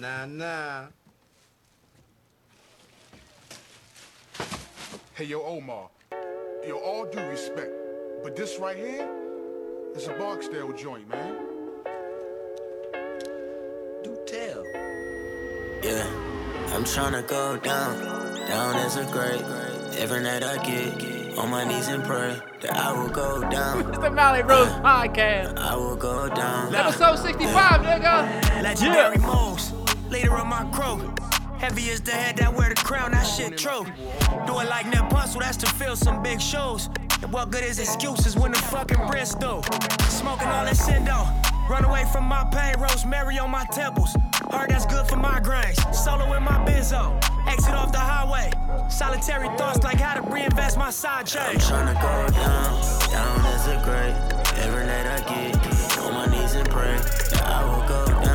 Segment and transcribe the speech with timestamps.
[0.00, 0.86] Nah, nah.
[5.12, 5.90] Hey, yo, Omar.
[6.66, 7.70] Yo, all due respect,
[8.22, 9.06] but this right here
[9.94, 11.36] is a Barksdale joint, man.
[14.02, 14.64] Do tell.
[15.84, 16.06] Yeah,
[16.74, 17.98] I'm tryna go down,
[18.48, 19.44] down as a grave.
[19.98, 23.88] Every night I get on my knees and pray that I will go down.
[23.88, 25.58] It's the Mallory Bros Podcast.
[25.58, 26.74] I will go down.
[26.74, 28.62] Episode 65, nigga.
[28.62, 29.49] Legendary moves,
[30.10, 31.14] leader of my crew.
[31.58, 33.84] Heavy as the head that wear the crown, that shit true.
[34.46, 36.88] Do it like Nip Hussle, that's to fill some big shoes.
[37.22, 39.62] And what good is excuses when the fucking bread's through?
[40.08, 41.28] Smoking all that Sindo.
[41.68, 44.16] Run away from my pain, rosemary on my temples.
[44.50, 45.94] Heard that's good for migraines.
[45.94, 47.14] Solo in my benzo.
[47.46, 48.50] Exit off the highway.
[48.90, 51.42] Solitary thoughts like how to reinvest my side chain.
[51.42, 52.80] I'm tryna go down,
[53.10, 54.16] down as a grave.
[54.64, 56.98] Every night I get on my knees and pray
[57.42, 58.29] I will go down.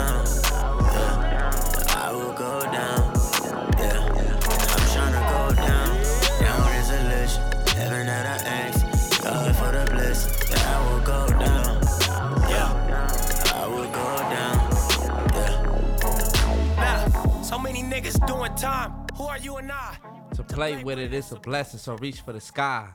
[18.20, 19.08] Many niggas doing time.
[19.16, 19.98] Who are you and I?
[20.36, 22.90] To play with it, it's a blessing, so reach for the sky.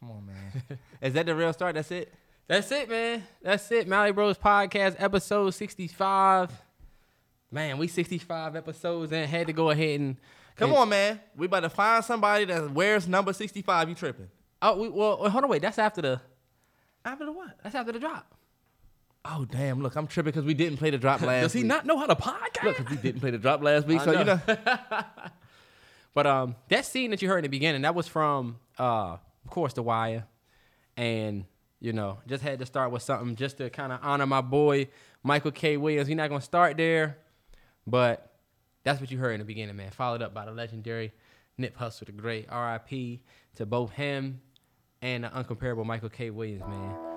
[0.00, 0.78] Come on, man.
[1.02, 1.74] Is that the real start?
[1.76, 2.12] That's it?
[2.46, 3.22] That's it, man.
[3.42, 3.88] That's it.
[3.88, 6.50] Mallory Bros Podcast, episode 65.
[7.50, 10.16] Man, we 65 episodes and had to go ahead and.
[10.56, 11.20] Come and- on, man.
[11.36, 13.88] We about to find somebody that wears number 65.
[13.88, 14.28] You tripping.
[14.60, 15.62] Oh, we, well, wait, hold on, wait.
[15.62, 16.20] That's after the.
[17.04, 17.58] After the what?
[17.62, 18.34] That's after the drop.
[19.24, 19.82] Oh, damn.
[19.82, 21.42] Look, I'm tripping because we didn't play the drop last week.
[21.42, 21.68] Does he week.
[21.68, 22.64] not know how to podcast?
[22.64, 24.00] Look, we didn't play the drop last week.
[24.00, 24.40] I so, you know.
[24.46, 25.04] know.
[26.14, 29.50] But um, that scene that you heard in the beginning, that was from, uh, of
[29.50, 30.26] course, The Wire,
[30.96, 31.44] and
[31.80, 34.88] you know, just had to start with something just to kind of honor my boy
[35.22, 35.76] Michael K.
[35.76, 36.06] Williams.
[36.06, 37.18] He's not gonna start there,
[37.86, 38.32] but
[38.84, 39.90] that's what you heard in the beginning, man.
[39.90, 41.12] Followed up by the legendary
[41.58, 43.20] Nip Hussle, the great R.I.P.
[43.56, 44.40] to both him
[45.02, 46.30] and the uncomparable Michael K.
[46.30, 47.13] Williams, man.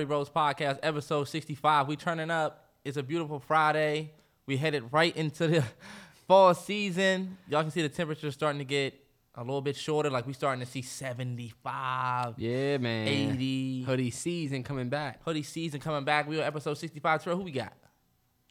[0.00, 1.86] Mallory Bros Podcast, episode 65.
[1.86, 2.64] We turning up.
[2.86, 4.14] It's a beautiful Friday.
[4.46, 5.62] We headed right into the
[6.26, 7.36] fall season.
[7.50, 8.94] Y'all can see the temperature starting to get
[9.34, 10.08] a little bit shorter.
[10.08, 13.08] Like we starting to see 75, Yeah, man.
[13.08, 13.82] 80.
[13.82, 15.22] hoodie season coming back.
[15.22, 16.26] Hoodie season coming back.
[16.26, 17.22] We on episode 65.
[17.22, 17.74] Terrell, who we got?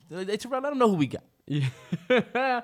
[0.07, 1.23] Hey, Terrell, let them know who we got.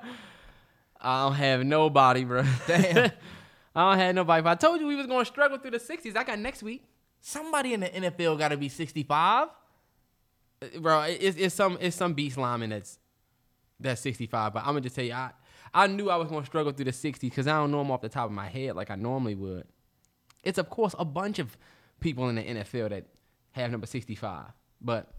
[1.00, 2.44] I don't have nobody, bro.
[2.68, 3.10] Damn.
[3.74, 4.40] I don't have nobody.
[4.42, 6.84] If I told you we was gonna struggle through the 60s, I got next week.
[7.28, 9.48] Somebody in the NFL got to be 65.
[10.62, 13.00] Uh, Bro, it's, it's some it's some beast lineman that's
[13.80, 14.54] that's 65.
[14.54, 15.32] But I'm gonna just tell you, I
[15.74, 18.00] I knew I was gonna struggle through the 60s because I don't know them off
[18.00, 19.66] the top of my head like I normally would.
[20.44, 21.56] It's of course a bunch of
[21.98, 23.06] people in the NFL that
[23.50, 24.44] have number 65.
[24.80, 25.12] But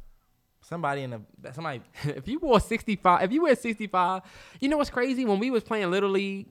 [0.62, 1.82] Somebody in the somebody.
[2.04, 4.22] if you wore 65, if you wear 65,
[4.60, 5.24] you know what's crazy?
[5.26, 6.48] When we was playing Little League,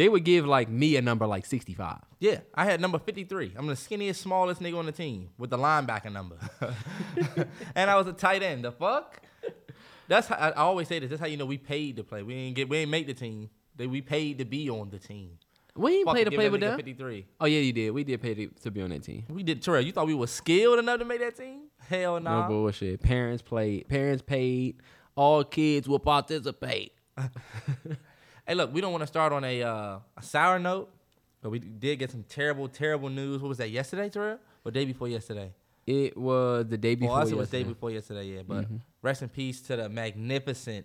[0.00, 1.98] they would give like me a number like 65.
[2.20, 3.52] Yeah, I had number 53.
[3.54, 6.36] I'm the skinniest, smallest nigga on the team with the linebacker number.
[7.74, 8.64] and I was a tight end.
[8.64, 9.20] The fuck?
[10.08, 11.10] That's how I always say this.
[11.10, 12.22] That's how you know we paid to play.
[12.22, 13.50] We ain't get we ain't make the team.
[13.76, 15.32] They we paid to be on the team.
[15.76, 16.76] We ain't Fuck play to play with them.
[16.76, 17.26] 53.
[17.38, 17.90] Oh yeah, you did.
[17.90, 19.26] We did pay to, to be on that team.
[19.28, 21.64] We did Terrell, you thought we were skilled enough to make that team?
[21.78, 22.48] Hell No nah.
[22.48, 23.02] bullshit.
[23.02, 23.86] Parents played.
[23.88, 24.76] Parents paid.
[25.14, 26.94] All kids will participate.
[28.50, 30.90] Hey, look, we don't want to start on a uh, a sour note,
[31.40, 33.40] but we did get some terrible, terrible news.
[33.40, 33.70] What was that?
[33.70, 34.40] Yesterday, Terrell?
[34.64, 35.52] Or day before yesterday?
[35.86, 37.14] It was the day before.
[37.14, 37.74] Well, us it was day yesterday.
[37.74, 38.42] before yesterday, yeah.
[38.44, 38.66] But
[39.02, 40.84] rest in peace to the magnificent,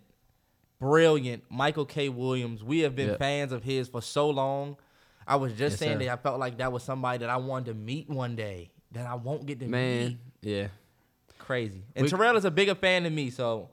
[0.79, 2.07] brilliant Michael K.
[2.07, 2.63] Williams.
[2.63, 3.17] We have been Yep.
[3.17, 4.77] fans of his for so long.
[5.25, 6.05] I was just Yes, saying sir.
[6.05, 9.07] that I felt like that was somebody that I wanted to meet one day that
[9.07, 9.71] I won't get to meet.
[9.71, 10.67] Man, yeah.
[11.39, 11.81] Crazy.
[11.95, 13.71] And We- Terrell is a bigger fan than me, so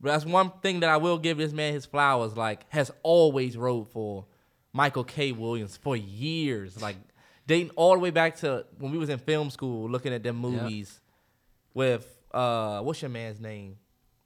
[0.00, 2.36] that's one thing that I will give this man his flowers.
[2.36, 4.26] Like, has always rode for
[4.72, 5.32] Michael K.
[5.32, 6.80] Williams for years.
[6.80, 6.96] Like,
[7.46, 10.42] dating all the way back to when we was in film school looking at them
[10.42, 10.52] Yep.
[10.52, 11.00] movies
[11.74, 13.78] with uh what's your man's name?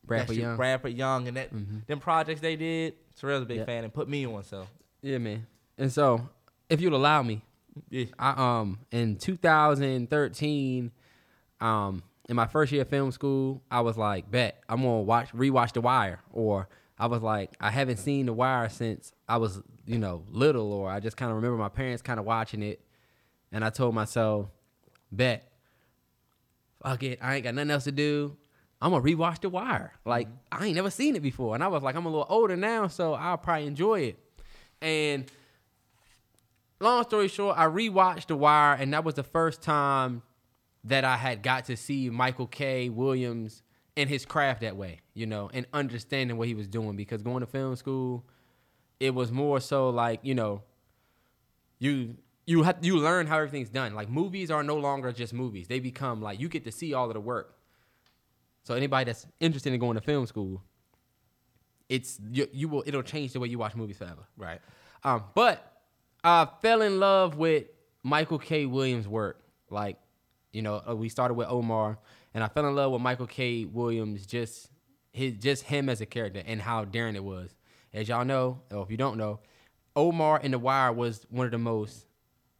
[0.05, 0.57] Bradford Young.
[0.57, 1.87] Bradford Young and that Mhm.
[1.87, 2.95] them projects they did.
[3.17, 3.67] Terrell's a big Yep.
[3.67, 4.67] fan and put me on, so
[5.03, 5.47] Yeah, man.
[5.79, 6.29] And so,
[6.69, 7.43] if you'd allow me,
[7.91, 8.07] yeah.
[8.19, 10.91] I um in 2013,
[11.61, 15.33] um in my first year of film school, I was like, bet I'm gonna watch
[15.33, 19.61] rewatch The Wire, or I was like, I haven't seen The Wire since I was,
[19.85, 22.81] you know, little, or I just kind of remember my parents kind of watching it,
[23.51, 24.47] and I told myself,
[25.11, 25.51] bet,
[26.81, 28.37] fuck it, I ain't got nothing else to do.
[28.81, 29.95] I'm gonna rewatch The Wire.
[30.05, 30.63] Like mm-hmm.
[30.63, 32.87] I ain't never seen it before, and I was like, I'm a little older now,
[32.87, 34.19] so I'll probably enjoy it.
[34.81, 35.25] And
[36.79, 40.23] long story short, I rewatched The Wire, and that was the first time
[40.85, 42.89] that I had got to see Michael K.
[42.89, 43.63] Williams
[43.97, 46.97] in his craft that way, you know, and understanding what he was doing.
[46.97, 48.25] Because going to film school,
[48.99, 50.63] it was more so like you know,
[51.79, 52.17] you
[52.47, 53.95] you have you learn how everything's done.
[53.95, 57.09] Like movies are no longer just movies; they become like you get to see all
[57.09, 57.57] of the work.
[58.65, 60.63] So anybody that's interested in going to film school,
[61.89, 64.27] it's you, you will it'll change the way you watch movies forever.
[64.37, 64.61] Right.
[65.03, 65.83] Um, but
[66.23, 67.65] I fell in love with
[68.03, 68.67] Michael K.
[68.67, 69.43] Williams' work.
[69.71, 69.99] Like,
[70.53, 71.99] you know, uh, we started with Omar,
[72.35, 73.65] and I fell in love with Michael K.
[73.65, 74.71] Williams just
[75.13, 77.55] his just him as a character and how daring it was.
[77.93, 79.41] As y'all know, or if you don't know,
[79.97, 82.07] Omar in The Wire was one of the most.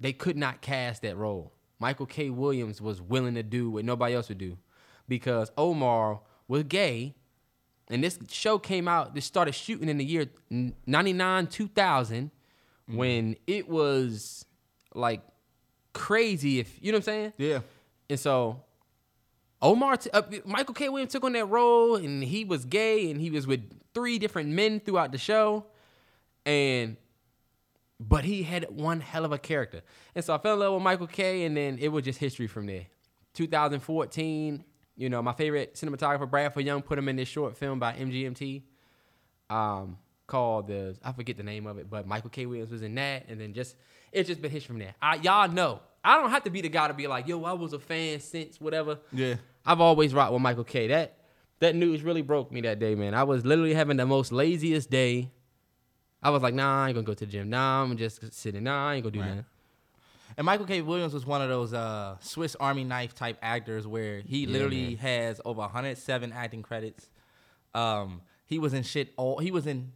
[0.01, 1.53] They could not cast that role.
[1.79, 2.31] Michael K.
[2.31, 4.59] Williams was willing to do what nobody else would do,
[5.09, 7.15] because Omar was gay,
[7.89, 9.15] and this show came out.
[9.15, 12.31] This started shooting in the year '99, 2000,
[12.87, 14.45] when it was
[14.95, 15.23] like
[15.93, 16.59] crazy.
[16.59, 17.33] If you know what I'm saying?
[17.39, 17.61] Yeah.
[18.11, 18.63] And so
[19.63, 20.89] Omar, t- uh, Michael K.
[20.89, 23.61] Williams took on that role, and he was gay, and he was with
[23.93, 25.67] three different men throughout the show,
[26.47, 26.97] and
[27.99, 29.83] but he had one hell of a character,
[30.15, 31.45] and so I fell in love with Michael K.
[31.45, 32.87] And then it was just history from there.
[33.35, 34.65] 2014,
[34.97, 38.63] you know, my favorite cinematographer Bradford Young put him in this short film by MGMT,
[39.51, 42.47] um, called the I forget the name of it, but Michael K.
[42.47, 43.77] Williams was in that, and then just
[44.11, 44.95] it's just been history from there.
[45.03, 47.53] I, y'all know I don't have to be the guy to be like, yo, I
[47.53, 48.99] was a fan since whatever.
[49.13, 49.35] Yeah.
[49.67, 50.87] I've always rocked with Michael K.
[50.89, 51.17] That
[51.59, 53.15] that news really broke me that day, man.
[53.15, 55.31] I was literally having the most laziest day.
[56.23, 57.51] I was like, nah, I ain't gonna go to the gym.
[57.51, 58.65] Nah, I'm just sitting.
[58.65, 59.37] Nah, I ain't gonna do Right.
[59.37, 59.45] that.
[60.37, 60.81] And Michael K.
[60.81, 65.41] Williams was one of those uh, Swiss Army knife type actors where he literally has
[65.45, 67.11] over 107 acting credits.
[67.75, 69.39] Um, he was in shit all.
[69.39, 69.93] He was in.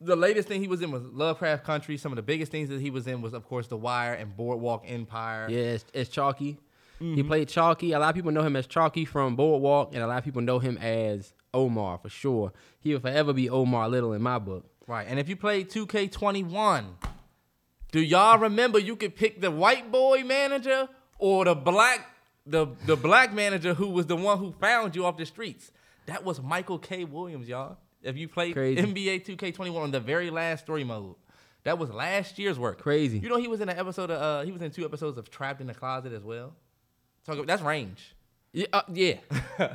[0.00, 1.96] The latest thing he was in was Lovecraft Country.
[1.96, 4.36] Some of the biggest things that he was in was, of course, The Wire and
[4.36, 5.46] Boardwalk Empire.
[5.48, 6.58] Yeah, it's, it's Chalky.
[6.98, 7.28] He Mm-hmm.
[7.28, 7.92] played Chalky.
[7.92, 10.42] A lot of people know him as Chalky from Boardwalk, and a lot of people
[10.42, 12.52] know him as Omar for sure.
[12.80, 14.64] He will forever be Omar Little in my book.
[14.86, 15.06] Right.
[15.08, 16.84] And if you played 2K21,
[17.92, 20.88] do y'all remember you could pick the white boy manager
[21.18, 22.10] or the black
[22.46, 25.72] the the black manager who was the one who found you off the streets?
[26.06, 27.04] That was Michael K.
[27.04, 27.78] Williams, y'all.
[28.04, 28.80] If you played Crazy.
[28.80, 31.16] NBA 2K21 on the very last story mode.
[31.64, 32.78] That was last year's work.
[32.78, 33.18] Crazy.
[33.18, 35.30] You know he was in an episode of uh he was in two episodes of
[35.30, 36.54] Trapped in the Closet as well.
[37.24, 38.14] Talk about, that's range.
[38.52, 39.16] Yeah, uh, yeah.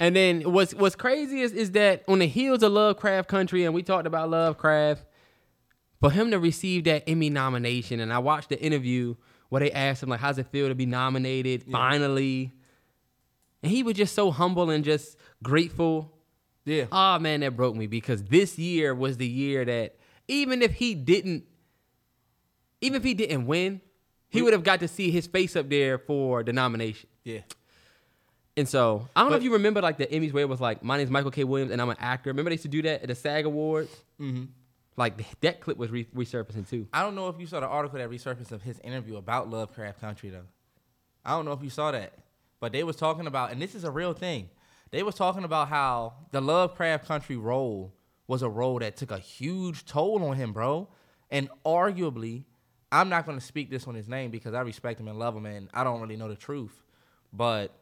[0.00, 3.74] and then what's what's crazy is is that on the heels of Lovecraft Country, and
[3.74, 5.04] we talked about Lovecraft,
[6.00, 9.14] for him to receive that Emmy nomination, and I watched the interview
[9.50, 12.52] where they asked him like, "How's it feel to be nominated finally?"
[13.62, 16.16] And he was just so humble and just grateful.
[16.64, 16.86] Yeah.
[16.92, 19.96] Oh man, that broke me because this year was the year that
[20.28, 21.44] even if he didn't,
[22.80, 23.80] even if he didn't win,
[24.28, 27.08] he would have got to see his face up there for the nomination.
[27.24, 27.40] Yeah.
[28.56, 30.82] And so I don't know if you remember like the Emmys where it was like,
[30.82, 31.44] my name's Michael K.
[31.44, 32.30] Williams and I'm an actor.
[32.30, 33.90] Remember they used to do that at the SAG Awards?
[34.20, 34.44] Mm-hmm.
[34.96, 36.86] Like that clip was re- resurfacing too.
[36.92, 40.00] I don't know if you saw the article that resurfaced of his interview about Lovecraft
[40.00, 40.46] Country though.
[41.24, 42.12] I don't know if you saw that,
[42.60, 44.50] but they was talking about, and this is a real thing.
[44.90, 47.94] They was talking about how the Lovecraft Country role
[48.26, 50.88] was a role that took a huge toll on him, bro.
[51.30, 52.44] And arguably,
[52.90, 55.36] I'm not going to speak this on his name because I respect him and love
[55.36, 56.82] him, and I don't really know the truth.
[57.32, 57.72] But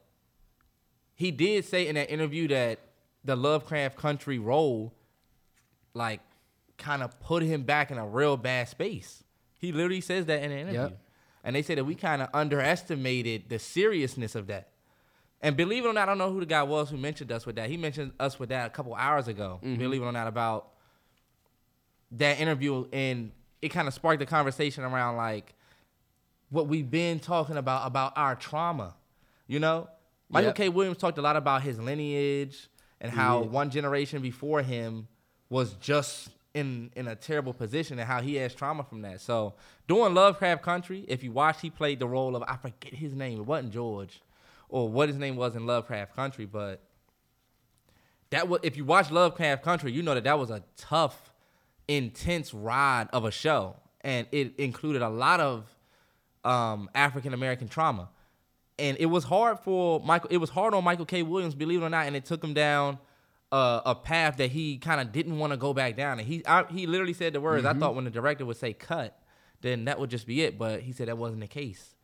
[1.15, 2.79] he did say in that interview that
[3.25, 4.95] the Lovecraft Country role,
[5.95, 6.21] like,
[6.77, 9.25] kind of put him back in a real bad space.
[9.59, 10.81] He literally says that in an interview.
[10.81, 10.99] Yep.
[11.45, 14.69] And they say that we kind of underestimated the seriousness of that.
[15.41, 17.47] And believe it or not, I don't know who the guy was who mentioned us
[17.47, 17.71] with that.
[17.71, 19.61] He mentioned us with that a couple hours ago.
[19.63, 19.79] Mm-hmm.
[19.79, 20.71] Believe it or not, about
[22.13, 23.31] that interview, and
[23.63, 25.55] it kind of sparked the conversation around like
[26.51, 28.95] what we've been talking about about our trauma.
[29.47, 29.89] You know,
[30.31, 30.57] Michael Yep.
[30.57, 30.69] K.
[30.71, 32.69] Williams talked a lot about his lineage
[33.01, 33.47] and how Yeah.
[33.47, 35.07] one generation before him
[35.51, 39.21] was just in in a terrible position and how he has trauma from that.
[39.21, 39.55] So
[39.87, 43.39] doing Lovecraft Country, if you watch, he played the role of I forget his name.
[43.41, 44.21] It wasn't George,
[44.69, 46.83] or what his name was in Lovecraft Country, but
[48.31, 51.33] that was if you watch Lovecraft Country, you know that that was a tough,
[51.87, 55.65] intense ride of a show, and it included a lot of
[56.45, 58.11] um, African American trauma,
[58.79, 60.31] and it was hard for Michael.
[60.31, 61.23] It was hard on Michael K.
[61.23, 62.99] Williams, believe it or not, and it took him down
[63.51, 66.19] a, a path that he kind of didn't want to go back down.
[66.19, 67.65] And he I, he literally said the words.
[67.65, 69.19] I thought when the director would say cut,
[69.63, 70.59] then that would just be it.
[70.59, 71.95] But he said that wasn't the case.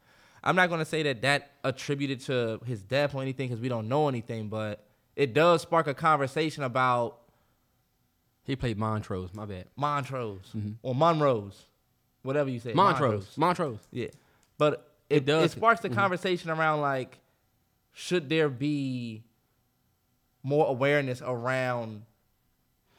[0.44, 3.88] I'm not gonna say that that attributed to his death or anything because we don't
[3.88, 4.84] know anything, but
[5.16, 7.18] it does spark a conversation about
[8.44, 9.32] He played Montrose.
[9.32, 9.66] My bad.
[9.74, 10.72] Montrose mm-hmm.
[10.82, 11.64] or Monroe's,
[12.22, 12.74] whatever you say.
[12.74, 13.36] Montrose.
[13.38, 13.80] Montrose.
[13.90, 14.08] Yeah,
[14.58, 15.52] but it, It does.
[15.52, 15.98] It sparks the mm-hmm.
[15.98, 17.18] conversation around like,
[17.92, 19.24] should there be
[20.42, 22.02] more awareness around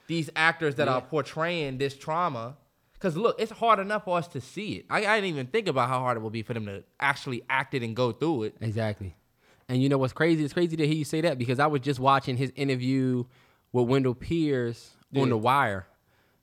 [0.07, 0.95] these actors that Yeah.
[0.95, 2.57] are portraying this trauma?
[2.95, 4.85] Because look, it's hard enough for us to see it.
[4.89, 7.43] I, I didn't even think about how hard it would be for them to actually
[7.49, 8.55] act it and go through it.
[8.61, 9.15] Exactly.
[9.69, 10.43] And you know what's crazy?
[10.43, 13.25] It's crazy to hear you say that because I was just watching his interview
[13.73, 15.23] with Wendell Pierce Yeah.
[15.23, 15.87] on The Wire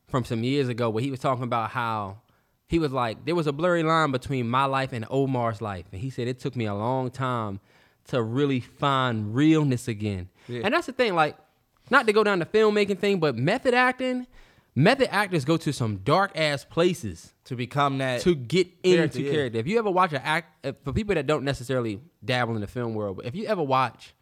[0.08, 2.18] from some years ago where he was talking about how
[2.66, 5.86] he was like, there was a blurry line between my life and Omar's life.
[5.92, 7.60] And he said it took me a long time
[8.08, 10.28] to really find realness again.
[10.48, 10.62] Yeah.
[10.64, 11.36] And that's the thing, like,
[11.90, 14.26] not to go down the filmmaking thing, but method acting,
[14.74, 18.22] method actors go to some dark ass places To become that.
[18.22, 19.32] to get Character, into yeah.
[19.32, 19.58] character.
[19.58, 22.66] If you ever watch an act, uh, for people that don't necessarily dabble in the
[22.66, 24.14] film world, but if you ever watch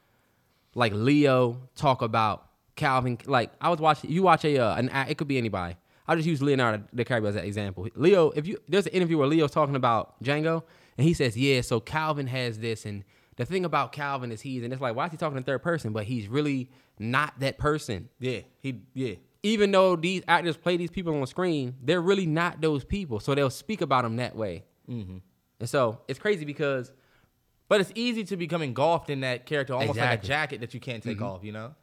[0.74, 5.10] like Leo talk about Calvin, like I was watching, you watch a uh, an act,
[5.10, 5.76] it could be anybody.
[6.08, 7.86] I'll just use Leonardo DiCaprio as an example.
[7.94, 10.62] Leo, if you there's an interview where Leo's talking about Django,
[10.98, 13.04] and he says, "Yeah, so Calvin has this, and
[13.36, 15.62] the thing about Calvin is he's," and it's like, why is he talking in third
[15.62, 15.92] person?
[15.92, 19.14] But he's really not that person yeah, he yeah.
[19.42, 23.20] Even though these actors play these people on screen, they're really not those people.
[23.20, 24.64] So they'll speak about them that way.
[24.88, 25.18] Mm-hmm.
[25.60, 26.92] And so it's crazy because
[27.70, 30.80] But it's easy to become engulfed in that character, almost like a jacket that you
[30.80, 31.44] can't take off.
[31.44, 31.74] You know.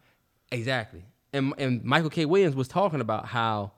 [0.52, 2.26] exactly, and and Michael K.
[2.26, 3.72] Williams was talking about how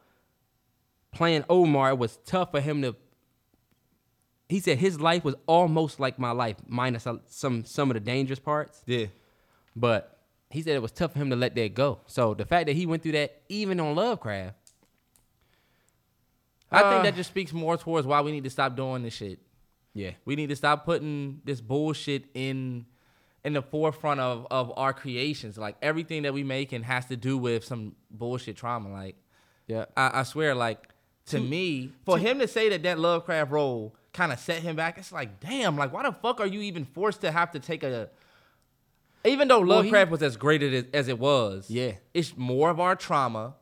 [1.11, 2.95] playing Omar was tough for him to.
[4.47, 8.39] He said his life was almost like my life, minus some some of the dangerous
[8.39, 8.81] parts.
[8.87, 9.05] Yeah.
[9.75, 10.18] But
[10.49, 11.99] he said it was tough for him to let that go.
[12.07, 14.55] So the fact that he went through that, even on Lovecraft,
[16.71, 19.13] I Uh, think that just speaks more towards why we need to stop doing this
[19.15, 19.39] shit.
[19.93, 22.85] yeah, We need to stop putting this bullshit in
[23.43, 25.57] in the forefront of, of our creations.
[25.57, 28.91] Like everything that we make and has to do with some bullshit trauma.
[28.91, 29.15] Like
[29.67, 30.89] yeah, I, I swear, like
[31.27, 34.97] to me, for him to say that that Lovecraft role kind of set him back,
[34.97, 37.83] it's like, damn, like why the fuck are you even forced to have to take
[37.83, 38.09] a
[39.25, 41.93] even though Well, he- Lovecraft was as great as, as it was, Yeah.
[42.13, 43.55] it's more of our trauma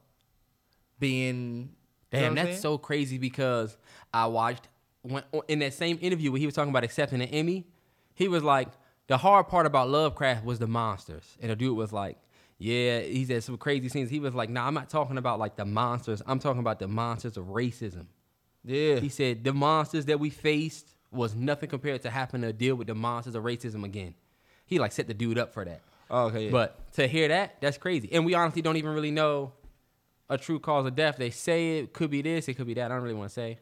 [1.00, 1.70] being
[2.12, 2.60] Damn, that's saying?
[2.62, 3.78] so crazy because
[4.14, 4.68] I watched
[5.02, 7.66] when in that same interview where he was talking about accepting an Emmy,
[8.14, 8.68] he was like,
[9.08, 11.38] the hard part about Lovecraft was the monsters.
[11.42, 12.18] And the dude was like,
[12.58, 14.10] Yeah, he said some crazy scenes.
[14.10, 16.22] He was like, Nah, I'm not talking about like the monsters.
[16.26, 18.08] I'm talking about the monsters of racism.
[18.66, 19.00] yeah.
[19.00, 22.88] He said the monsters that we faced was nothing compared to having to deal with
[22.88, 24.14] the monsters of racism again.
[24.68, 25.82] He like set the dude up for that.
[26.10, 26.52] Oh, okay, yeah.
[26.52, 28.10] But to hear that, that's crazy.
[28.12, 29.54] And we honestly don't even really know
[30.30, 31.18] a true cause of death.
[31.18, 32.92] They say it could be this, it could be that.
[32.92, 33.60] I don't really want to say.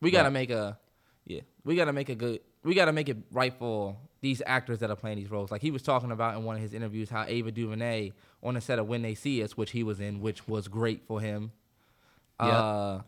[0.00, 0.78] We gotta make a,
[1.26, 1.40] yeah.
[1.64, 2.40] We gotta make a good.
[2.62, 5.50] We gotta make it right for these actors that are playing these roles.
[5.50, 8.60] Like he was talking about in one of his interviews, how Ava DuVernay on the
[8.60, 11.52] set of When They See Us, which he was in, which was great for him.
[12.40, 12.52] Yep.
[12.52, 12.98] Uh,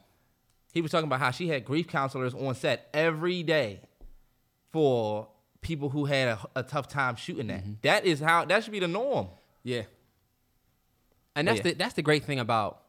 [0.73, 3.81] he was talking about how she had grief counselors on set every day
[4.73, 5.29] for
[5.61, 7.61] people who had a, a tough time shooting that.
[7.63, 7.73] Mm-hmm.
[7.83, 9.29] That is how that should be the norm.
[9.63, 9.83] Yeah.
[11.37, 11.63] And that's Yeah.
[11.65, 12.83] the that's the great thing about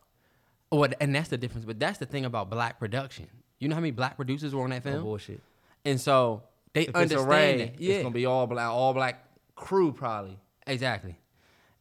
[0.70, 3.28] what and that's the difference, but that's the thing about black production.
[3.60, 5.04] You know how many black producers were on that No film?
[5.04, 5.42] bullshit.
[5.86, 7.80] And so they If it's understand Ray, that.
[7.82, 7.94] Yeah.
[7.96, 9.26] it's gonna be all black, all black
[9.56, 10.40] crew probably.
[10.66, 11.18] Exactly.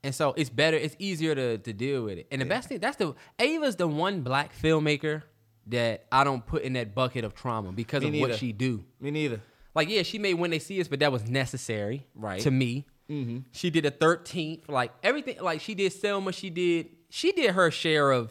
[0.03, 2.27] And so it's better, it's easier to, to deal with it.
[2.31, 5.23] And the best thing, that's the Ava's the one black filmmaker
[5.67, 8.29] that I don't put in that bucket of trauma because Me of neither.
[8.31, 8.83] what she do.
[8.99, 9.41] Me neither.
[9.75, 12.41] Like, yeah, she made when they see us, but that was necessary, Right.
[12.43, 13.39] To me, Mm-hmm.
[13.51, 15.37] she did a thirteenth, like everything.
[15.41, 18.31] Like she did Selma, she did she did her share of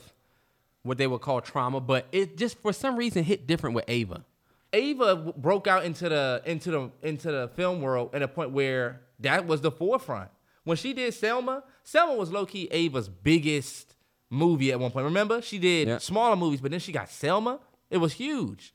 [0.83, 4.23] what they would call trauma, but it just for some reason hit different with Ava.
[4.71, 8.51] Ava w- broke out into the into the into the film world at a point
[8.51, 10.29] where that was the forefront.
[10.63, 13.95] When she did Selma, Selma was low key Ava's biggest
[14.29, 15.03] movie at one point.
[15.03, 15.97] Remember, she did Yeah.
[15.97, 17.59] smaller movies, but then she got Selma.
[17.89, 18.73] It was huge,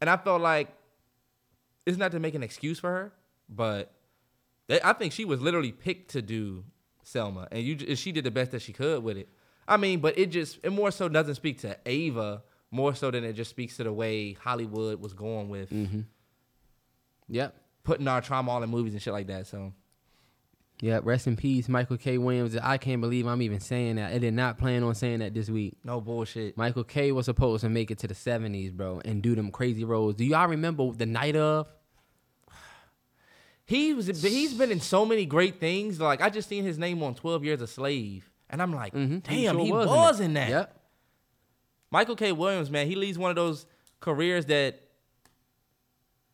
[0.00, 0.74] and I felt like
[1.86, 3.12] it's not to make an excuse for her,
[3.48, 3.92] but
[4.68, 6.64] they, I think she was literally picked to do
[7.02, 9.28] Selma, and you j- she did the best that she could with it.
[9.66, 13.24] I mean, but it just it more so doesn't speak to Ava more so than
[13.24, 16.00] it just speaks to the way Hollywood was going with mm-hmm.
[17.28, 17.54] Yep.
[17.82, 19.46] putting our trauma all in movies and shit like that.
[19.46, 19.72] So
[20.82, 21.04] Yep.
[21.04, 22.16] Rest in peace, Michael K.
[22.16, 22.56] Williams.
[22.56, 24.12] I can't believe I'm even saying that.
[24.12, 25.76] I did not plan on saying that this week.
[25.84, 26.56] no bullshit.
[26.56, 29.84] Michael K was supposed to make it to the 70s, bro, and do them crazy
[29.84, 30.14] roles.
[30.14, 31.68] Do y'all remember the night of?
[33.66, 36.00] He was he's been in so many great things.
[36.00, 38.28] Like I just seen his name on Twelve Years a Slave.
[38.48, 39.22] And I'm like, Mhm.
[39.22, 40.46] damn, sure he was was, in in, that.
[40.46, 40.50] that.
[40.50, 40.80] Yep.
[41.92, 42.32] Michael K.
[42.32, 43.66] Williams, man, he leads one of those
[44.00, 44.80] careers that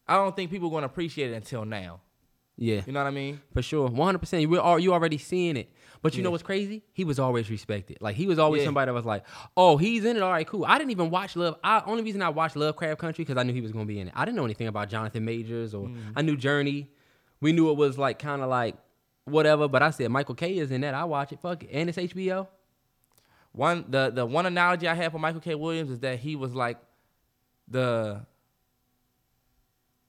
[0.08, 2.00] I don't think people are going to appreciate it until now.
[2.58, 2.80] Yeah.
[2.86, 3.40] You know what I mean?
[3.52, 4.40] For sure, one hundred percent.
[4.42, 5.70] You are you already seeing it,
[6.00, 6.82] but you know what's crazy?
[6.94, 7.98] He was always respected.
[8.00, 8.68] Like he was always Yeah.
[8.68, 9.24] somebody that was like,
[9.58, 10.22] "Oh, he's in it.
[10.22, 11.56] All right, cool." I didn't even watch Love.
[11.62, 14.00] I only reason I watched Lovecraft Country because I knew he was going to be
[14.00, 14.14] in it.
[14.16, 16.12] I didn't know anything about Jonathan Majors or Mm.
[16.16, 16.86] I knew Jurnee.
[17.42, 18.76] We knew it was like kind of like
[19.26, 20.94] whatever, but I said Michael K is in that.
[20.94, 21.40] I watch it.
[21.40, 22.48] Fuck it, and it's HBO.
[23.52, 25.54] One the the one analogy I have for Michael K.
[25.54, 26.78] Williams is that he was like
[27.68, 28.24] the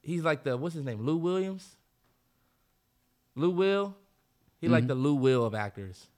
[0.02, 1.02] he's like the what's his name?
[1.04, 1.76] Lou Williams?
[3.38, 3.96] Lou Will?
[4.60, 4.88] He like mm-hmm.
[4.88, 6.08] the Lou Will of actors.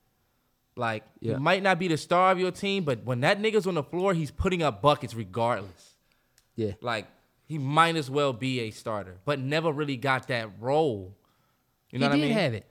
[0.76, 1.34] Like Yeah.
[1.34, 3.82] he might not be the star of your team, but when that nigga's on the
[3.82, 5.96] floor, he's putting up buckets regardless.
[6.56, 7.06] Yeah, Like
[7.46, 11.16] he might as well be a starter, but never really got that role.
[11.90, 12.22] You know he what I mean?
[12.22, 12.66] He did have it.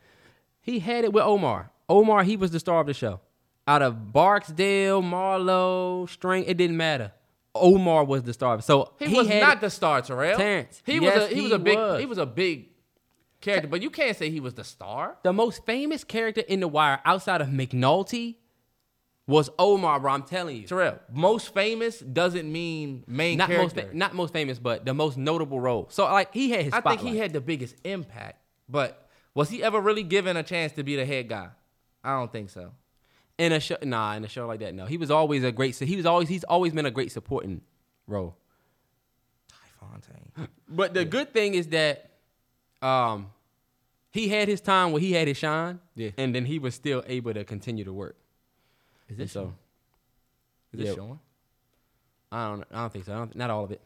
[0.61, 1.71] He had it with Omar.
[1.87, 3.19] Omar, he was the star of the show.
[3.67, 7.11] Out of Barksdale, Marlowe, String, it didn't matter.
[7.55, 8.61] Omar was the star.
[8.61, 9.61] So He, was not it.
[9.61, 10.37] the star, Terrell.
[10.37, 11.99] Terrence, He yes, was a he, was a big was.
[11.99, 12.68] he was a big
[13.41, 15.17] character, but you can't say he was the star.
[15.24, 18.36] the most famous character in The Wire outside of McNulty
[19.27, 20.12] was Omar, bro.
[20.13, 20.67] I'm telling you.
[20.67, 23.91] Terrell, most famous doesn't mean main Not most, character.
[23.91, 25.88] fa- not most famous, but the most notable role.
[25.91, 27.00] So like he had his I spotlight.
[27.01, 30.84] think he had the biggest impact, but was he ever really given a chance to
[30.84, 31.50] be the head guy?
[32.03, 32.72] I don't think so.
[33.38, 33.77] in a show.
[33.84, 34.86] Nah, in a show like that, no.
[34.86, 35.75] He was always a great.
[35.77, 36.27] He was always.
[36.27, 37.62] He's always been a great supporting
[38.08, 38.36] role.
[39.48, 40.48] Ty Fontaine.
[40.67, 42.08] But the good thing is that,
[42.81, 43.31] um,
[44.12, 45.79] he had his time where he had his shine.
[45.95, 46.12] Yeah.
[46.17, 48.15] And then he was still able to continue to work.
[49.09, 49.53] Is this so?
[50.74, 50.95] Is this Yeah.
[50.95, 51.19] showing?
[52.31, 52.63] I don't.
[52.71, 53.13] I don't think so.
[53.13, 53.81] I don't, not all of it.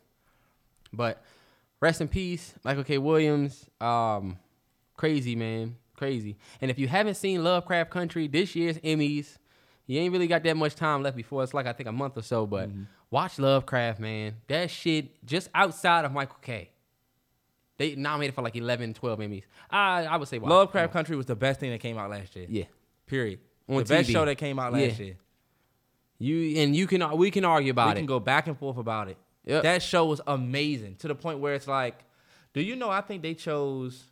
[0.91, 1.23] But
[1.79, 2.97] rest in peace, Michael K.
[2.97, 3.65] Williams.
[3.79, 4.37] Um,
[4.97, 6.37] crazy man, crazy.
[6.61, 9.37] And if you haven't seen Lovecraft Country this year's Emmys,
[9.87, 12.17] you ain't really got that much time left before it's like I think a month
[12.17, 12.45] or so.
[12.45, 12.69] But
[13.09, 14.35] watch Lovecraft, man.
[14.47, 16.69] That shit just outside of Michael K.
[17.77, 19.43] They nominated for like 11, 12 Emmys.
[19.69, 20.39] I I would say.
[20.39, 22.45] Lovecraft Country was the best thing that came out last year.
[22.49, 22.65] Yeah.
[23.07, 23.39] Period.
[23.67, 25.05] On the best show that came out last Yeah.
[25.05, 25.17] year.
[26.19, 27.95] You and you can we can argue about we it.
[27.95, 29.17] We can go back and forth about it.
[29.45, 29.63] Yep.
[29.63, 32.05] That show was amazing to the point where it's like,
[32.53, 32.89] do you know?
[32.89, 34.05] I think they chose.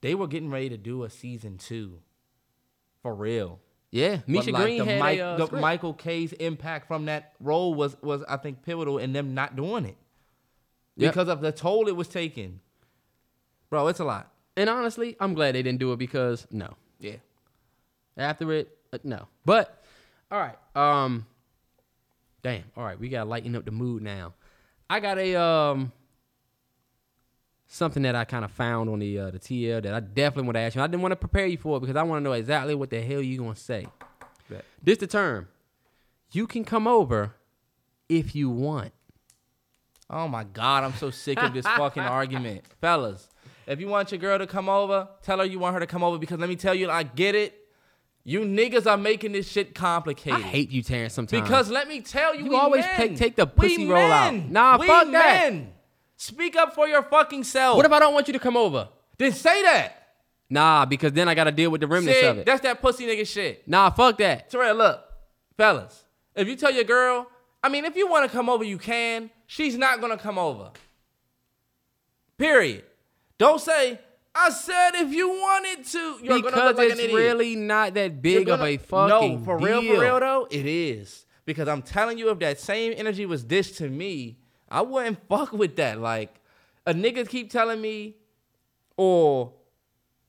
[0.00, 1.98] They were getting ready to do a season two,
[3.02, 3.60] for real.
[3.90, 5.56] yeah, Misha like, Green the, had a, uh, the.
[5.56, 9.84] Michael K's impact from that role was was I think pivotal in them not doing
[9.84, 9.96] it
[10.96, 11.12] Yep.
[11.12, 12.60] because of the toll it was taking.
[13.70, 14.32] Bro, it's a lot.
[14.56, 16.74] And honestly, I'm glad they didn't do it because no.
[16.98, 17.16] Yeah.
[18.16, 19.28] After it, uh, no.
[19.44, 19.82] But
[20.30, 20.56] all right.
[20.74, 21.26] Um
[22.42, 22.64] damn.
[22.76, 24.34] All right, we got to lighten up the mood now.
[24.88, 25.92] I got a um
[27.66, 30.56] something that I kind of found on the uh, the TL that I definitely want
[30.56, 30.82] to ask you.
[30.82, 32.90] I didn't want to prepare you for it because I want to know exactly what
[32.90, 33.86] the hell you going to say.
[34.48, 34.64] Bet.
[34.82, 35.48] This the term.
[36.32, 37.34] You can come over
[38.08, 38.92] if you want.
[40.08, 42.64] Oh my God, I'm so sick of this fucking argument.
[42.80, 43.28] Fellas,
[43.66, 46.04] if you want your girl to come over, tell her you want her to come
[46.04, 47.54] over because let me tell you, I get it.
[48.22, 50.38] You niggas are making this shit complicated.
[50.40, 51.14] I hate you, Terrence.
[51.14, 52.96] Sometimes Because let me tell you, You we always men.
[52.96, 54.34] take- take the We pussy roll out.
[54.34, 55.52] Nah, we fuck that.
[56.16, 57.76] Speak up for your fucking self.
[57.76, 58.88] what if I don't want you to come over?
[59.18, 60.02] then say that?
[60.50, 62.46] Nah, because then I got to deal with the remnants See, of it.
[62.46, 63.66] that's that pussy nigga shit.
[63.66, 64.48] Nah, fuck that.
[64.50, 65.00] Terrell, look,
[65.56, 67.26] fellas, if you tell your girl,
[67.66, 69.28] I mean, if you want to come over, you can.
[69.48, 70.70] She's not gonna come over.
[72.38, 72.84] Period.
[73.38, 73.98] Don't say,
[74.32, 75.98] I said if you wanted to.
[76.22, 77.16] You're because look like it's an idiot.
[77.18, 80.64] really not that big of gonna- a fucking No, for real, for real though, it
[80.64, 81.26] is.
[81.44, 85.52] Because I'm telling you, if that same energy was dished to me, I wouldn't fuck
[85.52, 86.00] with that.
[86.00, 86.40] Like,
[86.86, 88.14] a nigga keep telling me,
[88.96, 89.54] or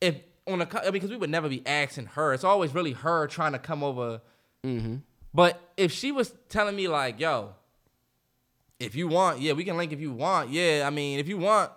[0.01, 0.15] if
[0.47, 2.33] on a because we would never be asking her.
[2.33, 4.21] It's always really her trying to come over.
[4.65, 4.95] Mm-hmm.
[5.37, 7.53] But if she was telling me like, yo,
[8.79, 10.49] if you want, yeah, we can link if you want.
[10.49, 11.71] Yeah, I mean, if you want,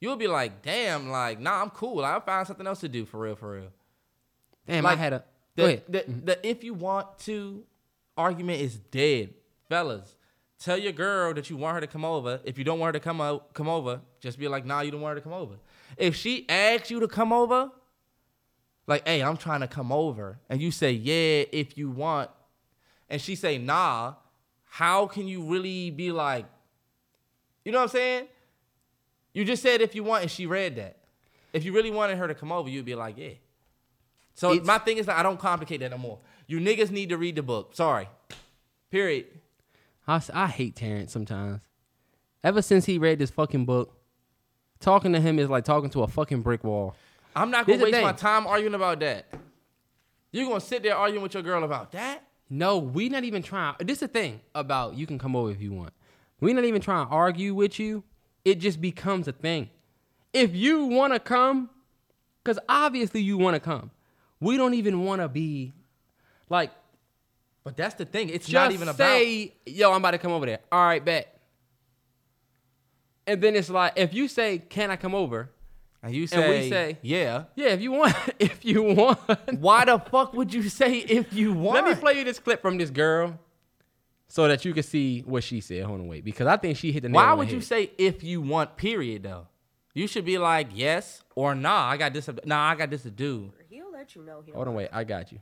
[0.00, 2.04] you'll be like, damn, like, nah, I'm cool.
[2.04, 3.72] I'll find something else to do for real, for real.
[4.66, 5.24] Damn, Like, I had a.
[5.54, 5.86] The, ahead.
[5.86, 5.92] Mm-hmm.
[5.92, 7.62] The, the if you want to
[8.16, 9.32] argument is dead.
[9.68, 10.16] Fellas,
[10.58, 12.40] tell your girl that you want her to come over.
[12.42, 14.90] If you don't want her to come out, come over, just be like, nah, you
[14.90, 15.54] don't want her to come over.
[15.96, 17.70] If she asks you to come over,
[18.88, 22.30] like, hey, I'm trying to come over, and you say, yeah, if you want,
[23.08, 24.14] and she say, nah,
[24.64, 26.46] how can you really be like,
[27.64, 28.28] you know what I'm saying?
[29.32, 30.96] You just said if you want, and she read that.
[31.52, 33.30] If you really wanted her to come over, you'd be like, yeah.
[34.34, 36.18] So It's- my thing is that I don't complicate that no more.
[36.46, 37.74] You niggas need to read the book.
[37.74, 38.08] Sorry.
[38.90, 39.26] Period.
[40.06, 41.60] I, I hate Terrence sometimes.
[42.42, 43.96] Ever since he read this fucking book,
[44.80, 46.94] talking to him is like talking to a fucking brick wall.
[47.34, 49.26] I'm not gonna waste my time arguing about that.
[50.30, 52.22] You gonna sit there arguing with your girl about that?
[52.50, 53.74] No, we not even trying.
[53.80, 55.92] This is the thing about you can come over if you want.
[56.40, 58.04] We not even trying to argue with you.
[58.44, 59.70] It just becomes a thing.
[60.32, 61.70] If you want to come,
[62.42, 63.90] because obviously you want to come,
[64.40, 65.72] we don't even want to be
[66.50, 66.70] like
[67.64, 68.28] But that's the thing.
[68.28, 68.98] It's not even about.
[68.98, 70.60] say, yo, I'm about to come over there.
[70.70, 71.40] All right, bet.
[73.26, 75.50] And then it's like, if you say, can I come over?
[76.04, 77.44] And you and say, we say- yeah.
[77.56, 79.18] Yeah, if you want, if you want.
[79.58, 81.82] Why the fuck would you say if you want?
[81.82, 83.38] Let me play you this clip from this girl
[84.28, 85.84] so that you can see what she said.
[85.84, 87.58] Hold on, wait, because I think she hit the nail Why on the would you
[87.58, 87.64] head.
[87.64, 88.76] say if you want?
[88.76, 89.22] Period.
[89.22, 89.46] Though,
[89.94, 91.88] you should be like yes or nah.
[91.88, 92.28] I got this.
[92.44, 93.50] Nah, I got this to do.
[93.70, 94.42] He'll let you know.
[94.44, 95.38] He Hold on, wait, I got you.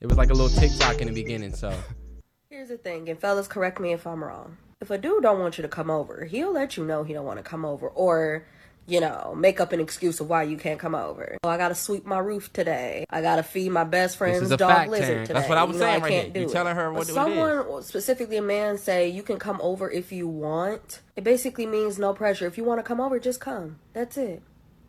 [0.00, 1.76] It was like a little TikTok in the beginning, so
[2.50, 4.58] Here's the thing, and fellas, correct me if I'm wrong.
[4.80, 7.26] If a dude don't want you to come over, he'll let you know he don't
[7.26, 8.46] want to come over, or
[8.88, 11.36] you know, make up an excuse of why you can't come over.
[11.44, 13.04] Oh, I gotta sweep my roof today.
[13.10, 15.28] I gotta feed my best friend's dog lizard Terrence.
[15.28, 15.38] today.
[15.40, 16.32] That's what I was You know, saying right can't here.
[16.34, 17.14] do You telling her what it is.
[17.14, 21.98] someone, specifically a man, say you can come over if you want, it basically means
[21.98, 22.46] no pressure.
[22.46, 23.78] If you want to come over, just come.
[23.92, 24.42] That's it.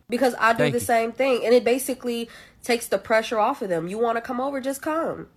[0.08, 0.84] Because I do Thank the you.
[0.86, 2.30] same thing, and it basically
[2.64, 3.86] takes the pressure off of them.
[3.86, 5.28] You want to come over, just come.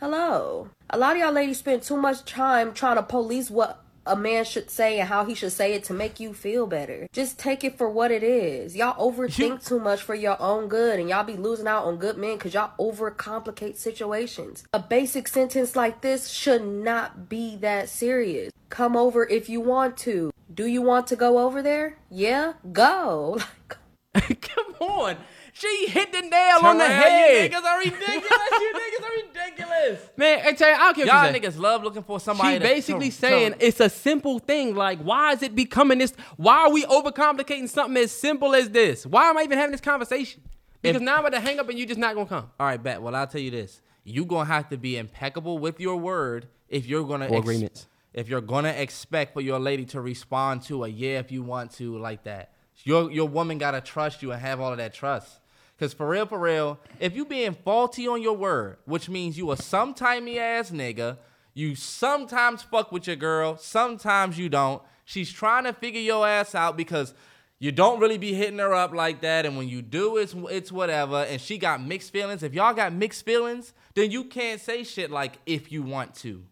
[0.00, 0.68] Hello.
[0.90, 4.44] A lot of y'all ladies spend too much time trying to police what a man
[4.44, 7.06] should say and how he should say it to make you feel better.
[7.12, 8.76] Just take it for what it is.
[8.76, 12.16] Y'all overthink too much for your own good and y'all be losing out on good
[12.16, 14.64] men because y'all overcomplicate situations.
[14.72, 18.52] A basic sentence like this should not be that serious.
[18.68, 20.32] Come over if you want to.
[20.52, 21.98] Do you want to go over there?
[22.10, 22.54] Yeah?
[22.72, 23.38] Go.
[24.40, 25.16] come on.
[25.56, 27.44] She hit the nail on the head.
[27.44, 28.28] You niggas are ridiculous.
[28.60, 30.10] you niggas are ridiculous.
[30.16, 32.54] Man, I tell you, I don't care Y'all niggas love looking for somebody.
[32.54, 34.74] She basically to- saying to- it's a simple thing.
[34.74, 36.12] Like, why is it becoming this?
[36.36, 39.06] Why are we overcomplicating something as simple as this?
[39.06, 40.42] Why am I even having this conversation?
[40.82, 42.50] Because If- now I'm about to hang up and you're just not gonna come.
[42.58, 43.00] All right, bet.
[43.00, 46.84] Well, I'll tell you this: you're gonna have to be impeccable with your word if
[46.86, 47.86] you're gonna Or agreements.
[48.12, 51.70] If you're gonna expect for your lady to respond to a yeah if you want
[51.74, 55.38] to like that, your your woman gotta trust you and have all of that trust.
[55.78, 59.50] Cause for real, for real, if you being faulty on your word, which means you
[59.50, 61.18] a sometimey ass nigga,
[61.52, 64.82] you sometimes fuck with your girl, sometimes you don't.
[65.04, 67.12] She's trying to figure your ass out because
[67.58, 70.70] you don't really be hitting her up like that, and when you do, it's it's
[70.70, 71.24] whatever.
[71.24, 72.42] And she got mixed feelings.
[72.42, 76.44] If y'all got mixed feelings, then you can't say shit like if you want to,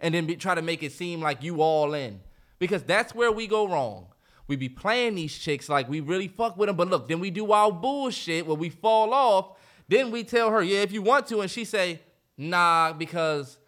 [0.00, 2.20] and then be, try to make it seem like you all in,
[2.58, 4.06] because that's where we go wrong.
[4.46, 7.30] We be playing these chicks like we really fuck with them, but look, then we
[7.30, 9.56] do our bullshit where we fall off.
[9.88, 12.00] Then we tell her, yeah, if you want to, and she say,
[12.36, 13.58] nah, because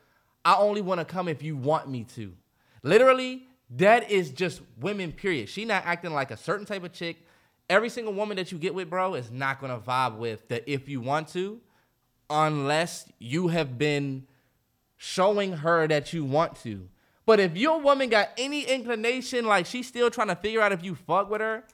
[0.44, 2.32] I only want to come if you want me to.
[2.82, 5.48] Literally, that is just women, period.
[5.48, 7.16] She not acting like a certain type of chick.
[7.68, 10.88] Every single woman that you get with, bro, is not gonna vibe with the if
[10.88, 11.60] you want to,
[12.30, 14.26] unless you have been
[14.96, 16.88] showing her that you want to.
[17.26, 20.84] But if your woman got any inclination, like she's still trying to figure out if
[20.84, 21.64] you fuck with her,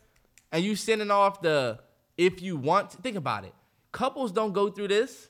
[0.50, 1.78] and you sending off the
[2.16, 3.54] if you want to, think about it.
[3.92, 5.28] Couples don't go through this.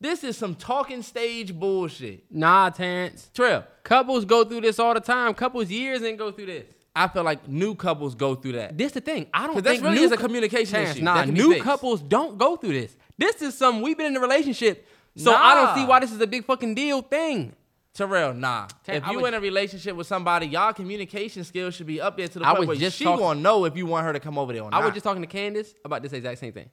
[0.00, 2.24] This is some talking stage bullshit.
[2.30, 3.30] Nah, Terrence.
[3.32, 3.64] Trail.
[3.84, 5.32] Couples go through this all the time.
[5.34, 6.66] Couples years and go through this.
[6.96, 8.76] I feel like new couples go through that.
[8.76, 9.26] This the thing.
[9.32, 11.04] I don't 'Cause that's think really new is a communication Terrence, issue.
[11.04, 12.96] Nah, That can be new couples don't go through this.
[13.18, 14.86] This is some we've been in a relationship,
[15.16, 17.54] so I don't see why this is a big fucking deal thing.
[17.94, 18.66] Terrell, nah.
[18.82, 22.16] Tam, if you would- in a relationship with somebody, y'all communication skills should be up
[22.16, 24.12] there to the I point where just she talk- gonna know if you want her
[24.12, 24.82] to come over there or not.
[24.82, 26.68] I was just talking to Candace about this exact same thing,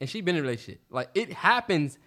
[0.00, 0.80] and she been in a relationship.
[0.90, 1.98] Like it happens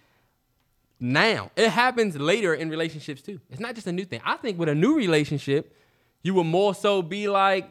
[0.98, 1.50] now.
[1.56, 3.40] It happens later in relationships too.
[3.50, 4.20] It's not just a new thing.
[4.24, 5.76] I think with a new relationship,
[6.22, 7.70] you will more so be like,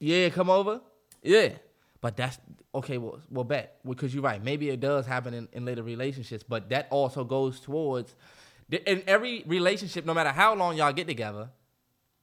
[0.00, 0.80] yeah, come over.
[1.22, 1.50] yeah,
[2.02, 2.38] But that's
[2.74, 2.98] okay.
[2.98, 4.42] Well, well, bet because you're right.
[4.44, 8.14] Maybe it does happen in, in later relationships, but that also goes towards
[8.70, 10.04] in every relationship.
[10.04, 11.48] No matter how long y'all get together,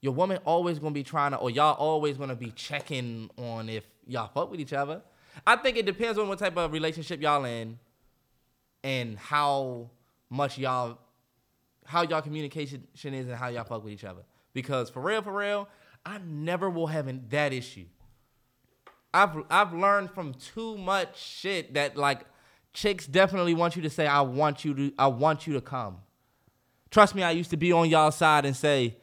[0.01, 3.85] your woman always gonna be trying to, or y'all always gonna be checking on if
[4.05, 5.01] y'all fuck with each other.
[5.47, 7.79] I think it depends on what type of relationship y'all in,
[8.83, 9.89] and how
[10.29, 10.97] much y'all,
[11.85, 14.23] how y'all communication is, and how y'all fuck with each other.
[14.53, 15.67] Because for real, for real,
[16.05, 17.85] I never will have that issue.
[19.13, 22.25] I've I've learned from too much shit that like
[22.73, 25.99] chicks definitely want you to say I want you to I want you to come.
[26.93, 28.95] Trust me, I used to be on y'all side and say,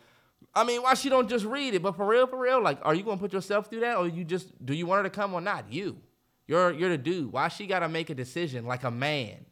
[0.55, 1.83] I mean, why she don't just read it?
[1.83, 4.23] But for real, for real, like, are you gonna put yourself through that, or you
[4.23, 5.73] just do you want her to come or not?
[5.73, 5.97] You,
[6.47, 7.33] you're you're the dude.
[7.33, 9.45] Why she gotta make a decision like a man?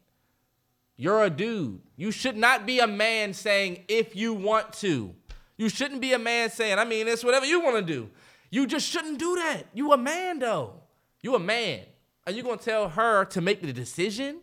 [0.95, 1.81] You're a dude.
[1.97, 5.13] You should not be a man saying if you want to.
[5.57, 8.09] You shouldn't be a man saying, I mean, it's whatever you want to do.
[8.49, 9.63] You just shouldn't do that.
[9.73, 10.75] You a man though.
[11.21, 11.81] You a man.
[12.25, 14.39] Are you gonna tell her to make the decision?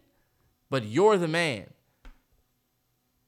[0.71, 1.67] but you're the man.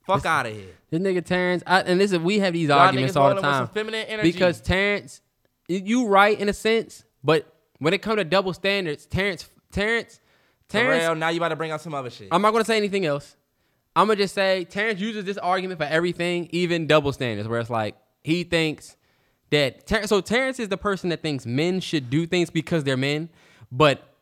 [0.09, 0.75] Fuck out of here.
[0.90, 3.66] This nigga Terrence, I, and this is we have these Y'all arguments all the time
[3.66, 4.33] some feminine energy.
[4.33, 5.21] because Terrence,
[5.68, 7.47] you right in a sense, but
[7.79, 10.21] when it comes to double standards, Terrence, Terrence,
[10.68, 12.29] Terrence, Terrell, now you about to bring out some other shit.
[12.33, 13.37] I'm not gonna say anything else.
[13.94, 17.68] I'm gonna just say Terrence uses this argument for everything, even double standards, where it's
[17.71, 17.94] like
[18.25, 18.97] he thinks
[19.51, 22.97] that Ter- so Terrence is the person that thinks men should do things because they're
[22.97, 23.29] men,
[23.71, 24.14] but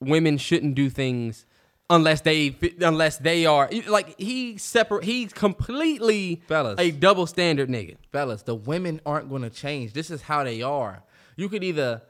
[0.00, 1.44] women shouldn't do things
[1.88, 6.78] unless they unless they are like he separate he's completely Fellas.
[6.78, 7.96] a double standard nigga.
[8.10, 9.92] fellas, the women aren't going to change.
[9.92, 11.02] This is how they are.
[11.36, 12.02] You could either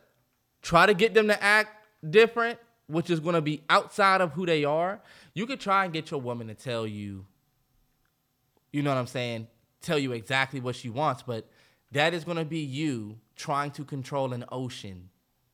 [0.63, 1.71] try to get them to act
[2.09, 5.01] different, which is going to be outside of who they are.
[5.35, 7.27] You could try and get your woman to tell you,
[8.73, 9.49] you know what I'm saying,
[9.83, 11.49] tell you exactly what she wants, but
[11.93, 15.11] that is going to be you trying to control an ocean,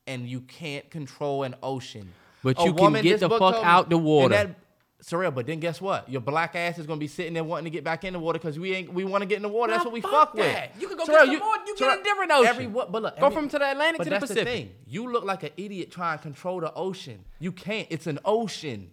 [0.06, 2.12] and you can't control an ocean.
[2.42, 4.34] But A you can get the fuck out the and water.
[4.34, 4.58] that-
[5.02, 6.08] Surreal, but then guess what?
[6.08, 8.38] Your black ass is gonna be sitting there wanting to get back in the water
[8.38, 9.72] because we ain't we want to get in the water.
[9.72, 10.56] That's what we fuck fuck, with.
[10.78, 12.46] You can go Terrell, get some more, you get a different ocean.
[12.48, 14.44] Every, but look, Go every- from to the Atlantic to the Pacific.
[14.44, 14.70] thing.
[14.86, 17.24] You look like an idiot trying to control the ocean.
[17.40, 17.88] You can't.
[17.90, 18.92] It's an ocean.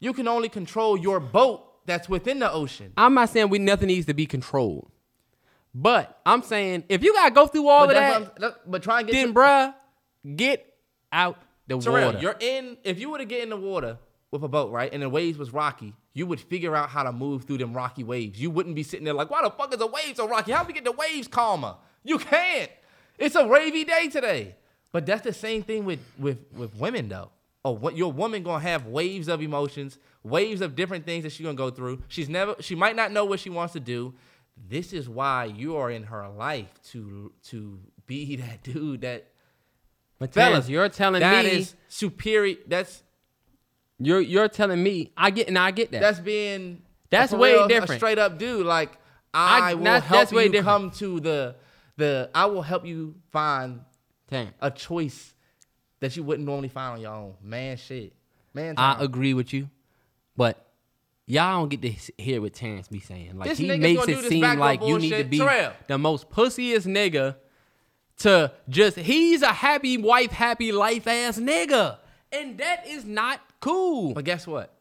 [0.00, 2.94] You can only control your boat that's within the ocean.
[2.96, 4.90] I'm not saying we nothing needs to be controlled,
[5.74, 9.00] but I'm saying if you gotta go through all but, of that, that- but try
[9.00, 9.74] and get then to- bruh,
[10.34, 10.74] get
[11.12, 12.18] out the water.
[12.20, 12.76] you're in.
[12.84, 13.98] If you were to get in the water
[14.30, 17.12] with a boat, right, and the waves was rocky, you would figure out how to
[17.12, 18.40] move through them rocky waves.
[18.40, 20.52] You wouldn't be sitting there like, why the fuck is the waves so rocky?
[20.52, 21.76] How we get the waves calmer?
[22.02, 22.70] You can't.
[23.18, 24.56] It's a ravy day today.
[24.92, 27.30] But that's the same thing with with with women though.
[27.64, 31.44] Oh, what your woman gonna have waves of emotions, waves of different things that she's
[31.44, 32.02] gonna go through.
[32.06, 32.54] She's never.
[32.60, 34.14] She might not know what she wants to do.
[34.68, 39.32] This is why you are in her life to to be that dude that
[40.18, 42.56] but fellas, you're telling that me is superior.
[42.66, 43.02] That's
[43.98, 46.00] you're you're telling me I get and I get that.
[46.00, 47.92] that's being That's way real, different.
[47.92, 48.66] A straight up dude.
[48.66, 48.98] Like
[49.32, 50.66] I, I- will that's- help that's way you different.
[50.66, 51.56] come to the
[51.96, 52.30] the.
[52.34, 53.80] I will help you find
[54.28, 55.34] Terrence, a choice
[56.00, 57.34] that you wouldn't normally find on your own.
[57.42, 58.12] Man, shit.
[58.52, 59.68] Man, I agree with you,
[60.36, 60.64] but
[61.26, 63.36] y'all don't get to hear what Terrence be saying.
[63.36, 65.38] Like This he makes it seem like you need to be
[65.88, 67.36] the most pussiest nigga
[68.18, 71.98] to just he's a happy wife, happy life ass nigga,
[72.32, 74.14] and that is not cool.
[74.14, 74.72] But guess what?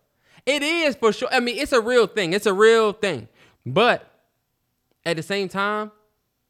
[0.46, 1.30] It is for sure.
[1.32, 2.34] I mean, it's a real thing.
[2.34, 3.28] It's a real thing.
[3.65, 4.10] But
[5.06, 5.91] at the same time,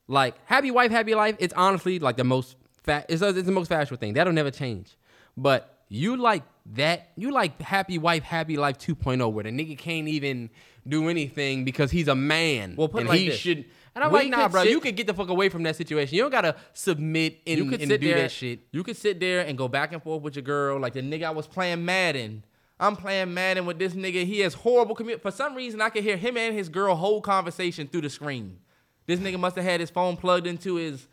[0.08, 3.06] like happy wife, happy life, it's honestly like the most fat.
[3.10, 4.13] It's, it's the most factual thing.
[4.13, 4.98] That'll never change.
[5.38, 6.43] But you like
[6.74, 7.10] that.
[7.15, 10.50] You like happy wife, happy life 2.0, where the nigga can't even
[10.88, 12.76] do anything because he's a man.
[12.76, 13.38] Well, put it and like he this.
[13.38, 13.65] should.
[13.96, 14.64] And I'm We like, nah, bro.
[14.64, 16.16] sit- you could get the fuck away from that situation.
[16.16, 18.18] You don't gotta submit and, You could and sit do there.
[18.24, 18.62] that shit.
[18.72, 20.80] You could sit there and go back and forth with your girl.
[20.80, 22.44] Like the nigga I was playing Madden.
[22.80, 24.26] I'm playing Madden with this nigga.
[24.26, 27.22] He has horrible commu For some reason, I could hear him and his girl whole
[27.22, 28.58] conversation through the screen.
[29.06, 31.08] This nigga must have had his phone plugged into his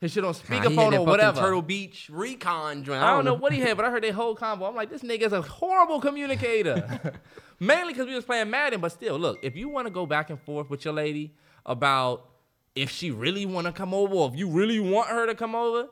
[0.00, 1.38] his shit on Nah, speakerphone that or whatever.
[1.40, 3.02] Turtle Beach recon joint.
[3.02, 4.64] I don't know what he had, but I heard their whole combo.
[4.64, 7.12] I'm like, this nigga's a horrible communicator.
[7.60, 10.30] Mainly because we was playing Madden, but still, look, if you want to go back
[10.30, 11.34] and forth with your lady
[11.66, 12.28] about
[12.74, 15.54] if she really want to come over, or if you really want her to come
[15.54, 15.88] over,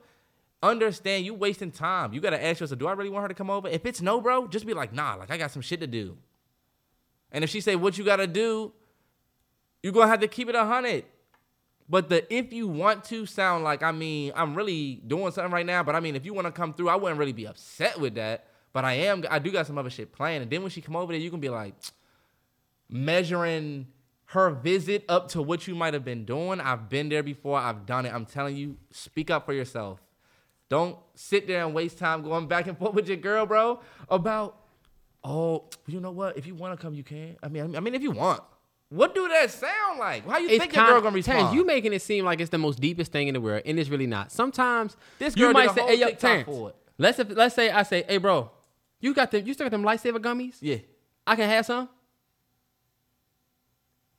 [0.62, 2.12] understand you wasting time.
[2.12, 3.68] You gotta ask yourself, do I really want her to come over?
[3.68, 6.16] If it's no, bro, just be like, nah, like I got some shit to do.
[7.30, 8.72] And if she say what you gotta do,
[9.82, 11.04] you're gonna have to keep it a hundred.
[11.88, 15.66] But the if you want to sound like, I mean, I'm really doing something right
[15.66, 17.98] now, but I mean, if you want to come through, I wouldn't really be upset
[17.98, 18.46] with that.
[18.72, 20.42] But I am, I do got some other shit planned.
[20.42, 21.74] And then when she come over there, you can be like
[22.90, 23.86] measuring
[24.32, 26.60] her visit up to what you might have been doing.
[26.60, 27.58] I've been there before.
[27.58, 28.12] I've done it.
[28.12, 30.02] I'm telling you, speak up for yourself.
[30.68, 34.58] Don't sit there and waste time going back and forth with your girl, bro, about,
[35.24, 36.36] oh, you know what?
[36.36, 37.36] If you want to come, you can.
[37.42, 38.42] I mean, I mean, if you want.
[38.90, 40.26] What do that sound like?
[40.26, 41.54] How you think your girl gonna respond?
[41.54, 43.90] You making it seem like it's the most deepest thing in the world, and it's
[43.90, 44.32] really not.
[44.32, 47.18] Sometimes This you girl might did a say, "Hey, yo, TikTok Terrence, for it." let's
[47.18, 48.50] if, let's say I say, hey, bro,
[49.00, 50.56] you got them, you still got them lightsaber gummies?
[50.60, 50.78] Yeah.
[51.26, 51.88] I can have some.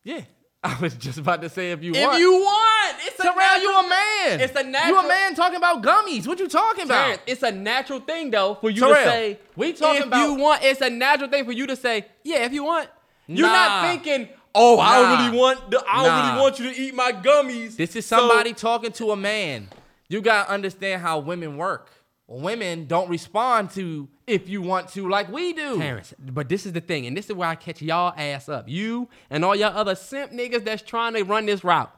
[0.03, 0.21] Yeah.
[0.63, 2.19] I was just about to say if you If want.
[2.19, 4.41] you want, it's a Terrell, natural, you a man.
[4.41, 5.01] It's a natural.
[5.01, 6.27] You a man talking about gummies.
[6.27, 7.03] What you talking about?
[7.05, 9.39] Terrence, it's a natural thing though for you Terrell, to say.
[9.55, 10.63] we talking if about- you want.
[10.63, 12.05] It's a natural thing for you to say.
[12.25, 12.89] Yeah, if you want.
[13.27, 14.27] You're not thinking.
[14.53, 15.71] Oh, I don't really want.
[15.71, 16.27] The, I don't Nah.
[16.31, 17.77] really want you to eat my gummies.
[17.77, 19.69] This is So- somebody talking to a man.
[20.09, 21.89] You gotta understand how women work.
[22.31, 25.79] Women don't respond to if you want to like we do.
[25.79, 28.69] Terrence, but this is the thing, and this is where I catch y'all ass up.
[28.69, 31.91] You and all y'all other simp niggas that's trying to run this route.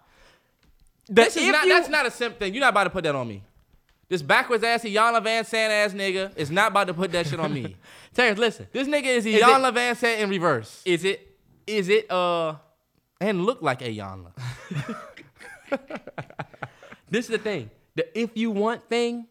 [1.10, 2.54] This is not you- that's not a simp thing.
[2.54, 3.44] You're not about to put that on me.
[4.08, 7.54] This backwards ass Iyanla Vanzant ass nigga is not about to put that shit on
[7.54, 7.76] me.
[8.13, 8.67] Terrence, listen.
[8.72, 11.36] This nigga is Iyanla Vanzant in reverse Is it?
[11.67, 12.10] Is it?
[12.10, 12.56] Uh,
[13.20, 14.32] and look like Iyanla.
[17.10, 17.70] this is the thing.
[17.96, 19.28] The if you want thing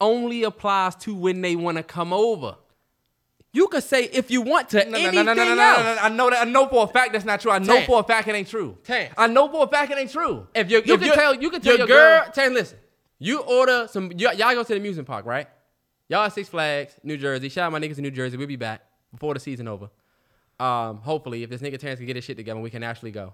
[0.00, 2.56] only applies to when they want to come over.
[3.52, 5.78] You could say if you want to No, no, anything no, no, no, no, else.
[5.78, 6.46] no, no, I know that.
[6.46, 7.50] I know for a fact that's not true.
[7.50, 8.76] I know for a fact it ain't true.
[8.84, 9.14] Terrence.
[9.16, 10.46] I know for a fact it ain't true.
[10.54, 12.24] If you you if can tell, you can tell your your girl.
[12.24, 12.32] girl.
[12.32, 12.78] Terrence, listen.
[13.18, 14.10] You order some.
[14.10, 15.48] y- y'all go to the amusement park, right?
[16.08, 17.48] Y'all at Six Flags, New Jersey.
[17.48, 18.36] Shout out my niggas in New Jersey.
[18.36, 19.88] We'll be back before the season over.
[20.60, 23.32] Um, hopefully, if this nigga Terrence can get his shit together, we can actually go.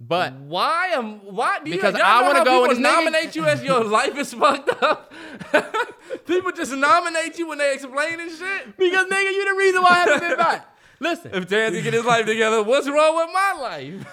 [0.00, 2.82] But Why am why do you Because y'all I wanna go people and this nigga-
[3.04, 5.12] nominate you as your life is fucked up?
[6.26, 8.76] people just nominate you when they explaining shit.
[8.76, 10.68] because nigga, you the reason why I haven't been back.
[11.00, 14.06] Listen, If Terrence can get his life together, what's wrong with my life?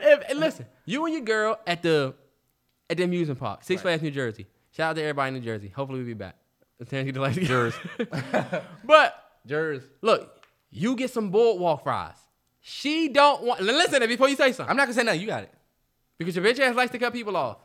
[0.00, 2.14] if, and listen, you and your girl at the
[2.90, 4.46] at the amusement park, Six Flags, New Jersey.
[4.72, 5.68] Shout out to everybody in New Jersey.
[5.68, 6.36] Hopefully, we'll be back.
[6.80, 7.72] If Terrence get the life together.
[8.84, 9.82] but Jers.
[10.02, 12.16] look, you get some boardwalk fries.
[12.70, 13.62] She don't want.
[13.62, 14.70] Listen, before you say something.
[14.70, 15.22] I'm not gonna say nothing.
[15.22, 15.50] You got it.
[16.18, 17.56] because your bitch ass likes to cut people off.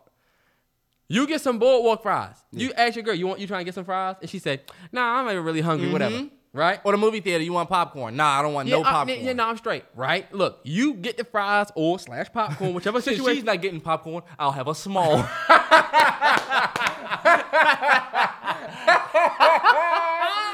[1.10, 2.38] You get some boardwalk fries.
[2.54, 4.62] You ask your girl, you want you trying to get some fries, and she said,
[4.94, 5.88] "Nah, I'm not even really hungry.
[5.88, 5.94] Mm-hmm.
[5.94, 6.80] Whatever." Right?
[6.86, 8.16] Or the movie theater, you want popcorn?
[8.16, 9.20] Nah, I don't want no yeah, I- popcorn.
[9.26, 9.84] yeah, no, I'm straight.
[9.96, 10.32] Right?
[10.34, 13.36] Look, you get the fries or slash popcorn, whichever situation.
[13.36, 15.18] she's not getting popcorn, I'll have a small.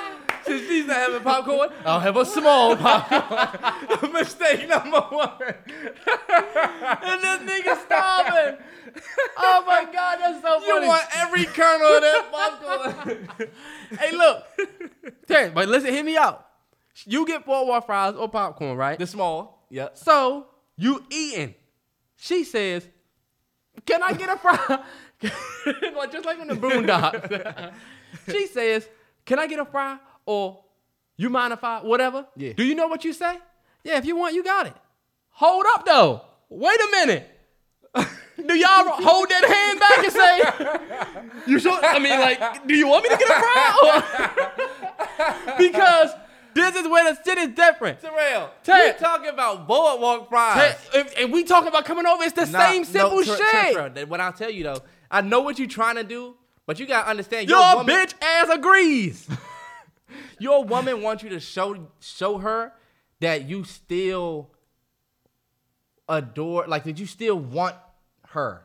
[0.50, 4.12] Since she's not having popcorn, I'll have a small popcorn.
[4.14, 5.32] Mistake number one.
[5.40, 8.58] and this nigga starving.
[9.38, 10.82] oh my god, that's so You funny.
[10.86, 13.50] You want every kernel of that popcorn.
[14.00, 14.44] hey, look,
[15.28, 16.48] Terrence, but listen, hear me out.
[17.06, 18.98] You get boardwalk fries or popcorn, right?
[18.98, 19.68] the small.
[19.70, 19.98] Yep.
[19.98, 21.54] So you eating.
[22.18, 22.88] She says,
[23.86, 24.80] "Can I get a fry?"
[25.96, 27.74] like just like on the boondocks.
[28.32, 28.90] she says,
[29.26, 29.98] "Can I get a fry?"
[30.30, 30.62] Or
[31.18, 32.28] you mind if I whatever?
[32.36, 32.54] Yeah.
[32.54, 33.40] Do you know what you say?
[33.84, 34.76] Yeah, if you want, you got it.
[35.32, 36.22] Hold up though.
[36.50, 37.28] Wait a minute.
[37.96, 40.42] Do y'all hold that hand back and say,
[41.52, 43.72] "You sure?" I mean, like, do you want me to get a fry?
[45.58, 46.12] Because
[46.54, 48.00] this is where the shit is different.
[48.02, 48.86] Terrell, Terrell.
[48.88, 50.76] you talking about boardwalk fries.
[50.94, 53.36] Hey, if, if we talking about coming over, it's the Nah, same no, simple Ter-
[53.38, 53.96] shit.
[53.96, 56.36] That- what I'll tell you though, I know what you're trying to do,
[56.68, 59.28] but you gotta understand your Your woman, bitch ass agrees.
[60.40, 62.74] your woman wants you to show show her
[63.20, 64.52] that you still
[66.08, 67.76] adore, like did you still want
[68.30, 68.64] her.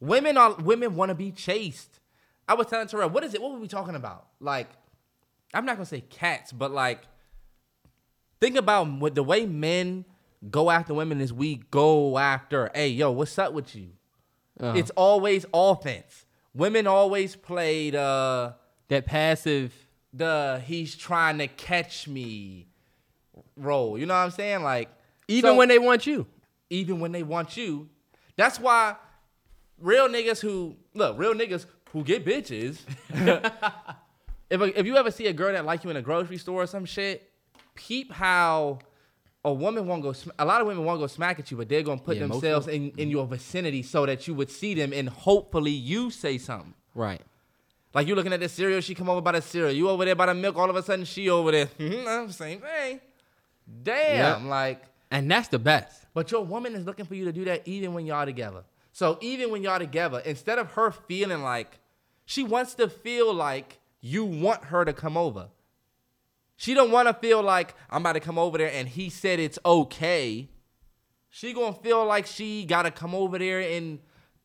[0.00, 2.00] Women are women want to be chased.
[2.48, 3.42] I was telling Terrell, what is it?
[3.42, 4.26] What were we talking about?
[4.40, 4.68] Like,
[5.52, 7.02] I'm not gonna say cats, but like,
[8.40, 10.04] think about what the way men
[10.50, 12.70] go after women is we go after.
[12.74, 13.90] Hey, yo, what's up with you?
[14.60, 16.26] It's always offense.
[16.54, 18.52] Women always played uh
[18.88, 19.72] that passive.
[20.12, 22.66] The he's trying to catch me
[23.56, 23.98] role.
[23.98, 24.62] You know what I'm saying?
[24.62, 24.88] Like
[25.28, 26.26] Even so- when they want you.
[26.70, 27.88] even when they want you.
[28.36, 28.96] That's why
[29.80, 32.78] real niggas who look, real niggas who get bitches.
[34.50, 36.66] if if you ever see a girl that like you in a grocery store or
[36.66, 37.30] some shit,
[37.74, 38.78] peep how
[39.44, 40.12] a woman won't go.
[40.12, 42.26] Sm- a lot of women won't go smack at you, but they're gonna put Yeah,
[42.26, 43.10] themselves in, in mm-hmm.
[43.10, 46.74] your vicinity so that you would see them and hopefully you say something.
[46.94, 47.20] Right.
[47.94, 49.72] Like you looking at the cereal, she come over by the cereal.
[49.72, 51.66] You over there by the milk, all of a sudden she over there.
[51.78, 53.00] Mhm, Same thing.
[53.82, 54.50] Damn, Yep.
[54.50, 54.82] like.
[55.10, 56.04] And that's the best.
[56.12, 58.64] But your woman is looking for you to do that even when y'all together.
[58.92, 61.78] So even when y'all together, instead of her feeling like
[62.26, 65.48] she wants to feel like you want her to come over.
[66.56, 69.38] She don't want to feel like I'm about to come over there and he said
[69.38, 70.48] it's okay.
[71.30, 73.98] She gonna feel like she gotta come over there and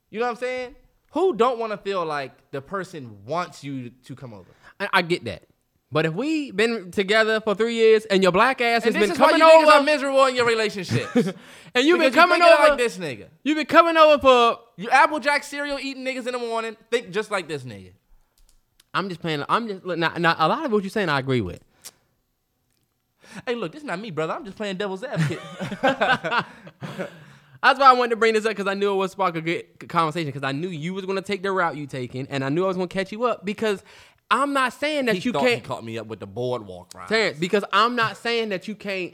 [0.09, 0.75] you know what I'm saying?
[1.13, 4.49] Who don't want to feel like the person wants you to come over?
[4.79, 5.43] I, I get that.
[5.91, 9.11] But if we been together for three years and your black ass has And this
[9.11, 11.15] been coming you niggas are over, miserable in your relationships.
[11.75, 13.27] and you've been Because you coming over like this nigga.
[13.43, 14.59] You've been coming over for.
[14.75, 16.75] You Applejack cereal eating niggas in the morning.
[16.89, 17.91] Think just like this nigga.
[18.91, 19.43] I'm just playing.
[19.47, 21.09] I'm just look, now, now, a lot of what you're saying.
[21.09, 21.63] I agree with.
[23.45, 24.33] Hey, look, this is not me, brother.
[24.33, 25.39] I'm just playing devil's advocate.
[27.63, 29.41] That's why I wanted to bring this up because I knew it would spark a
[29.41, 32.43] good conversation because I knew you was going to take the route you taking and
[32.43, 33.81] I knew I was going to catch you up because
[34.29, 35.63] I'm not saying that he you can't.
[35.63, 37.07] caught me up with the boardwalk ride.
[37.07, 39.13] Terrence, because I'm not saying that you can't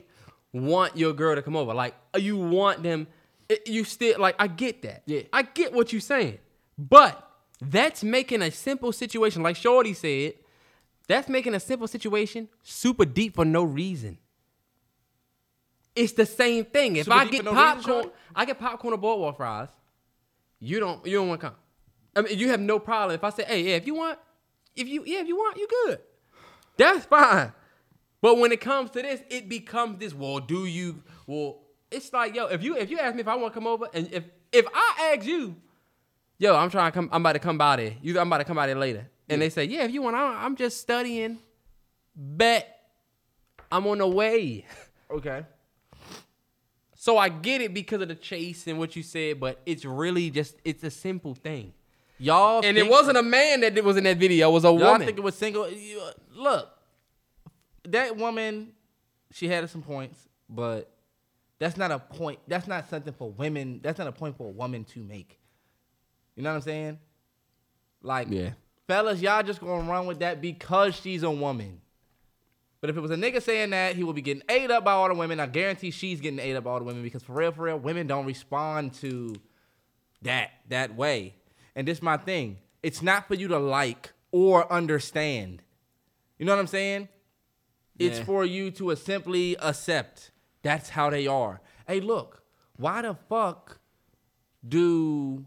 [0.51, 1.73] want your girl to come over.
[1.73, 3.07] Like uh, you want them,
[3.47, 4.35] it- you still like.
[4.39, 5.03] I get that.
[5.05, 5.21] Yeah.
[5.31, 6.39] I get what you're saying,
[6.77, 7.23] but
[7.61, 10.33] that's making a simple situation, like Shorty said.
[11.07, 14.19] That's making a simple situation super deep for no reason.
[15.95, 16.95] It's the same thing.
[16.95, 18.11] If Super I get no popcorn?
[18.35, 19.69] I get popcorn or boardwalk fries.
[20.59, 21.05] You don't.
[21.05, 21.55] You don't want to come.
[22.15, 24.19] I mean, you have no problem if I say, "Hey, yeah, if you want,
[24.75, 25.99] if you, yeah, if you want, you good."
[26.77, 27.53] That's fine.
[28.21, 30.13] But when it comes to this, it becomes this.
[30.13, 31.03] Well, do you?
[31.27, 31.61] Well,
[31.91, 33.87] it's like, yo, if you if you ask me if I want to come over,
[33.93, 35.55] and if if I ask you,
[36.37, 37.95] yo, I'm trying to come, I'm about to come by there.
[38.01, 40.15] You, I'm about to come by there later, and they say, yeah, if you want,
[40.15, 41.39] I'm, I'm just studying.
[42.15, 42.79] Bet
[43.71, 44.65] I'm on the way.
[45.11, 45.43] Okay.
[47.01, 50.29] So I get it because of the chase and what you said, but it's really
[50.29, 51.71] just it's a simple thing.
[52.17, 54.75] Y'all And it wasn't a man that was in that video; it was a Y'all
[54.79, 55.05] woman.
[55.05, 55.63] think it was single?
[55.63, 56.67] Uh, look,
[57.83, 58.73] that woman,
[59.31, 60.91] she had some points, but
[61.57, 62.39] that's not a point.
[62.49, 63.79] That's not something for women.
[63.81, 65.39] That's not a point for a woman to make.
[66.35, 66.99] You know what I'm saying?
[68.01, 68.49] Like, Yeah.
[68.87, 71.79] fellas, y'all just gonna run with that because she's a woman.
[72.81, 74.93] But if it was a nigga saying that, he would be getting ate up by
[74.93, 75.39] all the women.
[75.39, 77.77] I guarantee she's getting ate up by all the women because for real, for real,
[77.77, 79.35] women don't respond to
[80.21, 81.35] that that way.
[81.75, 82.57] And this my thing.
[82.81, 85.61] It's not for you to like or understand.
[86.37, 87.09] You know what I'm saying?
[87.97, 90.31] It's for you to simply accept.
[90.61, 91.59] That's how they are.
[91.85, 92.43] Hey, look,
[92.77, 93.79] why the fuck
[94.65, 95.45] do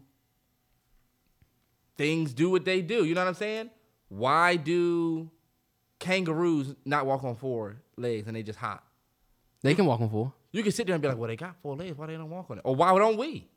[1.97, 3.05] things do what they do?
[3.05, 3.71] You know what I'm saying?
[4.09, 5.31] Why do
[5.99, 8.83] kangaroos not walk on four legs and they just hop?
[9.61, 10.33] they can walk on four.
[10.51, 11.97] You can sit there and be like, well, they got four legs.
[11.97, 12.61] Why they don't walk on it?
[12.65, 13.47] Or why don't we?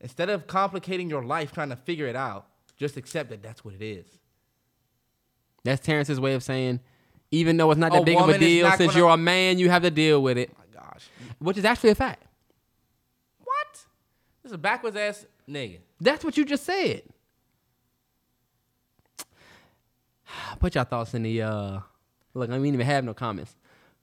[0.00, 2.46] Instead of complicating your life trying to figure it out,
[2.76, 4.06] just accept that that's what it is.
[5.64, 6.80] That's Terrence's way of saying,
[7.30, 9.58] even though it's not A that big of a deal, since gonna- you're a man,
[9.58, 11.08] you have to deal with it, oh my gosh.
[11.38, 12.22] which is actually a fact.
[13.42, 13.72] What?
[14.42, 15.78] This is a backwards ass nigga.
[16.00, 17.02] That's what you just said.
[20.60, 21.80] Put your thoughts in the uh
[22.34, 23.54] look, I didn't even have no comments.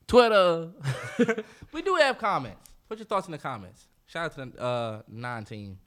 [0.07, 0.69] Twitter.
[1.73, 2.69] We do have comments.
[2.89, 3.87] Put your thoughts in the comments.
[4.05, 5.79] Shout out to the uh, nine team.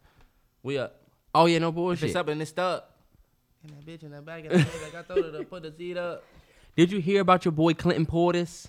[0.62, 0.96] We up.
[1.34, 2.04] oh yeah, no If bullshit.
[2.08, 2.88] it's up and it's stuck.
[3.62, 5.72] And that bitch in the back of the head, I told her to put the
[5.76, 6.24] seat up.
[6.76, 8.68] Did you hear about your boy Clinton Portis?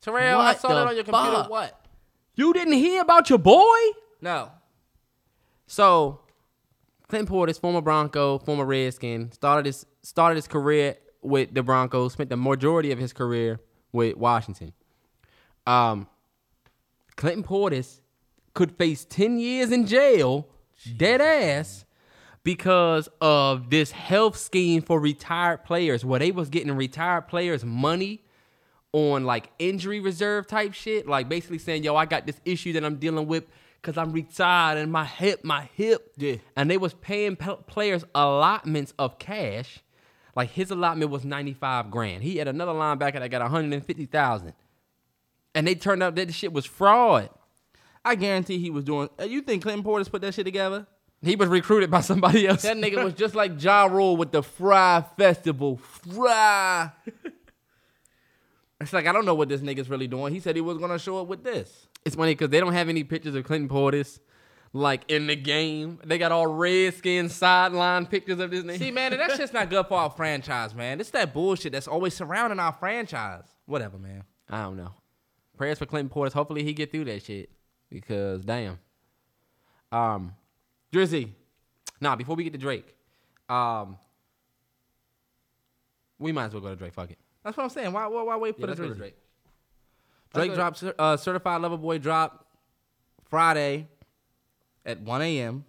[0.00, 1.30] Terrell, I saw that on your computer.
[1.42, 1.50] fuck?
[1.50, 1.86] What?
[2.34, 3.78] You didn't hear about your boy?
[4.20, 4.50] No.
[5.66, 6.20] So,
[7.08, 12.12] Clinton Portis, former Bronco, former Redskin, started his started his career with the Broncos.
[12.12, 13.60] Spent the majority of his career
[13.92, 14.72] with Washington.
[15.66, 16.08] Um,
[17.16, 18.00] Clinton Portis
[18.54, 20.48] could face ten years in jail,
[20.96, 21.84] dead ass,
[22.44, 28.24] because of this health scheme for retired players, where they was getting retired players money
[28.92, 32.84] on like injury reserve type shit, like basically saying, "Yo, I got this issue that
[32.84, 33.44] I'm dealing with
[33.82, 36.36] because I'm retired and my hip, my hip." Yeah.
[36.56, 39.80] And they was paying pe- players allotments of cash.
[40.38, 42.22] Like his allotment was 95 grand.
[42.22, 44.52] He had another linebacker that got 150,000.
[45.52, 47.28] And they turned out that the shit was fraud.
[48.04, 49.08] I guarantee he was doing.
[49.20, 50.86] Uh, you think Clinton Portis put that shit together?
[51.22, 52.62] He was recruited by somebody else.
[52.62, 55.78] That nigga was just like Ja Rule with the Fyre Festival.
[55.78, 56.92] Fry.
[58.80, 60.32] it's like I don't know what this nigga's really doing.
[60.32, 61.88] He said he was gonna show up with this.
[62.04, 64.20] It's funny because they don't have any pictures of Clinton Portis
[64.72, 65.98] like in the game.
[66.04, 68.78] They got all redskin sideline pictures of this nigga.
[68.78, 71.00] See, man, that's just not good for our franchise, man.
[71.00, 73.44] It's that bullshit that's always surrounding our franchise.
[73.66, 74.24] Whatever, man.
[74.48, 74.92] I don't know.
[75.56, 76.32] Prayers for Clinton Portis.
[76.32, 77.50] Hopefully he get through that shit
[77.90, 78.78] because damn.
[79.90, 80.34] Um,
[80.92, 81.30] Drizzy,
[82.00, 82.16] nah.
[82.16, 82.94] Before we get to Drake,
[83.48, 83.96] um,
[86.18, 86.92] we might as well go to Drake.
[86.92, 87.18] Fuck it.
[87.42, 87.92] that's what I'm saying.
[87.92, 89.16] Why, why, why wait for Yeah, the let's go to Drake.
[90.34, 92.46] Drake Let's dropped uh, Certified Lover Boy drop
[93.30, 93.88] Friday
[94.88, 95.64] at 1 a.m.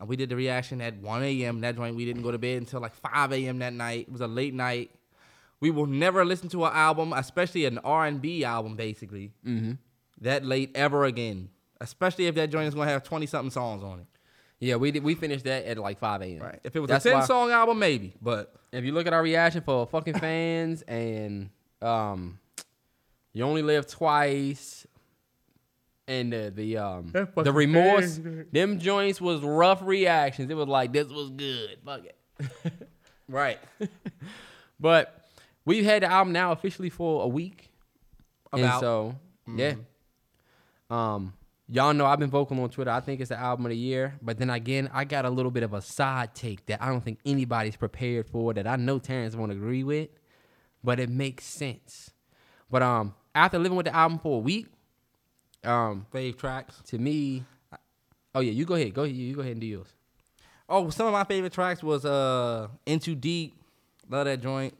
[0.00, 1.60] And we did the reaction at 1 a.m.
[1.60, 3.58] That joint, we didn't go to bed until like 5 a.m.
[3.60, 4.06] that night.
[4.08, 4.90] It was a late night.
[5.60, 9.32] We will never listen to an album, especially an R&B album, basically,
[10.20, 11.48] that late ever again.
[11.80, 14.06] Especially if that joint is gonna have 20 something songs on it.
[14.60, 16.38] Yeah, we did, we finished that at like 5 a.m.
[16.42, 16.60] Right.
[16.64, 18.14] If it was That's a 10 why- song album, maybe.
[18.22, 21.50] But If you look at our reaction for fucking fans and
[21.82, 22.38] um,
[23.32, 24.86] you only live twice,
[26.08, 28.18] and the the um the remorse,
[28.50, 30.50] them joints was rough reactions.
[30.50, 32.72] It was like this was good, fuck it.
[33.28, 33.58] right.
[34.80, 35.26] But
[35.64, 37.70] we've had the album now officially for a week,
[38.52, 38.80] and About.
[38.80, 39.14] so
[39.54, 39.74] yeah.
[40.90, 41.34] Um,
[41.68, 42.90] y'all know I've been vocal on Twitter.
[42.90, 44.14] I think it's the album of the year.
[44.22, 47.02] But then again, I got a little bit of a side take that I don't
[47.04, 48.54] think anybody's prepared for.
[48.54, 50.08] That I know Terrence won't agree with,
[50.82, 52.10] but it makes sense.
[52.70, 54.68] But um, after living with the album for a week,
[55.64, 56.80] um, Fave tracks.
[56.86, 57.44] to me,
[58.34, 59.88] oh yeah, you go ahead, go ahead, you go ahead and do yours.
[60.68, 63.54] Oh, some of my favorite tracks was uh In Too Deep.
[64.10, 64.74] Love that joint.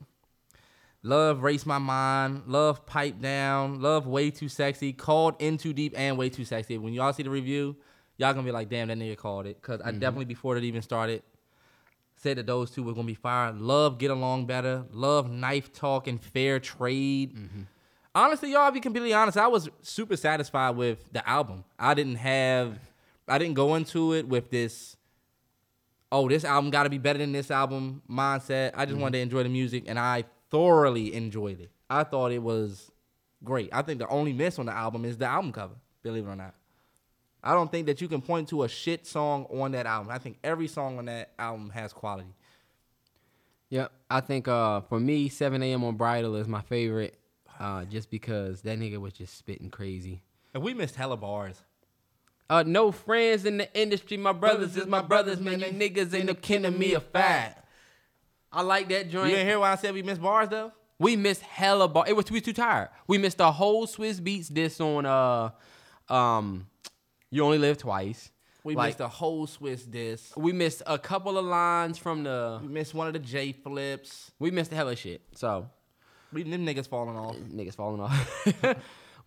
[1.03, 2.43] Love Race My Mind.
[2.47, 3.81] Love Pipe Down.
[3.81, 4.93] Love Way Too Sexy.
[4.93, 6.77] Called In Too Deep and Way Too Sexy.
[6.77, 7.77] When y'all see the review,
[8.19, 9.61] y'all gonna be like, damn, that nigga called it.
[9.63, 11.23] because I definitely before it even started,
[12.17, 13.53] said that those two were gonna be fire.
[13.53, 14.85] Love Get Along Better.
[14.93, 17.35] Love Knife Talk and Fair Trade.
[18.15, 19.37] Honestly, y'all, I'll be completely honest.
[19.37, 21.65] I was super satisfied with the album.
[21.79, 22.79] I didn't have,
[23.27, 24.97] I didn't go into it with this.
[26.11, 28.73] Oh, this album got to be better than this album mindset.
[28.75, 31.71] I just wanted to enjoy the music, and I thoroughly enjoyed it.
[31.91, 32.91] I thought it was
[33.45, 33.69] great.
[33.73, 35.75] I think the only miss on the album is the album cover.
[36.03, 36.55] Believe it or not.
[37.43, 40.11] I don't think that you can point to a shit song on that album.
[40.11, 42.35] I think every song on that album has quality.
[43.71, 43.93] Yep.
[44.11, 45.85] I think uh for me, 7 a.m.
[45.85, 47.19] on Bridle is my favorite.
[47.59, 50.23] Uh, just because that nigga was just spitting crazy.
[50.55, 51.61] And we missed hella bars.
[52.49, 54.17] Uh, no friends in the industry.
[54.17, 55.61] My brothers is my brothers, man.
[55.61, 57.65] You niggas ain't no kin to me a fat.
[58.53, 59.29] I like that joint.
[59.31, 60.73] You didn't hear why I said we missed bars though?
[60.99, 62.05] We missed hella bar.
[62.09, 62.89] It was we too tired.
[63.07, 65.51] We missed the whole Swizz Beatz diss on uh
[66.13, 66.67] um
[67.31, 68.31] You Only Live Twice.
[68.65, 70.37] We Like- missed a whole Swiss disc.
[70.37, 74.31] We missed a couple of lines from the We missed one of the J flips.
[74.39, 75.21] we missed the hella shit.
[75.35, 75.69] So
[76.33, 77.37] We them niggas falling off.
[77.37, 78.47] niggas falling off.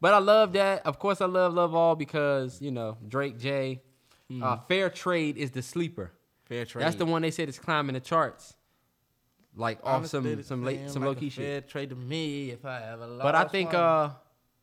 [0.02, 0.86] but I love that.
[0.86, 3.82] Of course I love Love All because, you know, Drake J.
[4.42, 6.12] Uh, Fair Trade is the sleeper.
[6.52, 6.84] Fair trade.
[6.84, 8.56] That's the one they said is climbing the charts.
[9.56, 11.46] Like off some some late some like low key shit.
[11.46, 14.10] Fair trade to me if I ever lost But I think uh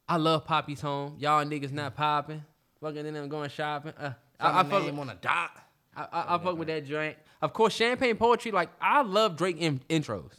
[0.07, 1.17] I love Papi's Home.
[1.19, 2.43] Y'all niggas not popping.
[2.83, 3.93] Fucking in them going shopping.
[3.99, 5.51] Uh, I, I, fuck, name on a dot.
[5.97, 7.17] I, I, I fuck with that joint.
[7.41, 10.33] Of course, Champagne Poetry, like I love Drake in, intros.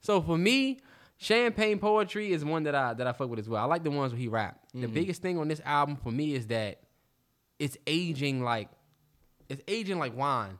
[0.00, 0.80] So for me,
[1.22, 3.62] Champagne Poetry is one that I that I fuck with as well.
[3.62, 4.58] I like the ones where he rap.
[4.72, 4.94] The Mm-hmm.
[4.94, 6.80] biggest thing on this album for me is that
[7.58, 8.70] it's aging like
[9.50, 10.58] it's aging like wine,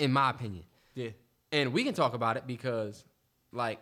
[0.00, 0.64] in my opinion.
[0.94, 1.10] Yeah.
[1.52, 3.04] And we can talk about it because,
[3.52, 3.78] like,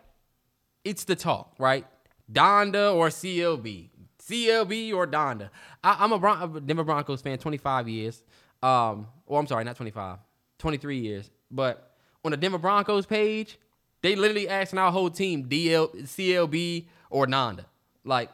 [0.85, 1.85] it's the talk, right?
[2.31, 3.89] Donda or CLB,
[4.21, 5.49] CLB or Donda.
[5.83, 8.23] I, I'm a, Bron- Denver Broncos fan, 25 years.
[8.61, 10.19] Um, well, I'm sorry, not 25,
[10.59, 11.29] 23 years.
[11.49, 11.91] But
[12.23, 13.57] on the Denver Broncos page,
[14.01, 17.65] they literally asking our whole team DL, CLB or Donda.
[18.03, 18.29] Like,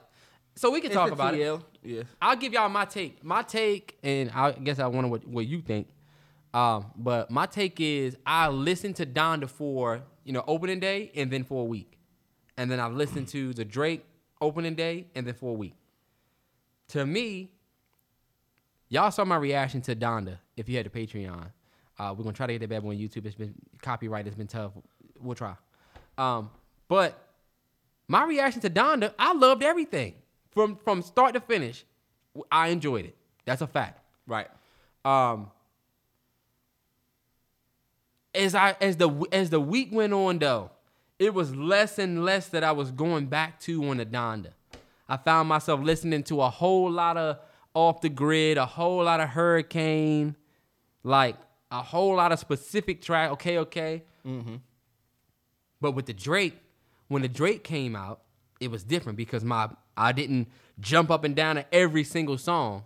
[0.56, 1.40] so we can It's talk about it.
[1.40, 1.64] TL.
[1.84, 2.04] Yeah.
[2.22, 3.24] I'll give y'all my take.
[3.24, 5.88] My take, and I guess I wonder what, what you think.
[6.54, 11.32] Um, but my take is I listened to Donda for you know opening day and
[11.32, 11.98] then for a week,
[12.58, 14.06] and then I listened to the Drake
[14.40, 15.74] opening day and then for a week.
[16.90, 17.50] To me,
[18.90, 20.38] y'all saw my reaction to Donda.
[20.56, 21.48] If you had the Patreon,
[21.98, 23.26] uh, we're gonna try to get that bad boy on YouTube.
[23.26, 24.28] It's been copyright.
[24.28, 24.74] It's been tough.
[25.24, 25.56] We'll try.
[26.18, 26.50] Um,
[26.88, 27.20] but
[28.08, 30.16] my reaction to Donda, I loved everything
[30.52, 31.86] from from start to finish.
[32.52, 33.16] I enjoyed it.
[33.46, 34.00] That's a fact.
[34.28, 34.48] Right.
[35.06, 35.52] Um,
[38.36, 40.72] as I as the as the week went on though,
[41.20, 44.50] it was less and less that I was going back to on the Donda.
[45.08, 47.40] I found myself listening to a whole lot of
[47.74, 50.36] off the grid, a whole lot of Hurricane,
[51.04, 51.36] like
[51.72, 53.32] a whole lot of specific track.
[53.32, 54.04] Okay, okay.
[55.84, 56.58] But with the Drake,
[57.10, 58.22] when the Drake came out,
[58.62, 60.48] it was different because my I didn't
[60.80, 62.86] jump up and down at every single song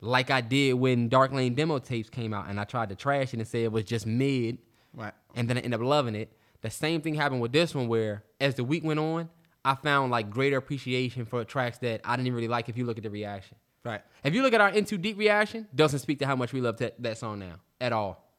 [0.00, 3.34] like I did when Dark Lane demo tapes came out and I tried to trash
[3.34, 4.56] it and say it was just mid.
[4.94, 5.12] Right.
[5.34, 6.32] And then I ended up loving it.
[6.62, 9.28] The same thing happened with this one where as the week went on,
[9.62, 12.96] I found like greater appreciation for tracks that I didn't really like if you look
[12.96, 13.58] at the reaction.
[13.84, 14.00] Right.
[14.24, 16.62] If you look at our In Too Deep reaction, doesn't speak to how much we
[16.62, 18.32] love that, that song now at all.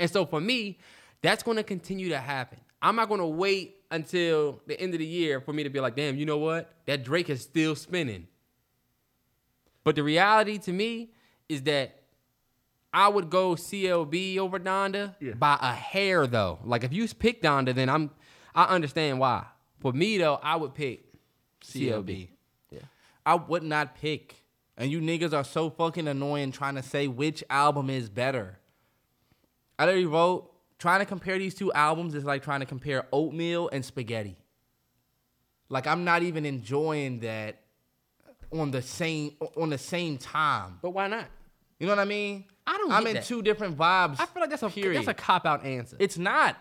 [0.00, 0.78] And so for me,
[1.22, 2.58] that's going to continue to happen.
[2.82, 5.80] I'm not going to wait until the end of the year for me to be
[5.80, 6.72] like, damn, you know what?
[6.86, 8.26] That Drake is still spinning.
[9.84, 11.12] But the reality to me
[11.48, 12.00] is that
[12.92, 16.58] I would go CLB over Donda by a hair though.
[16.64, 18.10] Like if you pick Donda, then I'm
[18.54, 19.44] I understand why.
[19.80, 21.04] For me though, I would pick
[21.62, 22.28] CLB.
[22.70, 22.80] Yeah.
[23.24, 24.34] I would not pick.
[24.78, 28.58] And you niggas are so fucking annoying trying to say which album is better.
[29.78, 33.68] I literally wrote trying to compare these two albums is like trying to compare oatmeal
[33.72, 34.36] and spaghetti.
[35.68, 37.60] Like I'm not even enjoying that
[38.52, 40.78] on the same on the same time.
[40.82, 41.26] But why not?
[41.78, 42.44] You know what I mean?
[42.66, 43.24] I don't I'm in that.
[43.24, 44.20] two different vibes.
[44.20, 44.98] I feel like that's a period.
[44.98, 45.96] that's a cop out answer.
[45.98, 46.56] It's not.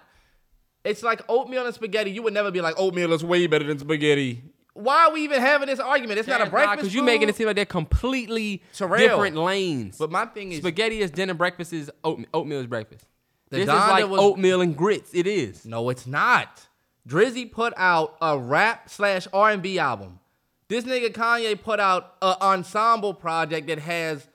[0.83, 2.11] It's like oatmeal and spaghetti.
[2.11, 4.43] You would never be like oatmeal is way better than spaghetti.
[4.73, 6.19] Why are we even having this argument?
[6.19, 7.05] It's not a breakfast because you food.
[7.05, 9.97] making it seem like they're completely different lanes.
[9.97, 13.05] But my thing is, spaghetti is dinner, breakfast is oatmeal, oatmeal is breakfast.
[13.49, 15.11] The this is like was- oatmeal and grits.
[15.13, 15.65] It is.
[15.65, 16.67] no, it's not.
[17.07, 20.19] Drizzy put out a rap slash R and B album.
[20.67, 24.27] This nigga Kanye put out an ensemble project that has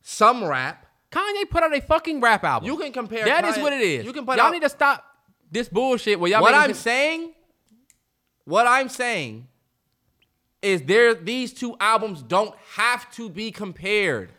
[0.00, 0.86] some rap.
[1.10, 2.68] Kanye put out a fucking rap album.
[2.68, 3.24] You can compare.
[3.24, 4.04] That is Kanye- what it is.
[4.04, 4.52] You can put y'all out.
[4.52, 5.04] need to stop
[5.50, 6.20] this bullshit.
[6.20, 7.32] Where y'all what I'm saying,
[8.44, 9.48] what I'm saying,
[10.62, 14.32] is there these two albums don't have to be compared.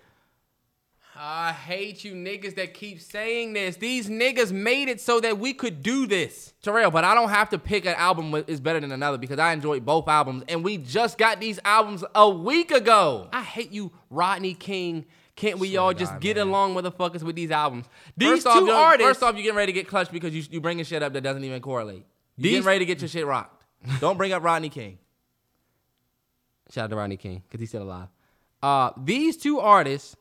[1.22, 3.76] I hate you niggas that keep saying this.
[3.76, 6.54] These niggas made it so that we could do this.
[6.62, 9.52] Terrell, but I don't have to pick an album is better than another because I
[9.52, 13.28] enjoyed both albums, and we just got these albums a week ago.
[13.34, 15.06] I hate you, Rodney King.
[15.36, 16.48] Can't we Swear all just God, get man.
[16.48, 17.86] along, motherfuckers, with these albums?
[18.16, 19.08] These First off, two you're- artists.
[19.10, 21.22] First off, you getting ready to get clutched because you you bringing shit up that
[21.22, 22.06] doesn't even correlate.
[22.38, 23.62] You These- getting ready to get your shit rocked.
[24.00, 25.00] Don't bring up Rodney King.
[26.72, 28.08] Shout out to Rodney King because he's still alive.
[28.62, 30.16] Uh, these two artists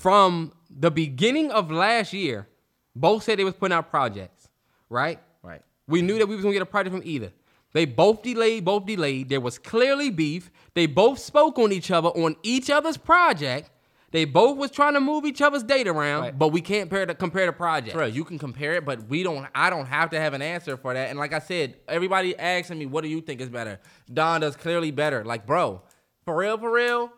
[0.00, 2.48] from the beginning of last year
[2.96, 4.48] both said they was putting out projects,
[4.88, 5.18] right?
[5.42, 5.60] Right.
[5.86, 7.32] We knew that we was gonna get a project from either.
[7.72, 9.28] They both delayed, both delayed.
[9.28, 10.50] There was clearly beef.
[10.74, 13.70] They both spoke on each other on each other's project.
[14.10, 16.38] They both was trying to move each other's date around, Right.
[16.38, 17.94] but we can't compare the compare the project.
[17.94, 19.46] Bro, you can compare it, but we don't.
[19.54, 21.10] I don't have to have an answer for that.
[21.10, 23.78] And like I said, everybody asking me, "What do you think is better?"
[24.12, 25.24] Donda's clearly better.
[25.24, 25.82] Like, bro,
[26.24, 27.12] for real, for real,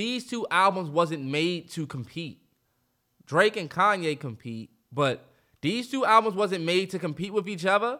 [0.00, 2.40] these two albums wasn't made to compete.
[3.26, 5.28] Drake and Kanye compete, but
[5.60, 7.98] these two albums wasn't made to compete with each other.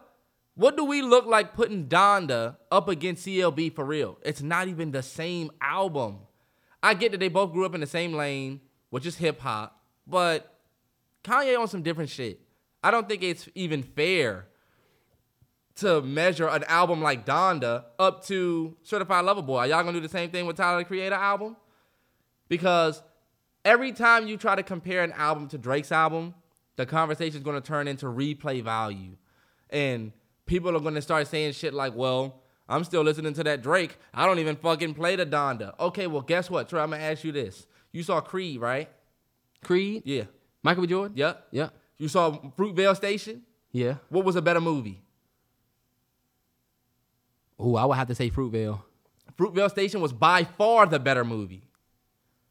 [0.55, 4.17] What do we look like putting Donda up against CLB for real?
[4.23, 6.21] It's not even the same album.
[6.81, 9.79] I get that they both grew up in the same lane, which is hip hop,
[10.07, 10.57] but
[11.23, 12.41] Kanye on some different shit.
[12.83, 14.47] I don't think it's even fair
[15.75, 19.59] to measure an album like Donda up to Certified Lover Boy.
[19.59, 21.57] Are y'all gonna do the same thing with Tyler the Creator album?
[22.51, 23.01] Because
[23.63, 26.33] every time you try to compare an album to Drake's album,
[26.75, 29.15] the conversation is gonna turn into replay value.
[29.69, 30.11] And
[30.45, 33.95] people are gonna start saying shit like, well, I'm still listening to that Drake.
[34.13, 35.79] I don't even fucking play the Donda.
[35.79, 36.67] Okay, well, guess what?
[36.67, 37.67] Troy, I'm gonna ask you this.
[37.93, 38.89] You saw Creed, right?
[39.63, 40.23] Creed, Yeah.
[40.61, 40.87] Michael B.
[40.89, 41.47] Jordan, Yep.
[41.51, 43.43] yeah, You saw Fruitvale Station?
[43.71, 43.95] yeah.
[44.09, 45.01] What was a better movie?
[47.61, 48.81] Ooh, I would have to say Fruitvale.
[49.37, 51.63] Fruitvale Station was by far the better movie.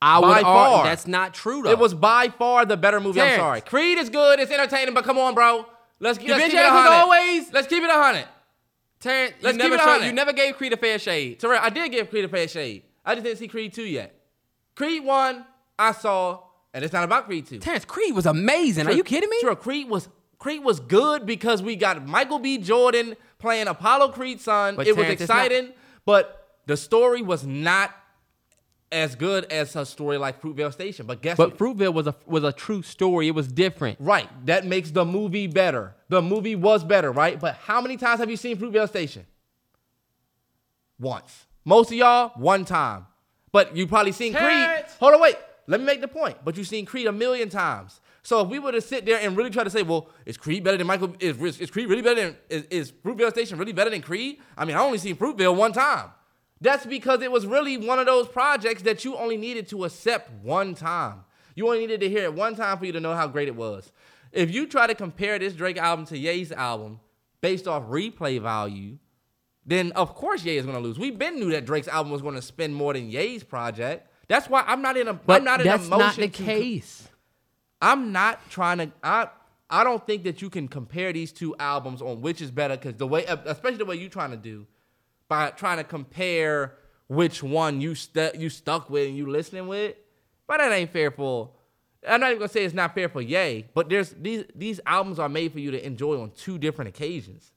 [0.03, 0.85] I By would argue far.
[0.85, 1.71] that's not true though.
[1.71, 3.21] It was by far the better movie.
[3.21, 3.61] I'm sorry.
[3.61, 4.41] Creed is good.
[4.41, 5.67] It's entertaining, but come on, bro.
[6.03, 6.91] Let's, let's keep it hundred.
[6.91, 8.27] always- Let's keep it hundred.
[9.01, 9.35] Terrence.
[9.41, 10.07] You Let's keep never it hundred.
[10.07, 11.41] you never gave Creed a fair shade.
[11.41, 12.83] Terrell, I did give Creed a fair shade.
[13.05, 14.15] I just didn't see Creed 2 yet.
[14.75, 15.45] Creed 1,
[15.79, 16.41] I saw,
[16.75, 17.59] and it's not about Creed 2.
[17.59, 18.87] Terrence Creed was amazing.
[18.87, 19.41] Are you kidding me?
[19.41, 22.57] Terrell, Creed was Creed was good because we got Michael B.
[22.59, 24.77] Jordan playing Apollo Creed's son.
[24.77, 25.73] But it was Terrence, not- exciting,
[26.07, 27.91] but the story was not
[28.93, 31.07] as good as a story like Fruitvale Station.
[31.07, 31.59] But guess But what?
[31.59, 33.29] Fruitvale was a was a true story.
[33.29, 33.99] It was different.
[34.01, 34.29] Right.
[34.47, 35.95] That makes the movie better.
[36.09, 37.39] The movie was better, right?
[37.39, 39.27] But how many times have you seen Fruitvale Station?
[40.99, 41.47] Once.
[41.65, 43.07] Most of y'all, one time.
[43.53, 44.85] But you probably seen Creed.
[44.99, 45.37] Hold on, wait.
[45.67, 46.39] Let me make the point.
[46.45, 48.01] But you've seen Creed a million times.
[48.23, 50.63] So if we were to sit there and really try to say, well, is Creed
[50.63, 51.15] better than Michael?
[51.21, 54.39] Is, is Creed really better than is, is Fruitvale Station really better than Creed?
[54.57, 56.11] I mean, I only seen Fruitvale one time.
[56.61, 60.31] That's because it was really one of those projects that you only needed to accept
[60.43, 61.25] one time.
[61.55, 63.57] You only needed to hear it one time for you to know how great it
[63.57, 63.93] was.
[64.33, 67.01] If you try to compare this Drake album to Ye's album
[67.41, 68.99] based off replay value,
[69.67, 70.99] then of course Ye is gonna lose.
[70.99, 74.09] We've been knew that Drake's album was gonna spend more than Ye's project.
[74.29, 75.15] That's why I'm not in a.
[75.15, 77.09] But am not in that's a not motion the case.
[77.83, 78.93] I'm not trying to.
[79.03, 79.29] I
[79.69, 82.95] I don't think that you can compare these two albums on which is better because
[82.95, 84.67] the way, especially the way you're trying to do,
[85.31, 86.75] by trying to compare
[87.07, 89.95] which one you stu- you stuck with and you listening with,
[90.47, 91.53] but that ain't fair for.
[92.07, 95.19] I'm not even gonna say it's not fair for Ye, but there's these these albums
[95.19, 97.53] are made for you to enjoy on two different occasions.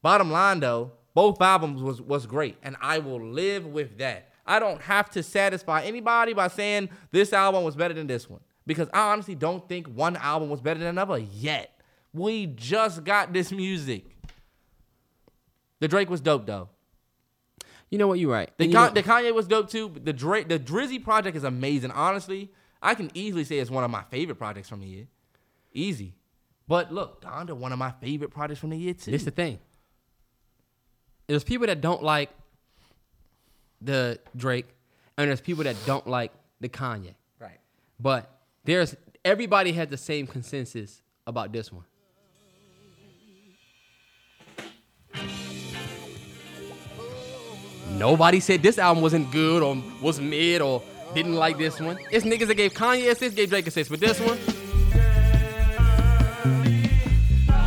[0.00, 4.32] Bottom line though, both albums was was great, and I will live with that.
[4.46, 8.40] I don't have to satisfy anybody by saying this album was better than this one
[8.66, 11.80] because I honestly don't think one album was better than another yet.
[12.12, 14.17] We just got this music.
[15.80, 16.68] The Drake was dope though.
[17.90, 18.18] You know what?
[18.18, 18.50] You're right.
[18.58, 19.88] The, Con- the Kanye was dope too.
[19.88, 21.90] but The Drake, the Drizzy project is amazing.
[21.90, 22.50] Honestly,
[22.82, 25.06] I can easily say it's one of my favorite projects from the year.
[25.72, 26.14] Easy.
[26.66, 29.10] But look, Donda, one of my favorite projects from the year too.
[29.10, 29.58] This the thing.
[31.26, 32.30] There's people that don't like
[33.80, 34.66] the Drake,
[35.16, 37.14] and there's people that don't like the Kanye.
[37.38, 37.58] right.
[38.00, 38.30] But
[38.64, 41.84] there's everybody has the same consensus about this one.
[47.98, 50.82] Nobody said this album wasn't good or was mid or
[51.14, 51.98] didn't like this one.
[52.12, 53.90] It's niggas that gave Kanye assist, gave Drake assist.
[53.90, 54.38] But this one,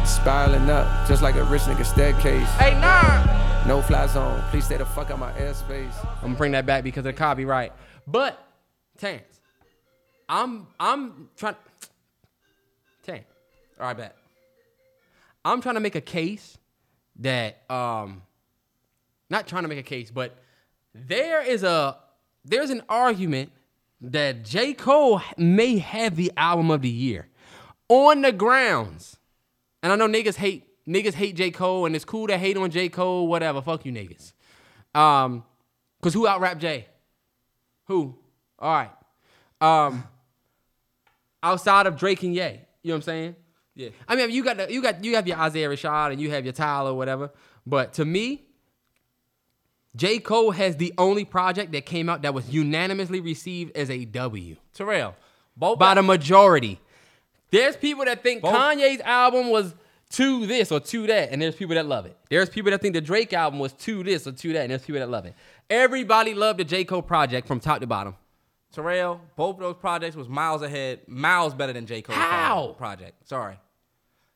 [0.05, 2.47] Spiraling up, just like a rich nigga staircase.
[2.51, 3.65] Hey, nah.
[3.65, 4.41] No fly zone.
[4.51, 5.93] Please stay the fuck out my airspace.
[6.17, 7.73] I'm gonna bring that back because of the copyright.
[8.07, 8.41] But
[8.97, 9.39] Terrence,
[10.29, 11.55] I'm I'm trying.
[13.03, 13.25] Terrence,
[13.79, 14.15] All right, bet.
[15.43, 16.57] I'm trying to make a case
[17.19, 18.21] that um
[19.31, 20.37] not trying to make a case, but
[20.93, 21.97] there is a
[22.43, 23.51] there's an argument
[24.01, 24.73] that J.
[24.73, 27.29] Cole may have the album of the year
[27.87, 29.17] on the grounds.
[29.81, 31.49] And I know niggas hate niggas hate J.
[31.49, 32.89] Cole, and it's cool to hate on J.
[32.89, 33.61] Cole, whatever.
[33.61, 34.33] Fuck you niggas.
[34.93, 35.45] Um,
[36.01, 36.87] cause who out rap Jay?
[37.85, 38.17] Who?
[38.59, 38.91] All right.
[39.61, 40.03] Um,
[41.41, 42.41] outside of Drake and Ye,
[42.83, 43.35] you know what I'm saying?
[43.75, 43.89] Yeah.
[44.07, 46.43] I mean, you got the, you got you have your Isaiah Rashad and you have
[46.43, 47.31] your Tyler or whatever.
[47.65, 48.43] But to me,
[49.95, 50.19] J.
[50.19, 54.55] Cole has the only project that came out that was unanimously received as a W
[54.73, 55.15] Terrell,
[55.57, 56.79] both by the majority.
[57.51, 59.75] There's people that think Both- Kanye's album was
[60.11, 62.15] to this or to that, and there's people that love it.
[62.29, 64.83] There's people that think the Drake album was to this or to that, and there's
[64.83, 65.33] people that love it.
[65.69, 66.83] Everybody loved the J.
[66.85, 68.15] Cole project from top to bottom.
[68.73, 72.01] Terrell, both of those projects was miles ahead, miles better than J.
[72.01, 72.75] Cole's How?
[72.77, 73.27] project.
[73.27, 73.57] Sorry.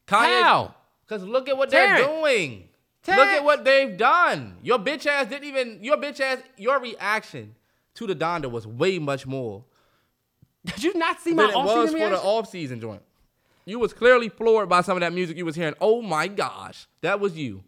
[0.08, 0.76] How?
[1.08, 2.06] Because look at what Terrence.
[2.06, 2.68] they're doing.
[3.08, 4.58] Look at what they've done.
[4.64, 7.56] Your bitch ass didn't even, your bitch ass, your reaction
[7.95, 9.64] to the Donda was way much more
[10.66, 12.28] Did you not see my was off-season for the reaction?
[12.28, 13.01] off-season joint.
[13.66, 15.76] You was clearly floored by some of that music you was hearing.
[15.82, 17.64] Oh my gosh, that was you.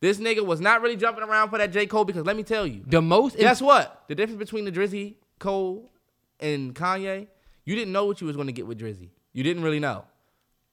[0.00, 1.86] This nigga was not really jumping around for that J.
[1.86, 4.04] Cole because let me tell you, The most Guess what?
[4.08, 5.90] The difference between the Drizzy, Cole,
[6.38, 7.28] and Kanye,
[7.64, 9.10] you didn't know what you was gonna get with Drizzy.
[9.32, 10.04] You didn't really know.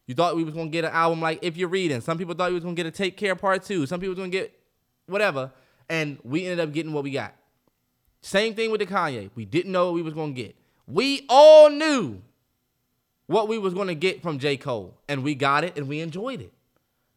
[0.08, 2.01] You thought we was gonna get an album like If You're Reading.
[2.01, 3.86] Some people thought we was gonna get a Take Care Part Two.
[3.86, 4.54] Some people was gonna get
[5.08, 5.51] whatever,
[5.89, 7.34] and we ended up getting what we got.
[8.22, 9.30] Same thing with the Kanye.
[9.36, 10.56] We didn't know what we was gonna get.
[10.88, 12.22] We all knew
[13.28, 14.58] what we was gonna get from J.
[14.58, 16.51] Cole, and we got it, and we enjoyed it.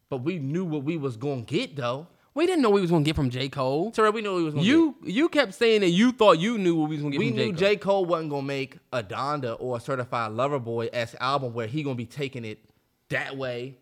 [0.09, 2.07] But we knew what we was gonna get though.
[2.33, 3.49] we didn't know we was gonna get from J.
[3.49, 3.91] Cole.
[3.91, 4.69] Terrell, we knew what we was gonna get.
[4.69, 7.29] You you kept saying that you thought you knew what we was gonna get we
[7.29, 7.43] from J.
[7.43, 7.51] Cole.
[7.51, 7.75] Knew J.
[7.75, 11.83] Cole wasn't gonna make a Donda or a Certified Lover Boy s album where he
[11.83, 12.59] gonna be taking it
[13.09, 13.77] that way.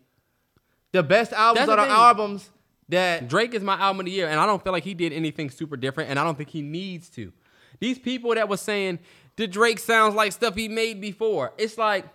[0.92, 2.50] The best albums That's are the the albums
[2.88, 5.12] that Drake is my album of the year, and I don't feel like he did
[5.12, 7.32] anything super different, and I don't think he needs to.
[7.80, 9.00] These people that were saying
[9.36, 12.06] the Drake sounds like stuff he made before, it's like,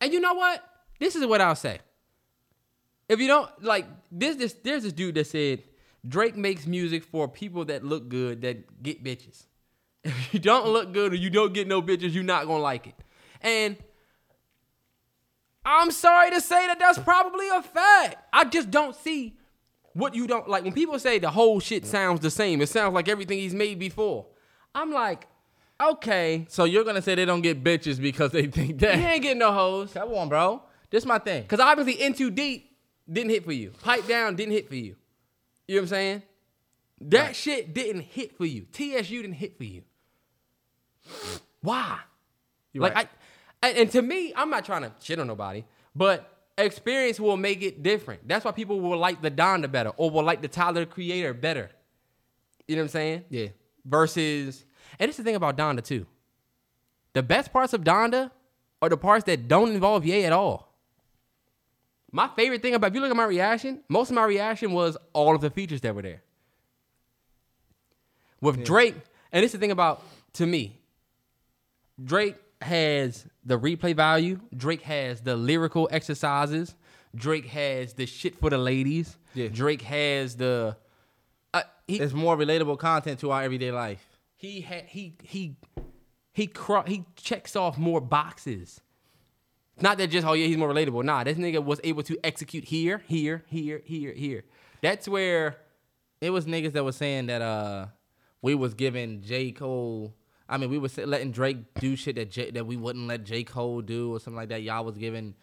[0.00, 0.64] and you know what?
[0.98, 1.78] This is what I'll say.
[3.08, 5.62] If you don't like this, this there's this dude that said
[6.06, 9.44] Drake makes music for people that look good that get bitches.
[10.06, 12.86] If you don't look good or you don't get no bitches, you're not gonna like
[12.88, 12.94] it.
[13.40, 13.76] And
[15.64, 18.16] I'm sorry to say that that's probably a fact.
[18.32, 19.36] I just don't see
[19.94, 20.64] what you don't like.
[20.64, 23.78] When people say the whole shit sounds the same, it sounds like everything he's made
[23.78, 24.26] before.
[24.74, 25.26] I'm like,
[25.80, 28.96] okay, so you're gonna say they don't get bitches because they think that.
[28.96, 29.92] he ain't getting no hoes.
[29.92, 30.62] Come on, bro.
[30.90, 31.46] This my thing.
[31.46, 32.76] Cause obviously In Too Deep
[33.10, 33.72] didn't hit for you.
[33.82, 34.96] Pipe Down didn't hit for you.
[35.66, 36.22] You know what I'm saying?
[37.00, 38.66] That shit didn't hit for you.
[38.72, 39.82] TSU didn't hit for you.
[41.60, 41.98] Why?
[42.72, 43.06] you like right.
[43.06, 43.23] I,
[43.64, 47.62] and, and to me, I'm not trying to shit on nobody, but experience will make
[47.62, 48.26] it different.
[48.28, 51.34] That's why people will like the Donda better or will like the Tyler the Creator
[51.34, 51.70] better.
[52.68, 53.24] You know what I'm saying?
[53.30, 53.48] Yeah.
[53.84, 54.64] Versus,
[54.98, 56.06] and it's the thing about Donda too.
[57.14, 58.30] The best parts of Donda
[58.82, 60.74] are the parts that don't involve Ye at all.
[62.12, 64.96] My favorite thing about if you look at my reaction, most of my reaction was
[65.12, 66.22] all of the features that were there.
[68.40, 68.94] With Drake,
[69.32, 70.02] and it's the thing about
[70.34, 70.78] to me,
[72.02, 74.40] Drake has the replay value.
[74.56, 76.74] Drake has the lyrical exercises.
[77.14, 79.16] Drake has the shit for the ladies.
[79.34, 79.48] Yeah.
[79.48, 80.76] Drake has the.
[81.52, 84.04] Uh, he, It's more relatable content to our everyday life.
[84.36, 85.56] he had he he
[86.32, 88.80] he cro- he checks off more boxes.
[89.80, 91.04] Not that just oh yeah he's more relatable.
[91.04, 94.44] Nah, this nigga was able to execute here, here, here, here, here.
[94.82, 95.56] That's where
[96.20, 97.86] It was niggas that was saying that uh
[98.42, 100.14] we was giving J Cole.
[100.48, 103.44] I mean, we were letting Drake do shit that J, that we wouldn't let J
[103.44, 104.62] Cole do or something like that.
[104.62, 105.34] Y'all was giving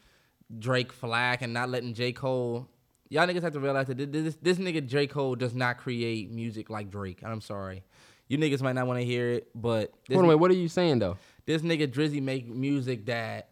[0.60, 2.68] Drake flack and not letting J Cole.
[3.10, 6.70] Y'all niggas have to realize that this, this nigga J Cole does not create music
[6.70, 7.20] like Drake.
[7.24, 7.84] I'm sorry,
[8.28, 10.70] you niggas might not want to hear it, but this, on, wait, what are you
[10.70, 11.18] saying though?
[11.46, 13.50] this nigga Drizzy make music that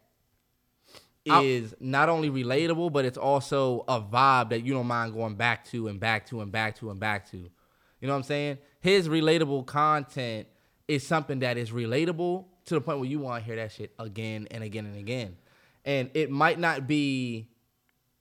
[1.25, 5.65] is not only relatable, but it's also a vibe that you don't mind going back
[5.65, 7.37] to and back to and back to and back to.
[7.37, 8.57] You know what I'm saying?
[8.79, 10.47] His relatable content
[10.89, 13.93] is something that is relatable to the point where you want to hear that shit
[13.99, 15.37] again and again and again.
[15.85, 17.47] And it might not be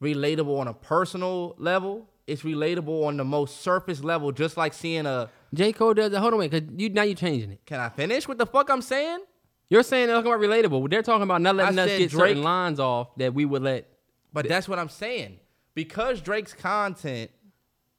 [0.01, 2.07] relatable on a personal level.
[2.27, 5.31] It's relatable on the most surface level, just like seeing a.
[5.51, 6.17] J Cole does it.
[6.17, 7.61] Hold on, wait, cause you now you're changing it.
[7.65, 8.27] Can I finish?
[8.27, 9.19] What the fuck I'm saying?
[9.67, 10.89] You're saying they're talking about relatable.
[10.91, 13.63] They're talking about not letting I us get Drake- certain lines off that we would
[13.63, 13.87] let.
[14.31, 15.39] But that's what I'm saying.
[15.73, 17.31] Because Drake's content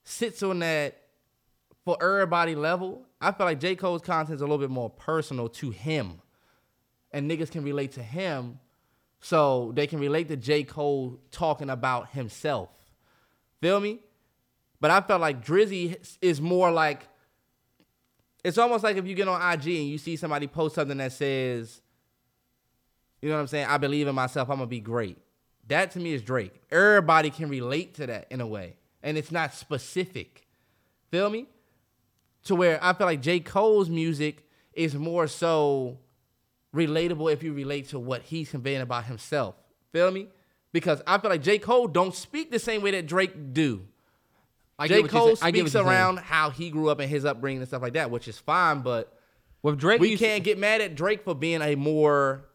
[0.04, 0.96] sits on that
[1.84, 3.76] for everybody level, I feel like J.
[3.76, 6.22] Cole's content is a little bit more personal to him.
[7.12, 8.60] And niggas can relate to him.
[9.20, 10.62] So they can relate to J.
[10.64, 12.70] Cole talking about himself.
[13.60, 14.00] Feel me?
[14.80, 17.06] But I felt like Drizzy is more like
[18.42, 21.12] it's almost like if you get on IG and you see somebody post something that
[21.12, 21.82] says,
[23.20, 23.66] you know what I'm saying?
[23.66, 24.48] I believe in myself.
[24.48, 25.18] I'm gonna be great.
[25.68, 26.54] That to me is Drake.
[26.70, 30.46] Everybody can relate to that in a way, and it's not specific.
[31.10, 31.46] Feel me?
[32.44, 33.40] To where I feel like J.
[33.40, 35.98] Cole's music is more so
[36.74, 39.56] relatable if you relate to what he's conveying about himself.
[39.92, 40.28] Feel me?
[40.72, 41.58] Because I feel like J.
[41.58, 43.82] Cole don't speak the same way that Drake do.
[44.78, 45.02] I J.
[45.02, 45.38] Cole saying.
[45.42, 45.86] I get what speaks you're saying.
[45.86, 48.80] around how he grew up and his upbringing and stuff like that, which is fine,
[48.80, 49.12] but
[49.62, 50.00] with Drake.
[50.00, 52.46] we can't get mad at Drake for being a more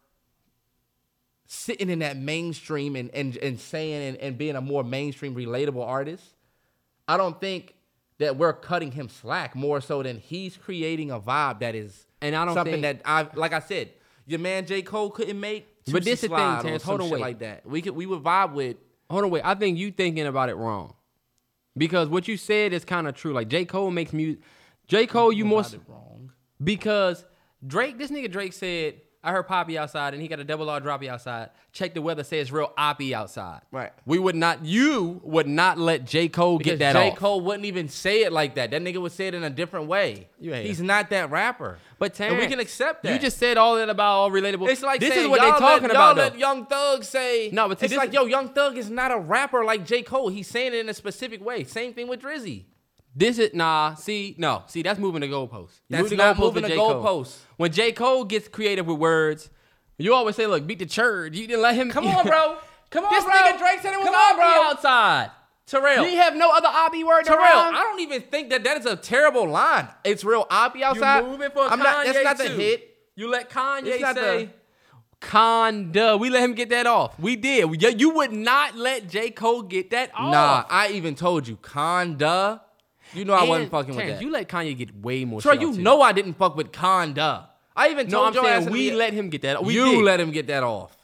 [1.45, 5.85] sitting in that mainstream and and, and saying and, and being a more mainstream relatable
[5.85, 6.23] artist.
[7.07, 7.74] I don't think
[8.19, 12.35] that we're cutting him slack more so than he's creating a vibe that is And
[12.35, 13.89] I don't something think- that I like I said,
[14.25, 14.81] your man J.
[14.81, 17.21] Cole couldn't make But this the thing, Terrence, hold on, wait.
[17.21, 17.65] like that.
[17.65, 18.77] We could we would vibe with
[19.09, 19.43] Hold on, wait.
[19.45, 20.95] I think you thinking about it wrong.
[21.77, 23.33] Because what you said is kind of true.
[23.33, 23.65] Like J.
[23.65, 24.41] Cole makes music.
[24.87, 25.05] J.
[25.07, 26.31] Cole, you more wrong.
[26.63, 27.25] because
[27.65, 28.95] Drake, this nigga Drake said,
[29.25, 31.49] I heard Papi outside and he got a double R droppy outside.
[31.73, 33.61] Check the weather, say it's real oppy outside.
[33.71, 33.91] Right.
[34.05, 36.27] We would not, you would not let J.
[36.29, 37.09] Cole Because get that J.
[37.11, 37.17] off.
[37.17, 38.71] Cole wouldn't even say it like that.
[38.71, 40.29] That nigga would say it in a different way.
[40.39, 40.67] You a hater.
[40.67, 41.79] He's not that rapper.
[41.97, 43.13] But And we can accept that.
[43.13, 44.69] You just said all that about all relatable.
[44.69, 46.07] It's like this saying, is what y'all they're talking let, about.
[46.07, 46.21] Y'all though.
[46.31, 47.49] let Young Thug say.
[47.51, 49.85] No, but see, it's this like is- yo, Young Thug is not a rapper like
[49.85, 50.29] J Cole.
[50.29, 51.63] He's saying it in a specific way.
[51.63, 52.65] Same thing with Drizzy.
[53.15, 53.95] This is nah.
[53.95, 54.63] See, no.
[54.67, 55.79] See, that's moving the goalposts.
[55.87, 57.37] You That's move the not moving the goalposts.
[57.57, 57.93] When J.
[57.93, 59.49] Cole gets creative with words,
[59.97, 61.89] you always say, "Look, beat the church." You didn't let him.
[61.91, 62.57] Come on, bro.
[62.89, 63.17] Come on, bro.
[63.17, 63.33] this bro.
[63.33, 64.45] nigga Drake said it was Come on, bro.
[64.45, 65.31] outside.
[65.65, 66.05] Terrell.
[66.05, 67.23] You have no other obby word.
[67.25, 67.41] Terrell?
[67.41, 69.87] I don't even think that that is a terrible line.
[70.03, 71.23] It's real obby outside.
[71.23, 72.05] You moving for I'm Kanye not.
[72.05, 72.55] That's not the too.
[72.55, 72.97] hit.
[73.15, 74.45] You let Kanye say.
[74.45, 74.49] the-
[75.21, 76.19] Conda.
[76.19, 77.17] We let him get that off.
[77.19, 77.81] We did.
[77.81, 79.31] You, you would not let J.
[79.31, 80.31] Cole get that off.
[80.31, 82.61] Nah, I even told you, Conda.
[83.15, 84.25] You know I wasn't And, fucking with Terrence, that.
[84.25, 85.41] You let Kanye get way more.
[85.41, 85.81] Troy, shit you too.
[85.81, 87.47] know I didn't fuck with Conda.
[87.75, 89.63] I even No, told I'm your saying we let him get that.
[89.63, 90.03] We you did.
[90.03, 90.95] let him get that off.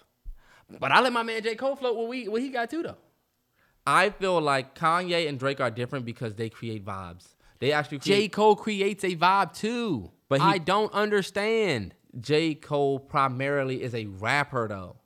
[0.79, 1.55] But I let my man J.
[1.55, 2.97] Cole float what we what he got too though.
[3.85, 7.27] I feel like Kanye and Drake are different because they create vibes.
[7.59, 8.27] They actually create- J.
[8.29, 10.11] Cole creates a vibe too.
[10.29, 11.93] But he- I don't understand.
[12.19, 12.55] J.
[12.55, 14.97] Cole primarily is a rapper though,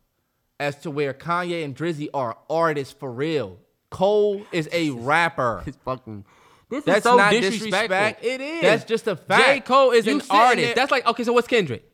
[0.60, 3.58] as to where Kanye and Drizzy are artists for real.
[3.90, 5.64] Cole is a rapper.
[5.84, 6.24] fucking.
[6.68, 7.70] This That's is so not disrespectful.
[7.70, 8.24] disrespect.
[8.24, 8.62] It is.
[8.62, 9.44] That's just a fact.
[9.46, 9.60] J.
[9.60, 10.66] Cole is You an artist.
[10.66, 11.22] there- That's like okay.
[11.24, 11.88] So what's Kendrick?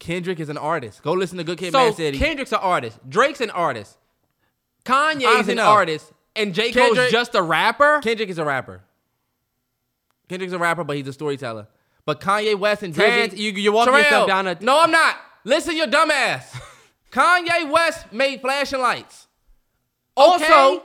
[0.00, 1.02] Kendrick is an artist.
[1.02, 2.18] Go listen to Good Kid, so Mad City.
[2.18, 2.98] Kendrick's an artist.
[3.08, 3.96] Drake's an artist.
[4.84, 5.66] Kanye's Honestly, an no.
[5.68, 6.72] artist, and J.
[6.72, 8.00] Cole's just a rapper.
[8.02, 8.82] Kendrick is a rapper.
[10.28, 11.68] Kendrick's a rapper, but he's a storyteller.
[12.04, 14.90] But Kanye West and Terrence, Drizzy, you- you're walking Terrell, yourself down a- No, I'm
[14.90, 15.16] not.
[15.44, 16.58] Listen, your dumb ass.
[17.12, 19.28] Kanye West made flashing lights.
[20.16, 20.80] Also, Okay.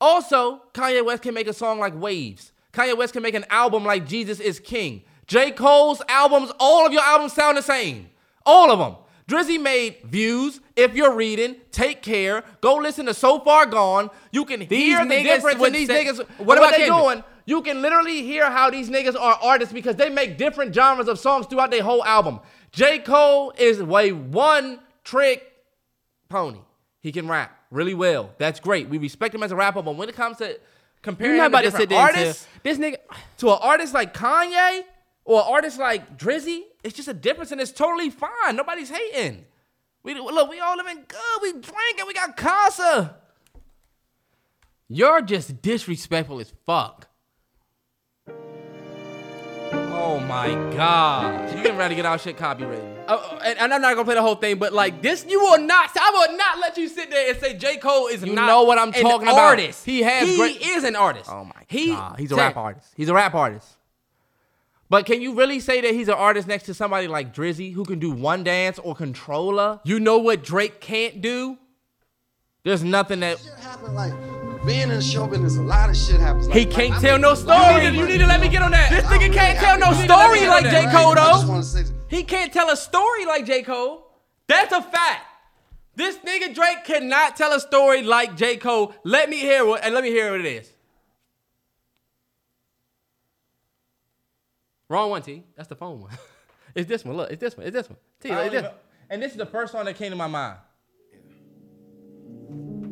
[0.00, 2.50] also, Kanye West can make a song like Waves.
[2.76, 5.02] Kanye West can make an album like Jesus is King.
[5.26, 5.50] J.
[5.50, 8.10] Cole's albums, all of your albums sound the same.
[8.44, 8.96] All of them.
[9.26, 14.10] Drizzy made Views, If You're Reading, Take Care, go listen to So Far Gone.
[14.30, 16.18] You can hear the difference in these say- niggas.
[16.38, 17.24] What What, they doing?
[17.46, 21.18] You can literally hear how these niggas are artists because they make different genres of
[21.18, 22.40] songs throughout their whole album.
[22.72, 22.98] J.
[22.98, 25.50] Cole is a one trick
[26.28, 26.58] pony.
[27.00, 28.30] He can rap really well.
[28.38, 28.88] That's great.
[28.88, 30.58] We respect him as a rapper, but when it comes to
[31.06, 32.96] comparing not about to sit there artists this nigga.
[33.38, 34.82] to an artist like Kanye
[35.24, 38.56] or an artist like Drizzy, it's just a difference and it's totally fine.
[38.56, 39.44] Nobody's hating.
[40.02, 41.42] We look, we all living good.
[41.42, 42.06] We drinking.
[42.06, 43.16] We got Casa.
[44.88, 47.08] You're just disrespectful as fuck.
[48.28, 51.50] Oh my God.
[51.50, 52.95] You getting ready to get our shit copywritten.
[53.08, 55.58] Uh, and, and I'm not gonna play the whole thing, but like this, you will
[55.60, 55.90] not.
[55.98, 57.76] I will not let you sit there and say J.
[57.78, 58.46] Cole is You not.
[58.46, 59.38] know what I'm talking about.
[59.38, 59.84] Artist.
[59.84, 61.30] He has He great- is an artist.
[61.32, 62.18] Oh my he, God.
[62.18, 62.88] He's a rap artist.
[62.96, 63.68] He's a rap artist.
[64.88, 67.84] But can you really say that he's an artist next to somebody like Drizzy who
[67.84, 69.80] can do one dance or controller?
[69.84, 71.58] You know what Drake can't do?
[72.62, 74.12] There's nothing that shit happen like
[74.64, 75.56] being in show business.
[75.56, 76.46] A lot of shit happens.
[76.48, 77.42] He can't like, I tell mean, no a lot of
[77.76, 77.80] story.
[77.90, 78.90] people- You need to let me get on that.
[78.90, 79.80] This nigga can't tell happy.
[79.80, 80.84] no You need to story like know J.
[80.84, 80.94] that.
[80.94, 81.95] Cole I just though.
[82.08, 83.62] He can't tell a story like J.
[83.62, 84.06] Cole.
[84.46, 85.24] That's a fact.
[85.94, 88.56] This nigga Drake cannot tell a story like J.
[88.58, 88.94] Cole.
[89.02, 90.70] Let me hear what, and let me hear what it is.
[94.88, 95.42] Wrong one, T.
[95.56, 96.12] That's the phone one.
[96.74, 97.16] it's this one.
[97.16, 97.66] Look, it's this one.
[97.66, 97.98] It's this one.
[98.20, 98.60] T, it's this.
[98.60, 98.70] even-
[99.08, 100.58] and this is the first song that came to my mind.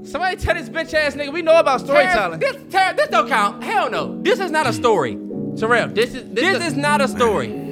[0.04, 2.38] Somebody tell this bitch ass nigga we know about storytelling.
[2.38, 3.64] This, this don't count.
[3.64, 4.20] Hell no.
[4.22, 5.18] This is not a story.
[5.56, 7.63] Terrell, this is This is is not a story.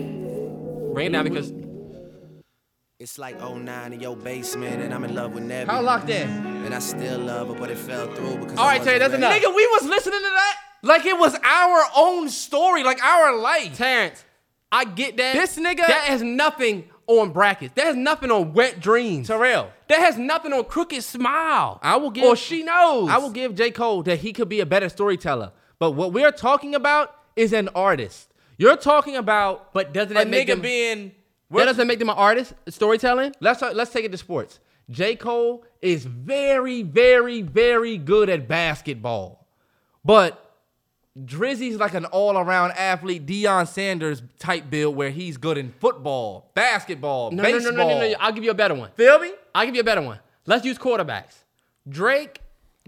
[0.93, 1.53] Bring it down because
[2.99, 5.67] It's like 09 in your basement, and I'm in love with Nebby.
[5.67, 6.29] how locked in.
[6.65, 8.59] And I still love her, but it fell through because.
[8.59, 9.25] All right, I Terry, that's ready.
[9.25, 9.37] enough.
[9.37, 13.77] Nigga, we was listening to that like it was our own story, like our life.
[13.77, 14.25] Terrence,
[14.71, 15.35] I get that.
[15.35, 17.73] This nigga- that has nothing on brackets.
[17.75, 19.29] That has nothing on wet dreams.
[19.29, 19.71] Terrell.
[19.89, 21.79] That has nothing on crooked smile.
[21.83, 23.09] I will give or she knows.
[23.11, 23.71] I will give J.
[23.71, 25.53] Cole that he could be a better storyteller.
[25.79, 28.32] But what we're talking about is an artist.
[28.63, 31.13] You're talking about But doesn't a that make nigga them- being
[31.51, 32.55] That doesn't make them an artist.
[32.69, 33.35] Storytelling.
[33.41, 34.61] let's talk, let's take it to sports.
[34.89, 35.17] J.
[35.17, 39.47] Cole is very, very, very good at basketball.
[40.05, 40.39] But
[41.25, 47.31] Drizzy's like an all-around athlete, Deion Sanders type build where he's good in football, basketball,
[47.33, 47.73] No, no, baseball.
[47.73, 48.15] no, no, no, no.
[48.21, 48.91] I'll give you a better one.
[48.97, 49.33] Feel me?
[49.55, 50.21] I'll give you a better one.
[50.47, 51.35] Let's use quarterbacks.
[51.89, 52.41] Drake.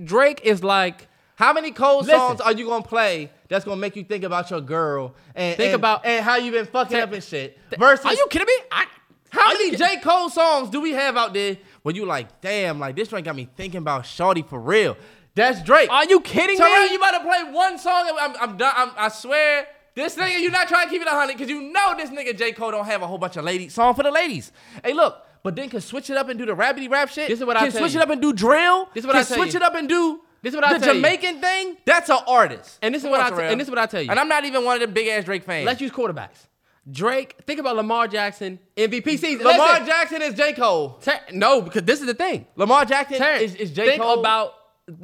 [0.03, 2.15] Drake is like How many Cole Listen.
[2.17, 5.67] songs are you gonna play that's gonna make you think about your girl and Think
[5.69, 7.59] and- about- and how you been fucking up and shit?
[7.79, 8.55] Versus, Are you kidding me?
[8.71, 8.87] I,
[9.31, 12.79] how you many J Cole songs do we have out there where you like, damn,
[12.79, 14.97] like this one got me thinking about Shorty for real?
[15.35, 15.91] That's Drake.
[15.91, 16.93] Are you kidding Terrell, me?
[16.93, 18.17] you about to play one song?
[18.21, 18.73] I'm, I'm done.
[18.77, 19.67] I'm, I swear.
[19.97, 22.53] This nigga, you're not trying to keep it 100 because you know this nigga J.
[22.53, 24.53] Cole don't have a whole bunch of ladies song for the ladies.
[24.85, 27.29] Hey, look, but then can switch it up and do the rabbity rap shit.
[27.29, 28.01] This is what I can switch you.
[28.01, 28.89] it up and do drill.
[28.95, 29.59] This is what can I tell switch you.
[29.61, 31.01] it up and do This is what I the tell you.
[31.01, 31.79] Jamaican thing.
[31.87, 32.79] That's an artist.
[32.83, 34.11] And this is what on, I t- and this is what I tell you.
[34.11, 35.65] And I'm not even one of the big ass Drake fans.
[35.65, 36.49] Let's use quarterbacks.
[36.91, 37.37] Drake.
[37.47, 39.47] Think about Lamar Jackson MVP season.
[39.47, 40.53] Lamar Listen, Jackson is J.
[40.53, 40.99] Cole.
[41.01, 42.47] Ter- no, because this is the thing.
[42.57, 43.87] Lamar Jackson Terrence, is, is J.
[43.87, 44.21] think Cole.
[44.21, 44.53] about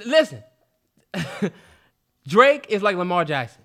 [0.05, 0.43] listen.
[2.29, 3.63] Drake is like Lamar Jackson.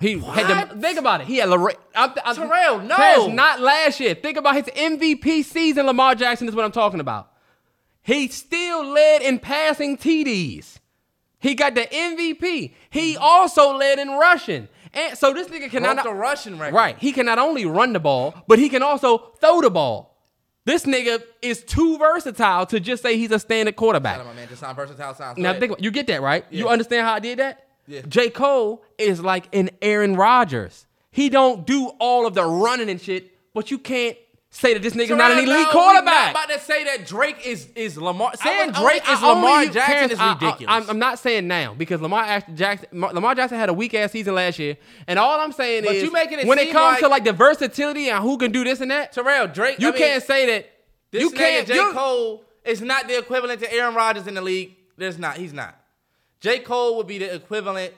[0.00, 1.26] He had the, think about it.
[1.26, 1.76] He had Lorraine.
[1.94, 2.96] I'm, I'm, Terrell, no.
[2.96, 4.14] Terrence, not last year.
[4.14, 5.84] Think about his MVP season.
[5.84, 7.30] Lamar Jackson is what I'm talking about.
[8.04, 10.78] He still led in passing TDs.
[11.40, 12.74] He got the MVP.
[12.90, 13.22] He mm-hmm.
[13.22, 14.68] also led in rushing.
[14.92, 16.74] And so this nigga cannot Broke the rushing record.
[16.74, 16.98] Right.
[16.98, 20.14] He can not only run the ball, but he can also throw the ball.
[20.66, 24.16] This nigga is too versatile to just say he's a standard quarterback.
[24.16, 24.48] Shout out, my man.
[24.48, 25.38] Just sound versatile sounds.
[25.38, 26.44] Now think you get that right.
[26.50, 27.66] You understand how I did that?
[27.86, 28.02] Yeah.
[28.06, 28.30] J.
[28.30, 30.86] Cole is like an Aaron Rodgers.
[31.10, 34.16] He don't do all of the running and shit, but you can't
[34.56, 36.26] say that this nigga's not an elite quarterback.
[36.28, 38.32] I'm about to say that Drake is is Lamar.
[38.36, 40.66] Saying was Drake only- is I Lamar Jackson Terrence, is I- I- ridiculous.
[40.68, 44.34] I'm, I'm not saying now because Lamar Jackson, Lamar Jackson had a weak ass season
[44.34, 44.76] last year,
[45.08, 47.24] and all I'm saying But is you making it when it comes like- to like
[47.24, 49.80] the versatility and who can do this and that, Terrell Drake.
[49.80, 50.70] you I mean, can't say that.
[51.10, 51.66] This you nigga can't.
[51.66, 54.74] J Cole is not the equivalent to Aaron Rodgers in the league.
[54.96, 55.36] There's not.
[55.36, 55.76] He's not.
[56.40, 57.92] J Cole would be the equivalent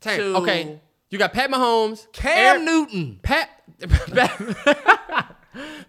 [0.00, 0.78] Terrence, to okay,
[1.10, 3.20] you got Pat Mahomes, Cam Aaron- Newton.
[3.22, 3.48] Pat.
[3.88, 5.34] Pat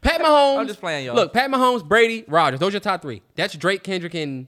[0.04, 0.58] Mahomes.
[0.60, 1.16] I'm just playing, y'all.
[1.16, 2.60] Look, Pat Mahomes, Brady, Rodgers.
[2.60, 3.22] Those are your top three.
[3.36, 4.48] That's Drake, Kendrick, and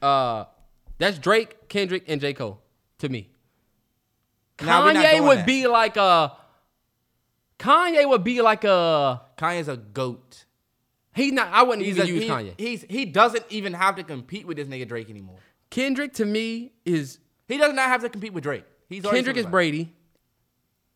[0.00, 0.44] uh,
[0.98, 2.60] that's Drake, Kendrick, and J Cole
[2.98, 3.30] to me.
[4.62, 5.46] Nah, Kanye would that.
[5.46, 6.32] be like a.
[7.58, 9.22] Kanye would be like a.
[9.36, 10.44] Kanye's a goat.
[11.14, 11.48] He's not.
[11.52, 12.54] I wouldn't He's even a, use he- Kanye.
[12.58, 15.38] He's he doesn't even have to compete with this nigga Drake anymore.
[15.70, 17.18] Kendrick to me is
[17.48, 18.64] He does not have to compete with Drake.
[18.88, 19.46] He's Kendrick is.
[19.46, 19.92] Brady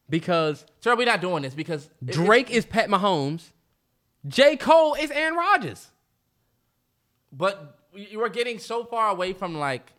[0.09, 3.51] because Sir, we're not doing this because Drake is Pat Mahomes.
[4.27, 5.89] J Cole is Aaron Rodgers.
[7.33, 9.93] But you were getting so far away from like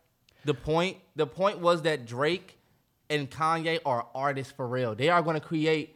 [0.45, 0.97] the point.
[1.15, 2.57] The point was that Drake
[3.09, 4.95] and Kanye are artists for real.
[4.95, 5.95] They are going to create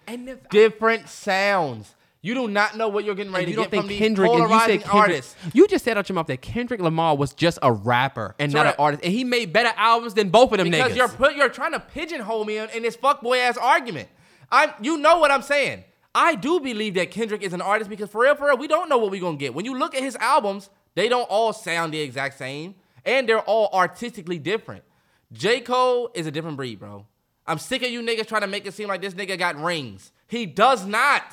[0.50, 1.96] different sounds.
[2.24, 3.90] You do not know what you're getting ready And you to don't get from think
[3.90, 5.36] these Kendrick and you polarizing said Kendrick, artists.
[5.54, 8.60] You just said out your mouth that Kendrick Lamar was just a rapper and not
[8.60, 8.70] Sorry.
[8.70, 10.96] an artist, and he made better albums than both of them Because niggas.
[10.98, 14.08] you're put, you're trying to pigeonhole me in, in this fuckboy ass argument.
[14.52, 15.84] I you know what I'm saying.
[16.14, 18.88] I do believe that Kendrick is an artist because for real, for real, we don't
[18.90, 19.56] know what we're gonna get.
[19.56, 23.40] When you look at his albums, they don't all sound the exact same, and they're
[23.40, 24.84] all artistically different.
[25.34, 25.62] J.
[25.62, 27.08] Cole is a different breed, bro.
[27.48, 30.12] I'm sick of you niggas trying to make it seem like this nigga got rings.
[30.28, 31.24] He does not.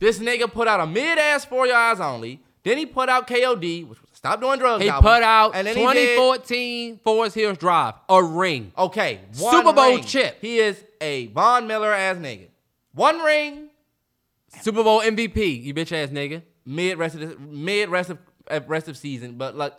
[0.00, 2.40] This nigga put out a mid ass 4 Your Eyez Only.
[2.62, 4.82] Then he put out KOD, which was Stop Doing Drugs.
[4.82, 5.10] he album.
[5.10, 8.72] put out and then he did- 2014 Forest Hills Drive, a ring.
[8.76, 10.04] Okay, Super Bowl ring.
[10.04, 10.38] chip.
[10.40, 12.48] He is a Von Miller ass nigga.
[12.92, 13.68] One ring,
[14.60, 16.42] Super Bowl MVP, you bitch ass nigga.
[16.66, 18.18] mid rest of the, mid rest of
[18.50, 19.36] uh, rest of season.
[19.38, 19.72] But like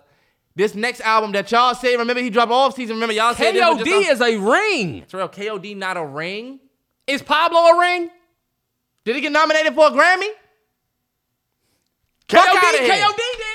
[0.55, 2.95] this next album that y'all say, remember he dropped off season.
[2.95, 5.03] Remember y'all said KOD is a ring.
[5.07, 6.59] Terrell, KOD not a ring.
[7.05, 8.09] Is Pablo a ring?
[9.03, 10.29] Did he get nominated for a Grammy?
[12.27, 12.87] KOD.
[12.87, 13.47] KOD did.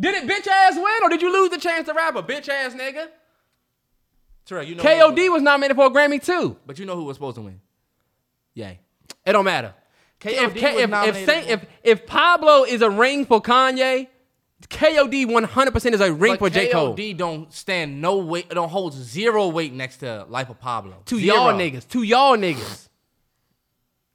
[0.00, 2.48] Did it bitch ass win or did you lose the chance to rap a bitch
[2.48, 3.08] ass nigga?
[4.44, 6.56] Terrell, you know KOD was nominated for a Grammy too.
[6.66, 7.60] but you know who was supposed to win?
[8.54, 8.80] Yay.
[9.24, 9.74] It don't matter.
[10.20, 14.08] KOD if, if, if, if if Pablo is a ring for Kanye,
[14.68, 16.70] KOD 100% is a ring But for J.
[16.70, 16.94] Cole.
[16.94, 21.02] KOD don't stand no weight, don't hold zero weight next to Life of Pablo.
[21.06, 21.36] To Zero.
[21.36, 21.88] y'all niggas.
[21.88, 22.88] To y'all niggas.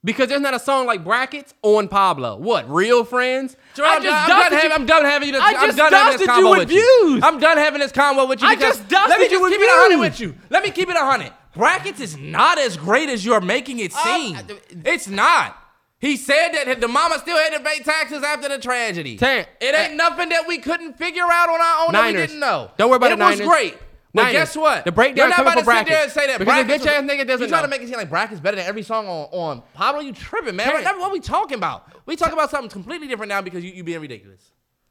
[0.08, 2.38] Because there's not a song like Brackets on Pablo.
[2.38, 2.70] What?
[2.70, 3.58] Real friends?
[3.76, 5.38] Terrell, I'm, done, I'm, done having, I'm done having you.
[5.38, 7.08] I I'm just done having this dusted you with with you.
[7.10, 7.24] views.
[7.24, 8.48] I'm done having this convo with you.
[8.48, 10.36] I just dusted Let me you just with keep it a hundred with you.
[10.50, 11.34] Let me keep it a hundred.
[11.54, 14.38] Brackets is not as great as you're making it seem.
[14.38, 14.46] I-
[14.86, 15.58] it's not.
[16.00, 19.18] He said that the mama still had to pay taxes after the tragedy.
[19.18, 22.14] Terrence, it ain't uh, nothing that we couldn't figure out on our own that we
[22.14, 22.70] didn't know.
[22.78, 23.48] Don't worry about it the was Niners.
[23.52, 23.78] great.
[24.18, 24.34] But Niners.
[24.34, 24.84] guess what?
[24.84, 26.90] The breakdown You're not about to sit there and say that Because the brackets bitch
[26.90, 29.08] ass nigga doesn't You trying to make it seem like brackets better than every song
[29.08, 30.02] on, on Pablo?
[30.02, 30.68] You tripping, man?
[30.68, 31.88] What, what we talking about?
[32.06, 34.42] We talking about something completely different now because you, you being ridiculous.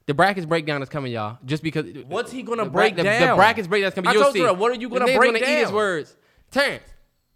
[0.07, 1.37] The brackets breakdown is coming, y'all.
[1.43, 1.85] Just because.
[2.07, 3.37] What's he gonna the break the, The down?
[3.37, 4.07] brackets breakdown is coming.
[4.07, 4.39] I You'll told see.
[4.39, 6.15] you, what are you gonna break gonna eat his words.
[6.49, 6.85] Terrence,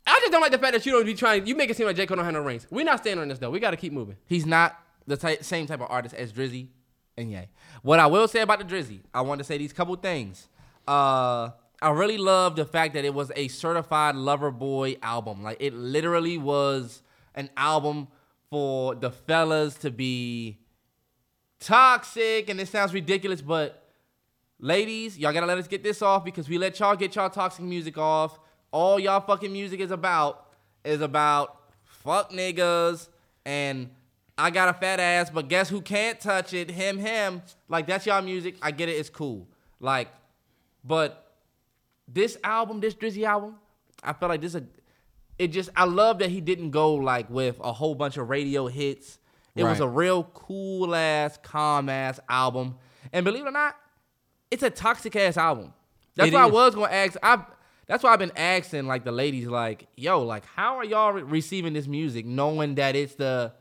[0.07, 1.45] I just don't like the fact that you don't be trying.
[1.45, 2.65] You make it seem like J Cole don't have no rings.
[2.71, 3.49] We're not standing on this though.
[3.49, 4.15] We got to keep moving.
[4.25, 6.69] He's not the same type of artist as Drizzy
[7.17, 7.49] and Ye.
[7.81, 10.47] What I will say about the Drizzy, I want to say these couple things.
[10.87, 11.49] Uh,
[11.81, 15.41] I really love the fact that it was a certified lover boy album.
[15.41, 17.01] Like it literally was
[17.33, 18.07] an album
[18.49, 20.59] for the fellas to be
[21.59, 23.87] toxic, and it sounds ridiculous, but
[24.59, 27.63] ladies, y'all gotta let us get this off because we let y'all get y'all toxic
[27.63, 28.39] music off.
[28.71, 30.47] All y'all fucking music is about
[30.83, 33.07] is about fuck niggas
[33.45, 33.89] and
[34.37, 36.71] I got a fat ass, but guess who can't touch it?
[36.71, 37.41] Him, him.
[37.67, 38.55] Like that's y'all music.
[38.61, 38.93] I get it.
[38.93, 39.47] It's cool.
[39.79, 40.09] Like,
[40.83, 41.30] but
[42.13, 43.55] this album, this Drizzy album,
[44.03, 44.63] I felt like this a.
[45.37, 48.67] It just I love that he didn't go like with a whole bunch of radio
[48.67, 49.17] hits.
[49.55, 52.75] It was a real cool ass, calm ass album.
[53.11, 53.75] And believe it or not,
[54.49, 55.73] it's a toxic ass album.
[56.15, 57.17] That's It why I was gonna ask.
[57.21, 57.43] I
[57.87, 61.23] that's why I've been asking like the ladies, like, yo, like, how are y'all re-
[61.23, 63.53] receiving this music, knowing that it's the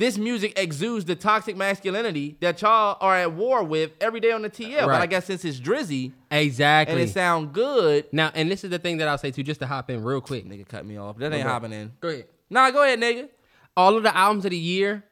[0.00, 4.42] this music exudes the toxic masculinity that y'all are at war with every day on
[4.42, 4.86] the TL.
[4.86, 6.94] But I guess since it's Drizzy Exactly.
[7.00, 9.60] and it sound good, now, and this is the thing that I'll say too, just
[9.60, 10.46] to hop in real quick.
[10.46, 11.18] nigga cut me off.
[11.18, 11.42] That ain't Okay.
[11.42, 11.92] hopping in.
[12.00, 12.26] Go ahead.
[12.48, 13.28] Nah, go ahead, nigga.
[13.76, 15.04] all of the albums of the year,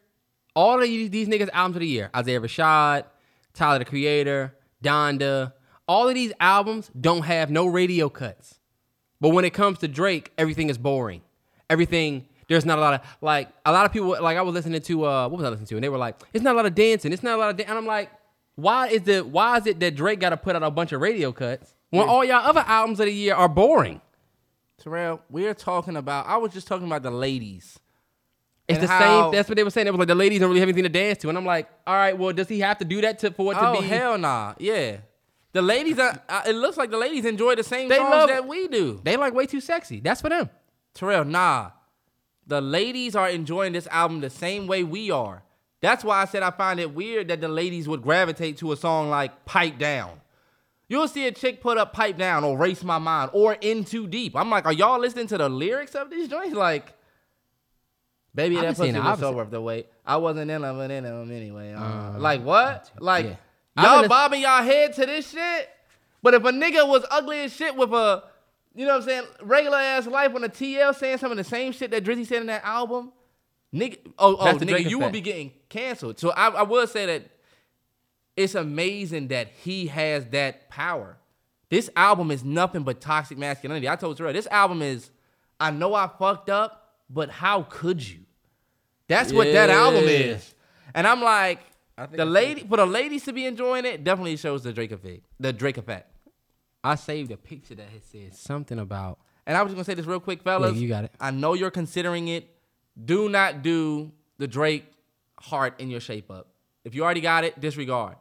[0.56, 3.04] all of these, these niggas' albums of the year, Isaiah Rashad,
[3.54, 5.52] Tyler the Creator, Donda,
[5.86, 8.58] all of these albums don't have no radio cuts.
[9.20, 11.22] But when it comes to Drake, everything is boring.
[11.70, 14.80] Everything, there's not a lot of, like, a lot of people, like, I was listening
[14.80, 15.74] to, uh, what was I listening to?
[15.76, 17.12] And they were like, it's not a lot of dancing.
[17.12, 17.70] It's not a lot of dancing.
[17.70, 18.10] And I'm like,
[18.56, 21.00] why is the, why is it that Drake got to put out a bunch of
[21.00, 24.00] radio cuts when all y'all other albums of the year are boring?
[24.78, 26.26] Terrell, we're talking about.
[26.26, 27.78] I was just talking about the ladies.
[28.68, 29.32] It's the how- same.
[29.32, 29.86] That's what they were saying.
[29.86, 31.68] It was like the ladies don't really have anything to dance to, and I'm like,
[31.86, 33.86] all right, well, does he have to do that to for it to Oh be?
[33.86, 34.98] hell nah, yeah.
[35.52, 36.20] The ladies are.
[36.28, 39.00] Uh, it looks like the ladies enjoy the same They songs love- that we do.
[39.02, 40.00] They like way too sexy.
[40.00, 40.50] That's for them.
[40.94, 41.70] Terrell, nah.
[42.48, 45.42] The ladies are enjoying this album the same way we are.
[45.80, 48.76] That's why I said I find it weird that the ladies would gravitate to a
[48.76, 50.20] song like Pipe Down.
[50.88, 54.06] You'll see a chick put up Pipe Down or Race My Mind or In Too
[54.06, 54.34] Deep.
[54.34, 56.56] I'm like, are y'all listening to the lyrics of these joints?
[56.56, 56.94] Like,
[58.34, 59.86] baby, that pussy the was so worth the wait.
[60.06, 61.74] I wasn't in love with them anyway.
[61.74, 62.90] Uh, like, what?
[62.98, 63.26] Like,
[63.76, 64.00] yeah.
[64.00, 65.68] Y'all bobbing y'all head to this shit?
[66.22, 68.24] But if a nigga was ugly as shit with a,
[68.78, 71.42] you know what I'm saying, regular ass life on a TL saying some of the
[71.42, 73.10] same shit that Drizzy said in that album,
[73.74, 76.20] nigga, oh, oh, nigga, Drake you would be getting canceled.
[76.20, 77.28] So I, I will say that
[78.36, 81.16] it's amazing that he has that power.
[81.70, 83.88] This album is nothing but toxic masculinity.
[83.88, 85.10] I told Terrell, this album is,
[85.58, 88.20] I know I fucked up, but how could you?
[89.08, 90.54] That's what that album is.
[90.94, 91.58] And I'm like,
[91.96, 95.24] think the lady for the ladies to be enjoying it definitely shows the Drake effect.
[95.40, 96.12] The Drake effect.
[96.88, 99.18] I saved a picture that had said something about.
[99.46, 100.74] And I was just gonna say this real quick, fellas.
[100.74, 101.12] Yeah, you got it.
[101.20, 102.48] I know you're considering it.
[103.02, 104.84] Do not do the Drake
[105.38, 106.48] heart in your shape up.
[106.84, 108.16] If you already got it, disregard.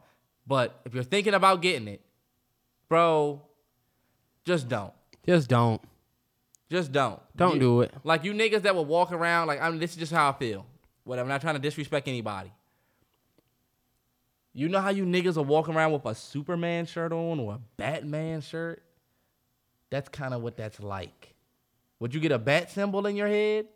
[0.46, 2.02] But if you're thinking about getting it,
[2.88, 3.42] bro,
[4.44, 4.92] just don't.
[5.26, 5.80] Just don't.
[6.70, 7.20] Just don't.
[7.36, 7.94] Don't You- do it.
[8.04, 10.32] Like you niggas that will walk around like I mean, this is just how I
[10.32, 10.66] feel.
[11.04, 11.24] Whatever.
[11.26, 12.52] I'm not trying to disrespect anybody.
[14.52, 17.60] You know how you niggas are walking around with a Superman shirt on or a
[17.76, 18.82] Batman shirt?
[19.90, 21.34] That's kind of what that's like.
[22.00, 23.66] Would you get a bat symbol in your head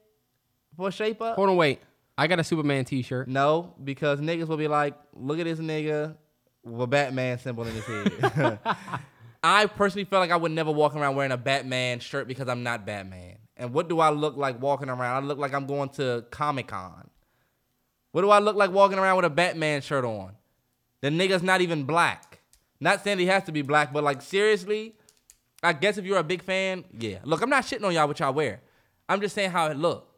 [0.77, 1.36] for a shape up?
[1.36, 1.81] Hold on, wait.
[2.16, 3.27] I got a Superman T-shirt.
[3.28, 6.15] No, because niggas will be like, look at this nigga
[6.62, 8.59] with a Batman symbol in his head.
[9.43, 12.62] I personally feel like I would never walk around wearing a Batman shirt because I'm
[12.62, 13.39] not Batman.
[13.57, 15.24] And what do I look like walking around?
[15.24, 17.11] I look like I'm going to Comic Con.
[18.12, 20.32] What do I look like walking around with a Batman shirt on?
[21.03, 22.41] The nigga's not even black.
[22.81, 24.95] Not saying he has to be black, but like seriously,
[25.62, 27.19] I guess if you're a big fan, yeah.
[27.24, 28.61] Look, I'm not shitting on y'all what y'all wear.
[29.09, 30.09] I'm just saying how it look.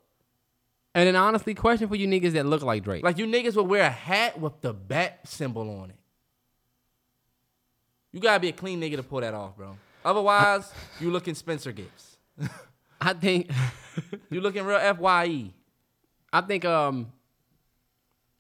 [0.94, 3.02] And then honestly, question for you niggas that look like Drake.
[3.02, 5.96] Like you niggas would wear a hat with the bat symbol on it.
[8.12, 9.76] You gotta be a clean nigga to pull that off, bro.
[10.04, 12.16] Otherwise, you looking Spencer Gibbs.
[13.00, 13.50] I think,
[14.30, 15.50] You looking real Fye.
[16.32, 17.12] I think, um,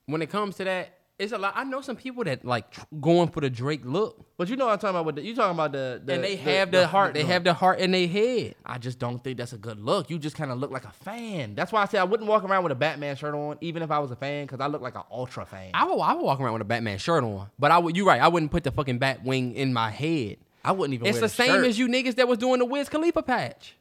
[0.06, 1.54] when it comes to that, It's a lot.
[1.56, 4.66] I know some people that like tr- going for the Drake look, But you know
[4.66, 5.06] what I'm talking about.
[5.06, 7.14] With the, you talking about the, the and they have the, heart.
[7.14, 8.56] They have the heart in their head.
[8.66, 10.10] I just don't think that's a good look.
[10.10, 11.54] You just kind of look like a fan.
[11.54, 13.90] That's why I say I wouldn't walk around with a Batman shirt on, even if
[13.90, 15.70] I was a fan, because I look like an ultra fan.
[15.72, 17.96] I would, I would walk around with a Batman shirt on, but I would.
[17.96, 18.20] You're right.
[18.20, 20.36] I wouldn't put the fucking bat wing in my head.
[20.62, 21.06] I wouldn't even.
[21.06, 21.64] It's wear the same shirt.
[21.64, 23.76] as you niggas that was doing the Wiz Khalifa patch.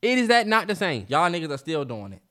[0.00, 1.04] It is that not the same?
[1.08, 2.22] Y'all niggas are still doing it.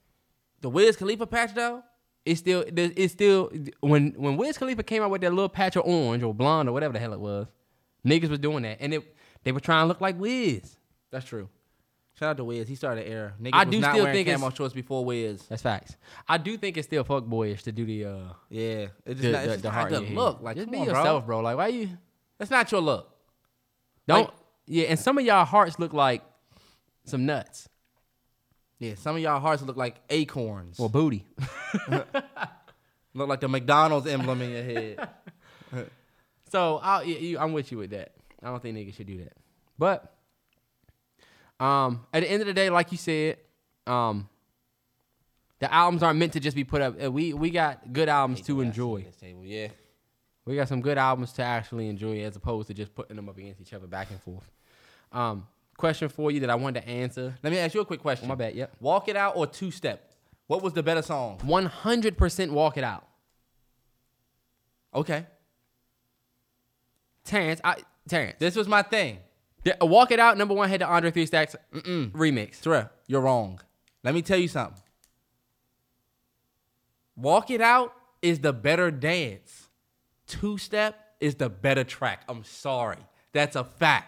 [0.62, 1.84] The Wiz Khalifa patch though.
[2.26, 5.86] It's still it's still when when Wiz Khalifa came out with that little patch of
[5.86, 7.48] orange or blonde or whatever the hell it was,
[8.06, 10.78] niggas was doing that, and it they were trying to look like Wiz.
[11.10, 11.50] That's true.
[12.14, 12.68] Shout out to Wiz.
[12.68, 13.34] He started the era.
[13.42, 15.42] Niggas I was do not still think it's- camo shorts before Wiz.
[15.48, 15.96] That's facts.
[16.30, 18.18] I do think it's still fuck boyish to do the uh
[18.50, 20.42] Yeah, it's just the, not, it's the, the not heart a in good your look.
[20.44, 21.38] Like, just be on, yourself, bro.
[21.38, 21.44] bro.
[21.44, 21.90] Like why you
[22.38, 23.10] That's not your look.
[24.08, 24.34] don't Like-
[24.68, 24.84] yeah?
[24.86, 26.22] And some of y'all hearts look like
[27.06, 27.68] some nuts
[28.82, 30.80] Yeah, some of y'all hearts look like acorns.
[30.80, 31.24] or booty.
[33.14, 35.10] look like the McDonald's emblem in your head.
[36.52, 38.12] So I'll, you, I'm with you with that.
[38.44, 39.32] I don't think niggas should do that.
[39.80, 40.14] But
[41.62, 43.38] um, at the end of the day, like you said,
[43.88, 44.28] um,
[45.60, 47.02] the albums aren't meant to just be put up.
[47.02, 49.04] Uh, We we got good albums to enjoy.
[49.04, 49.70] This table, yeah.
[50.44, 53.38] We got some good albums to actually enjoy, as opposed to just putting them up
[53.38, 54.52] against each other back and forth.
[55.14, 55.48] Um,
[55.82, 57.38] question for you that I wanted to answer.
[57.44, 58.28] Let me ask you a quick question.
[58.28, 58.72] Oh, my bad, yep.
[58.80, 60.14] Walk it out or two step?
[60.48, 61.40] What was the better song?
[61.40, 63.06] 100% walk it out.
[64.96, 65.26] Okay.
[67.26, 67.78] Terrence, I,
[68.08, 69.20] Terrence, This was my thing.
[69.64, 70.38] the- uh, walk it out.
[70.38, 72.62] Number one had the Andre Three Stacks remix.
[72.62, 73.60] Terrell, you're wrong.
[74.04, 74.82] Let me tell you something.
[77.16, 79.70] Walk it out is the better dance.
[80.28, 82.24] Two step is the better track.
[82.28, 82.98] I'm sorry.
[83.34, 84.08] That's a fact.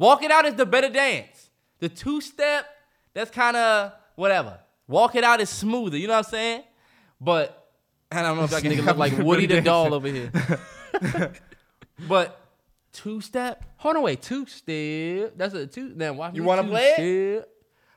[0.00, 1.50] Walk it out is the better dance.
[1.78, 2.66] The two step,
[3.12, 4.58] that's kind of whatever.
[4.88, 5.98] Walk it out is smoother.
[5.98, 6.62] You know what I'm saying?
[7.20, 7.70] But
[8.10, 10.32] I don't know if I can look like Woody the doll over here.
[12.08, 12.40] But
[12.94, 14.22] two step, Hold on, wait.
[14.22, 15.34] Two step.
[15.36, 15.92] That's a two.
[15.94, 16.94] Then watch You wanna two play
[17.36, 17.48] it?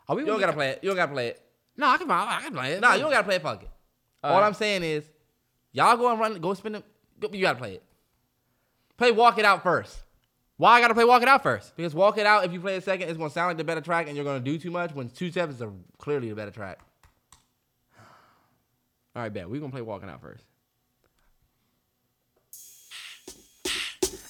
[0.10, 0.80] Are we you don't gotta play it.
[0.82, 1.42] You don't gotta play it.
[1.78, 2.12] No, I can.
[2.12, 2.82] I can play it.
[2.82, 3.42] Nah, you don't gotta play it.
[3.42, 3.70] Fuck it.
[4.22, 4.46] All right.
[4.46, 5.06] I'm saying is,
[5.72, 6.84] y'all go and run, go spin it.
[7.32, 7.84] You gotta play it.
[8.98, 10.03] Play Walk It Out first.
[10.58, 11.76] Why I gotta play Walk It Out first?
[11.76, 13.82] Because Walk It Out, if you play it second, it's gonna sound like the better
[13.82, 14.94] track, and you're gonna do too much.
[14.94, 16.80] When two steps is a, clearly the better track.
[19.16, 19.50] All right, bet.
[19.50, 20.44] We're gonna play Walking Out first.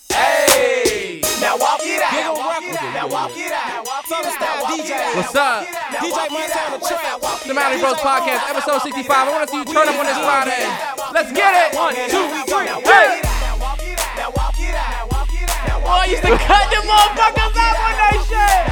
[0.10, 1.22] Hey!
[1.41, 2.38] Now walk it out.
[2.38, 2.94] Walk it out.
[2.94, 3.86] Now walk it out.
[5.16, 5.68] What's up?
[5.68, 7.44] DJ Montana Trap.
[7.45, 9.12] The Mallory Bros Podcast, episode 65.
[9.12, 10.64] I want to see you turn up on this Friday.
[11.14, 11.78] Let's get it.
[11.78, 12.68] One, two, three.
[12.90, 13.32] Hey.
[15.94, 18.64] Boy, I used to cut them motherfuckers up on that shit.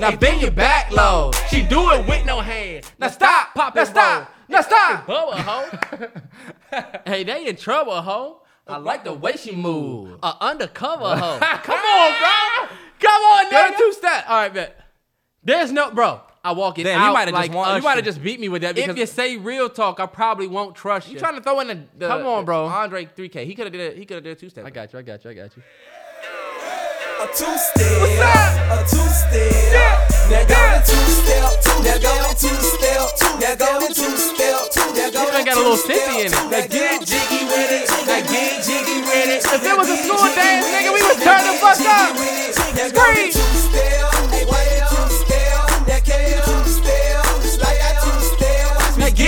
[0.00, 1.30] Now bend your back low.
[1.48, 2.90] She do it with no hand.
[2.98, 3.54] Now stop.
[3.54, 4.32] Pop Now it, stop.
[4.48, 5.06] Now stop.
[5.06, 6.80] Bubba, hoe.
[7.06, 8.42] hey, they in trouble, hoe.
[8.66, 10.18] I like the way she move.
[10.24, 11.38] A undercover hoe.
[11.62, 12.76] Come on, bro.
[12.98, 13.76] Come on, nigga.
[13.76, 14.24] two step.
[14.28, 14.80] All right, bet.
[15.44, 16.22] There's no, bro.
[16.48, 18.22] I walk it Damn, out you might have like just won, you might have just
[18.22, 21.12] beat me with that because If you say real talk, I probably won't trust you.
[21.14, 22.64] you trying to throw in the, the Come on, bro.
[22.66, 23.44] Andre 3K.
[23.44, 23.98] He could have did it.
[23.98, 24.64] He could have did a two step.
[24.64, 24.98] I got you.
[24.98, 25.30] I got you.
[25.30, 25.62] I got you.
[27.20, 27.82] A two-step,
[28.70, 29.98] a two-step.
[30.30, 31.50] Now go to two-step,
[31.82, 33.10] now go to two-step,
[33.42, 35.98] now go to two-step, now go This one to got a little two-step.
[35.98, 36.32] sippy in it.
[36.32, 39.42] Now get jiggy with it, now get jiggy with it.
[39.44, 42.14] If it was a school dance, nigga, we would turn the fuck up.
[42.88, 43.34] Scream.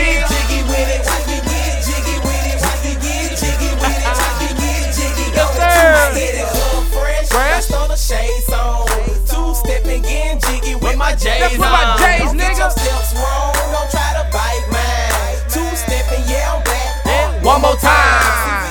[0.00, 3.98] Get jiggy with it, watch me get jiggy with it, watch me get jiggy with
[4.00, 5.26] it, watch me get jiggy.
[5.36, 6.14] Go to sir.
[6.16, 7.66] get it hood fresh, Fresh?
[7.68, 8.86] just on the shades on.
[9.28, 11.98] Two stepping, getting jiggy with my J's That's with my on.
[11.98, 12.58] J's, Don't get nigga.
[12.58, 15.36] your steps wrong, don't try to bite mine.
[15.52, 17.02] Two stepping, yeah, I'm back.
[17.06, 18.68] Oh, one more time.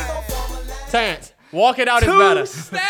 [0.89, 2.45] Terrence, walk it out is Two better.
[2.45, 2.81] step.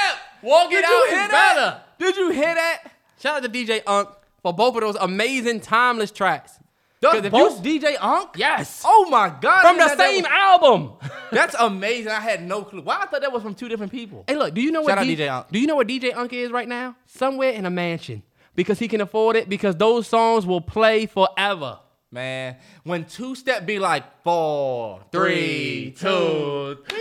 [0.42, 1.56] Walk it Did you out hear is that?
[1.56, 1.82] better.
[2.00, 2.84] Did you hear that?
[3.20, 4.08] Shout out to DJ Unk
[4.42, 6.54] for both of those amazing timeless tracks.
[7.02, 8.32] Those 'Cause if both you- DJ Unk?
[8.36, 8.84] Yes.
[8.86, 9.62] Oh my god.
[9.62, 10.94] From the same that album.
[11.32, 12.12] That's amazing.
[12.12, 12.82] I had no clue.
[12.82, 14.26] Why I thought that was from two different people.
[14.28, 15.48] hey, look, do you know Shout what D- DJ Unk.
[15.52, 16.96] Do you know what DJ Unk is right now?
[17.06, 18.24] Somewhere in a mansion.
[18.56, 21.80] Because he can afford it, because those songs will play forever.
[22.12, 26.06] Man, when two step be like four, three, two,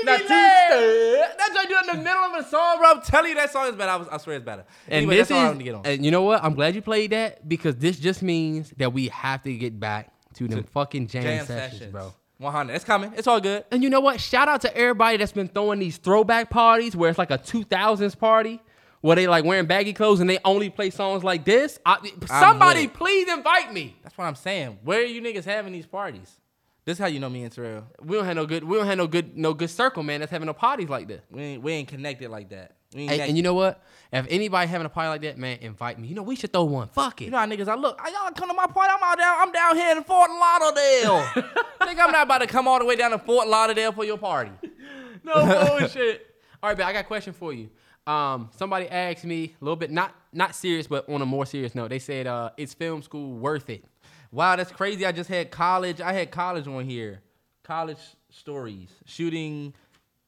[0.05, 0.28] now two step.
[1.39, 2.90] That's what I do in the middle of a song, bro.
[2.90, 3.90] I'm telling you that song is better.
[3.90, 4.66] I, was, I swear it's better.
[4.86, 5.86] And anyway, this that's all I is, to get on.
[5.86, 6.44] and you know what?
[6.44, 10.12] I'm glad you played that because this just means that we have to get back
[10.35, 12.12] to them fucking jam, Jam sessions, sessions, bro.
[12.36, 12.74] 100.
[12.74, 13.12] It's coming.
[13.16, 13.64] It's all good.
[13.70, 14.20] And you know what?
[14.20, 18.16] Shout out to everybody that's been throwing these throwback parties where it's like a 2000s
[18.18, 18.60] party
[19.00, 21.78] where they like wearing baggy clothes and they only play songs like this.
[21.86, 23.96] I, somebody please invite me.
[24.02, 24.78] That's what I'm saying.
[24.82, 26.40] Where are you niggas having these parties?
[26.84, 27.84] This is how you know me and Terrell.
[28.02, 28.64] We don't have no good.
[28.64, 29.36] We don't have no good.
[29.36, 30.20] No good circle, man.
[30.20, 31.20] That's having no parties like this.
[31.30, 32.76] We ain't, we ain't connected like that.
[32.96, 33.84] And, and you know what?
[34.10, 36.08] If anybody having a party like that, man, invite me.
[36.08, 36.88] You know we should throw one.
[36.88, 37.26] Fuck it.
[37.26, 38.00] You know how niggas I look.
[38.02, 38.90] I- Y'all come to my party.
[38.96, 39.36] I'm out down.
[39.38, 41.26] I'm down here in Fort Lauderdale.
[41.84, 44.16] Think I'm not about to come all the way down to Fort Lauderdale for your
[44.16, 44.52] party.
[45.24, 45.34] no
[45.78, 46.24] bullshit.
[46.62, 47.68] All right, but I got a question for you.
[48.09, 51.74] Um, somebody asked me a little bit, not not serious, but on a more serious
[51.74, 51.89] note.
[51.90, 53.85] They said, uh, "Is film school worth it?"
[54.32, 55.05] Wow, that's crazy.
[55.05, 56.01] I just had college.
[56.01, 57.20] I had college on here.
[57.62, 57.98] College
[58.30, 58.89] stories.
[59.05, 59.74] Shooting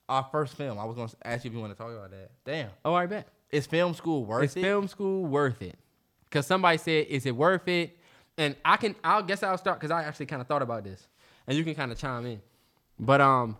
[0.07, 0.77] our first film.
[0.77, 2.29] I was gonna ask you if you want to talk about that.
[2.45, 2.69] Damn.
[2.85, 3.27] Oh, I bet.
[3.49, 4.61] Is film school worth Is it?
[4.61, 5.77] film school worth it?
[6.25, 7.97] Because somebody said, "Is it worth it?"
[8.37, 11.07] And I can, I'll guess I'll start because I actually kind of thought about this,
[11.47, 12.41] and you can kind of chime in.
[12.99, 13.57] But um,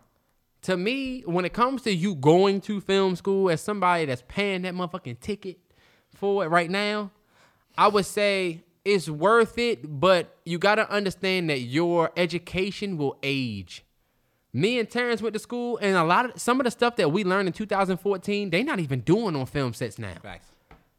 [0.63, 4.61] to me, when it comes to you going to film school as somebody that's paying
[4.63, 5.57] that motherfucking ticket
[6.13, 7.11] for it right now,
[7.77, 13.17] I would say it's worth it, but you got to understand that your education will
[13.23, 13.83] age.
[14.53, 17.11] Me and Terrence went to school, and a lot of some of the stuff that
[17.11, 20.13] we learned in 2014, they not even doing on film sets now.
[20.21, 20.47] Facts.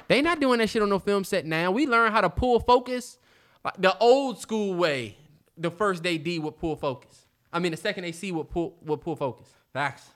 [0.09, 1.71] They not doing that shit on no film set now.
[1.71, 3.19] We learn how to pull focus
[3.65, 5.17] like the old school way.
[5.57, 7.22] The first day D would pull focus.
[7.53, 9.49] I mean, the second AC would pull would pull focus.
[9.73, 10.09] Facts.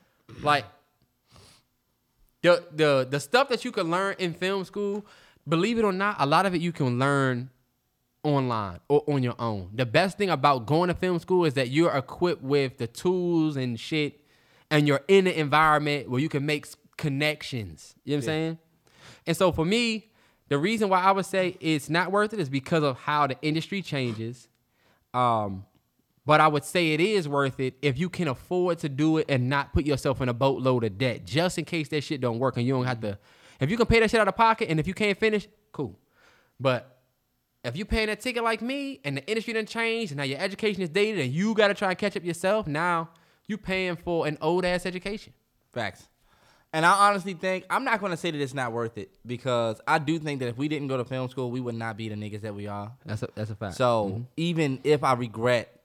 [0.43, 0.65] Like
[2.43, 5.05] the the the stuff that you can learn in film school,
[5.47, 7.51] believe it or not, a lot of it you can learn
[8.23, 9.71] online or on your own.
[9.75, 13.57] The best thing about going to film school is that you're equipped with the tools
[13.57, 14.21] and shit,
[14.71, 17.95] and you're in an environment where you can make connections.
[18.05, 18.59] You know what I'm saying?
[19.27, 20.11] And so for me,
[20.49, 23.37] the reason why I would say it's not worth it is because of how the
[23.43, 24.49] industry changes.
[25.13, 25.65] Um,
[26.27, 29.27] but I would say it is worth it if you can afford to do it
[29.29, 32.41] and not put yourself in a boatload of debt, just in case that shit don't
[32.41, 33.17] work and you don't have to.
[33.61, 35.99] If you can pay that shit out of pocket and if you can't finish, cool.
[36.59, 37.01] But
[37.63, 40.39] if you paying that ticket like me and the industry didn't change and now your
[40.41, 43.09] education is dated and you got to try and catch up yourself, now
[43.47, 45.33] you paying for an old ass education.
[45.73, 46.09] Facts.
[46.73, 49.81] And I honestly think I'm not going to say that it's not worth it because
[49.87, 52.09] I do think that if we didn't go to film school, we would not be
[52.09, 52.93] the niggas that we are.
[53.05, 53.77] That's a that's a fact.
[53.77, 54.23] So mm-hmm.
[54.37, 55.76] even if I regret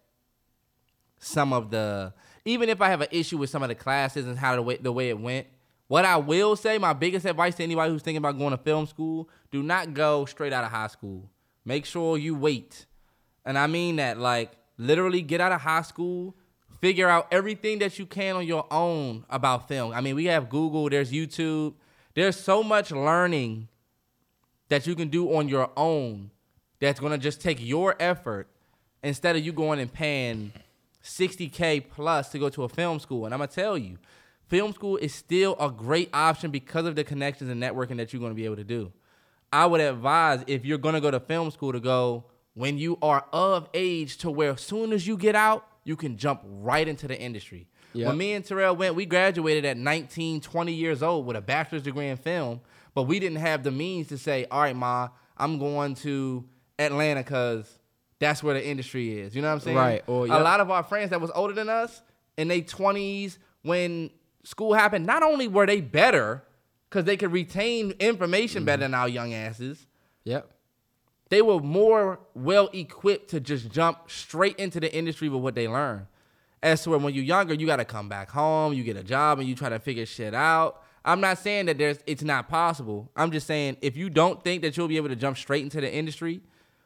[1.22, 4.38] some of the, even if I have an issue with some of the classes and
[4.38, 5.48] how the way the way it went,
[5.88, 8.88] what I will say, my biggest advice to anybody who's thinking about going to film
[8.88, 11.30] school: do not go straight out of high school.
[11.64, 12.86] Make sure you wait,
[13.46, 16.36] and I mean that like literally get out of high school.
[16.80, 19.94] Figure out everything that you can on your own about film.
[19.94, 21.76] I mean, we have Google, there's YouTube,
[22.16, 23.68] there's so much learning
[24.70, 26.32] that you can do on your own
[26.80, 28.48] that's gonna just take your effort
[29.04, 30.52] instead of you going and paying
[31.04, 33.26] 60k plus to go to a film school.
[33.26, 33.98] And I'm gonna tell you,
[34.48, 38.22] film school is still a great option because of the connections and networking that you're
[38.22, 38.92] gonna be able to do.
[39.54, 43.26] I would advise if you're gonna go to film school to go when you are
[43.32, 47.08] of age to where as soon as you get out, you can jump right into
[47.08, 47.68] the industry.
[47.94, 48.08] Yep.
[48.08, 51.84] When me and Terrell went, we graduated at 19, 20 years old with a bachelor's
[51.84, 52.62] degree in film,
[52.94, 56.46] but we didn't have the means to say, all right, Ma, I'm going to
[56.80, 57.80] Atlanta because
[58.22, 59.36] that's where the industry is.
[59.36, 59.76] You know what I'm saying?
[59.76, 60.04] Right.
[60.06, 62.04] Or, A lot of our friends that was older than us
[62.38, 64.12] in their 20s when
[64.44, 66.44] school happened, not only were they better
[66.88, 68.92] because they could retain information better mm-hmm.
[68.92, 69.88] than our young asses,
[70.24, 70.52] Yep.
[71.30, 75.68] they were more well equipped to just jump straight into the industry with what they
[75.68, 76.06] learned.
[76.62, 79.04] As to where when you're younger, you got to come back home, you get a
[79.04, 80.84] job, and you try to figure shit out.
[81.04, 83.10] I'm not saying that there's it's not possible.
[83.16, 85.82] I'm just saying if you don't think that you'll be able to jump straight into
[85.82, 86.42] the industry,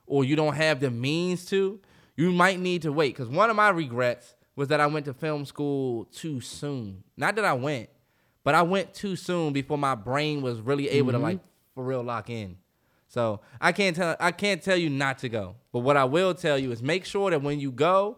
[0.06, 1.80] or you don't have the means to,
[2.16, 3.16] you might need to wait.
[3.16, 7.04] Because one of my regrets was that I went to film school too soon.
[7.18, 7.90] Not that I went,
[8.44, 11.26] but I went too soon before my brain was really able to mm-hmm.
[11.26, 11.40] like
[11.74, 12.58] for real lock in.
[13.08, 15.56] So I can't tell I can't tell you not to go.
[15.72, 18.18] But what I will tell you is make sure that when you go,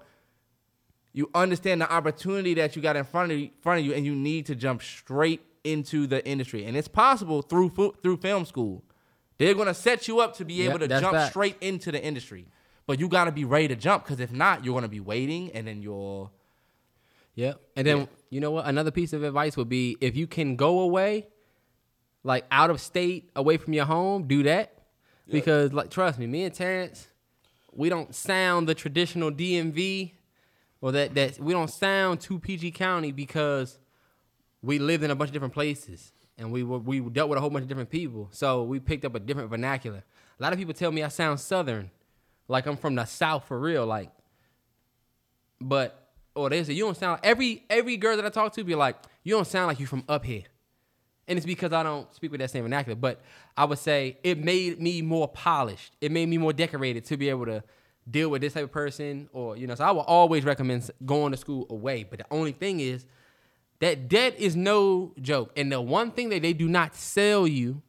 [1.13, 4.05] you understand the opportunity that you got in front of you, front of you, and
[4.05, 6.65] you need to jump straight into the industry.
[6.65, 8.83] And it's possible through through film school.
[9.37, 11.29] They're gonna set you up to be Yeah, able to jump facts.
[11.31, 12.47] straight into the industry.
[12.85, 15.67] But you gotta be ready to jump because if not, you're gonna be waiting, and
[15.67, 16.31] then you're
[17.35, 17.61] Yep.
[17.75, 18.05] And then Yeah.
[18.31, 18.65] you know what?
[18.65, 21.27] Another piece of advice would be if you can go away,
[22.23, 24.73] like out of state, away from your home, do that.
[25.29, 27.07] Because like trust me, me and Terrence,
[27.73, 30.13] we don't sound the traditional DMV
[30.81, 33.77] or that that we don't sound too PG County because
[34.63, 37.41] we lived in a bunch of different places and we were we dealt with a
[37.41, 38.29] whole bunch of different people.
[38.31, 40.03] So we picked up a different vernacular.
[40.39, 41.91] A lot of people tell me I sound southern,
[42.47, 44.11] like I'm from the south for real, like
[45.61, 48.75] but or they say you don't sound every every girl that I talk to be
[48.75, 50.43] like, you don't sound like you from up here.
[51.27, 52.95] and it's because I don't speak with that same vernacular.
[52.95, 53.21] But
[53.55, 55.93] I would say it made me more polished.
[56.01, 57.63] It made me more decorated to be able to
[58.09, 59.75] deal with this type of person, or you know.
[59.75, 62.03] So I will always recommend going to school away.
[62.03, 63.05] But the only thing is
[63.79, 67.81] that debt is no joke, and the one thing that they do not sell you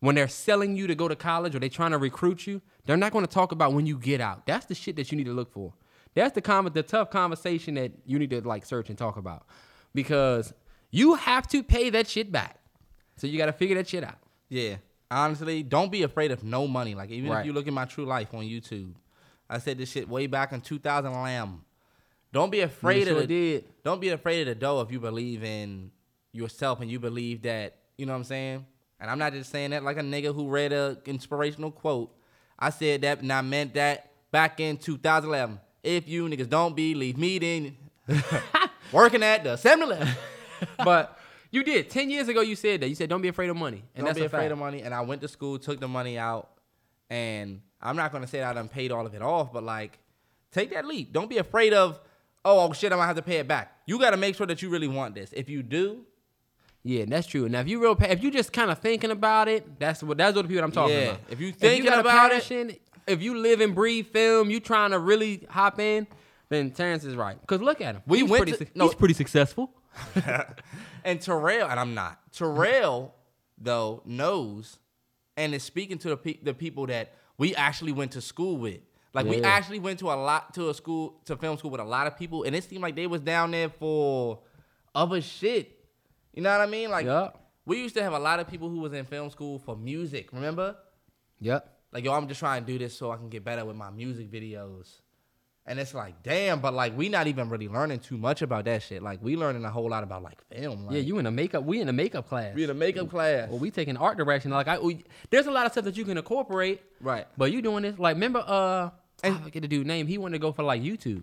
[0.00, 2.96] when they're selling you to go to college or they're trying to recruit you, they're
[2.96, 4.44] not going to talk about when you get out.
[4.46, 5.72] That's the shit that you need to look for.
[6.14, 9.46] That's the con- the tough conversation that you need to like search and talk about
[9.94, 10.52] because
[10.90, 12.58] you have to pay that shit back.
[13.16, 14.18] So you got to figure that shit out.
[14.48, 14.76] Yeah.
[15.10, 16.94] Honestly, don't be afraid of no money.
[16.94, 17.40] Like even Right.
[17.40, 18.94] if you look at my true life on YouTube,
[19.48, 21.64] I said this shit way back in 2000 lamb.
[22.34, 23.64] Don't be afraid sure of the did.
[23.84, 25.92] Don't be afraid of the dough if you believe in
[26.32, 28.66] yourself and you believe that, you know what I'm saying?
[28.98, 32.12] And I'm not just saying that like a nigga who read a inspirational quote.
[32.58, 35.60] I said that and I meant that back in 2011.
[35.84, 37.76] If you niggas don't believe me, then
[38.92, 40.08] working at the 7-Eleven.
[40.78, 41.16] But
[41.52, 41.88] you did.
[41.88, 42.88] 10 years ago you said that.
[42.88, 43.84] You said don't be afraid of money.
[43.94, 44.52] And don't that's be afraid fact.
[44.52, 44.82] of money.
[44.82, 46.50] And I went to school, took the money out,
[47.08, 50.00] and I'm not gonna say that I done paid all of it off, but like,
[50.50, 51.12] take that leap.
[51.12, 52.00] Don't be afraid of,
[52.44, 53.72] oh, oh shit, I'm gonna have to pay it back.
[53.86, 55.32] You gotta make sure that you really want this.
[55.32, 56.04] If you do,
[56.82, 57.48] Yeah, that's true.
[57.48, 60.36] Now, if you real, if you just kind of thinking about it, that's what that's
[60.36, 61.20] what the people I'm talking Yeah, about.
[61.30, 64.90] if you thinking got a about it- if you live and breathe film, you trying
[64.92, 66.06] to really hop in,
[66.48, 67.36] then Terrence is right.
[67.46, 68.02] Cause look at him.
[68.06, 68.86] We he's went pretty, to- no.
[68.86, 69.70] he's pretty successful.
[71.04, 72.18] and Terrell, and I'm not.
[72.32, 73.14] Terrell
[73.58, 74.78] though knows,
[75.36, 78.80] and is speaking to the pe- the people that we actually went to school with.
[79.14, 81.84] Like we actually went to a lot to a school to film school with a
[81.84, 84.40] lot of people, and it seemed like they was down there for
[84.94, 85.72] other shit.
[86.34, 86.90] You know what I mean?
[86.90, 87.40] Like Yup.
[87.64, 90.32] we used to have a lot of people who was in film school for music.
[90.32, 90.76] Remember?
[91.40, 91.70] Yep.
[91.92, 93.90] Like yo, I'm just trying to do this so I can get better with my
[93.90, 94.88] music videos.
[95.66, 98.82] And it's like, damn, but like we not even really learning too much about that
[98.82, 99.00] shit.
[99.02, 100.86] Like we learning a whole lot about like film.
[100.86, 101.64] Like, Yeah, you in a makeup.
[101.64, 102.54] We in a makeup class.
[102.54, 103.48] we in a makeup class.
[103.48, 104.50] Well, we taking art direction.
[104.50, 106.82] Like I, we, there's a lot of stuff that you can incorporate.
[107.00, 107.26] Right.
[107.38, 108.90] But you doing this like remember uh
[109.22, 110.06] I forget the dude name.
[110.06, 111.22] He wanted to go for like YouTube.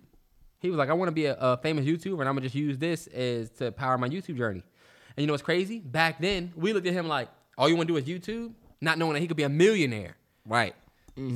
[0.60, 2.56] He was like, I want to be a, a famous YouTuber and I'm gonna just
[2.56, 4.64] use this as to power my YouTube journey.
[5.16, 5.80] And you know what's crazy?
[5.80, 8.98] Back then, we looked at him like, all you want to do is YouTube, not
[8.98, 10.16] knowing that he could be a millionaire.
[10.46, 10.76] Right.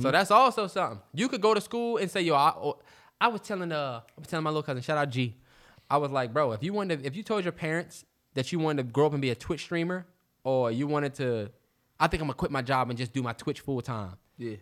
[0.00, 1.00] So that's also something.
[1.12, 2.78] You could go to school and say, yo, I, or-
[3.20, 5.36] I was telling uh, I was telling my little cousin, shout out G.
[5.90, 8.04] I was like, bro, if you wanted, to, if you told your parents
[8.34, 10.06] that you wanted to grow up and be a Twitch streamer,
[10.44, 11.50] or you wanted to,
[12.00, 14.14] I think I'm gonna quit my job and just do my Twitch full time.
[14.38, 14.56] Yeah.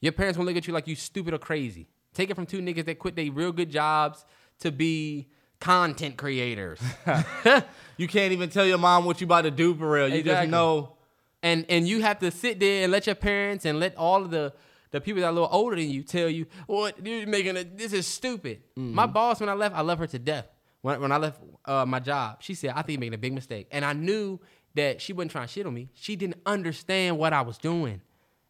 [0.00, 1.88] Your parents gonna look at you like you stupid or crazy.
[2.14, 4.24] Take it from two niggas that quit their real good jobs
[4.60, 5.28] to be
[5.60, 6.80] content creators.
[7.96, 10.08] You can't even tell your mom what you about to do for real.
[10.08, 10.46] You Exactly.
[10.46, 10.96] just know.
[11.42, 14.30] and and you have to sit there and let your parents and let all of
[14.30, 14.52] the
[14.92, 17.56] the people that are a little older than you tell you, "What you're making?
[17.56, 20.46] A, this is stupid." My boss, when I left, I love her to death.
[20.82, 23.32] When when I left uh, my job, she said, "I think you're making a big
[23.34, 24.38] mistake," and I knew
[24.76, 25.90] that she wasn't trying to shit on me.
[25.94, 28.00] She didn't understand what I was doing,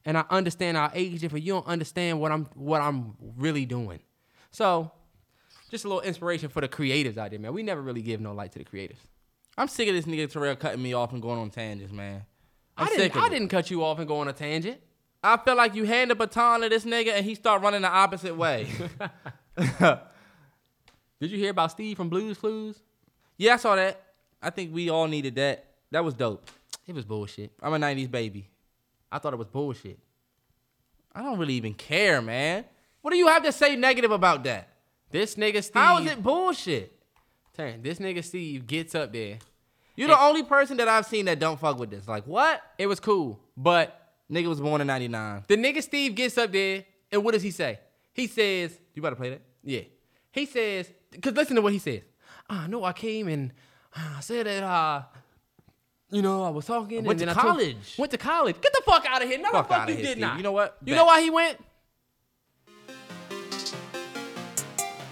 [0.08, 1.44] and I understand our age difference.
[1.44, 4.00] You don't understand what I'm what I'm really doing.
[4.50, 4.90] So,
[5.70, 7.52] just a little inspiration for the creatives out there, man.
[7.52, 9.00] We never really give no light to the creatives.
[9.58, 12.24] I'm sick of this nigga Terrell cutting me off and going on tangents, man.
[12.78, 13.16] I'm I didn't.
[13.18, 13.30] I it.
[13.30, 14.80] didn't cut you off and go on a tangent.
[15.22, 17.90] I feel like you hand the baton to this nigga and he start running the
[17.90, 18.66] opposite way.
[19.58, 20.00] Did
[21.20, 22.80] you hear about Steve from Blues Clues?
[23.36, 24.00] yeah, I saw that.
[24.40, 25.66] I think we all needed that.
[25.90, 26.50] That was dope.
[26.86, 27.52] It was bullshit.
[27.62, 28.48] I'm a 90s baby.
[29.10, 29.98] I thought it was bullshit.
[31.14, 32.64] I don't really even care, man.
[33.00, 34.68] What do you have to say negative about that?
[35.10, 35.74] This nigga Steve.
[35.74, 36.92] How is it bullshit?
[37.56, 37.82] Turn.
[37.82, 39.38] This nigga Steve gets up there.
[39.96, 42.06] You're the only person that I've seen that don't fuck with this.
[42.06, 42.62] Like, what?
[42.78, 45.44] It was cool, but Nigga was born in 99.
[45.48, 47.80] the nigga Steve gets up there, and what does he say?
[48.12, 49.40] He says, You about to play that?
[49.64, 49.80] "Yeah."
[50.30, 52.02] He says, "Cause listen to what he says.
[52.48, 53.52] I know I came and
[53.96, 55.02] I said that uh,
[56.10, 57.04] you know, I was talking.
[57.04, 57.94] went and to then I told- college.
[57.98, 58.60] went to college.
[58.60, 59.38] Get the fuck out of here.
[59.38, 60.20] No, Fuck the fuck you here, did Steve.
[60.22, 60.36] not.
[60.38, 60.76] You know what?
[60.84, 60.96] You Bet.
[60.96, 61.58] know why he went?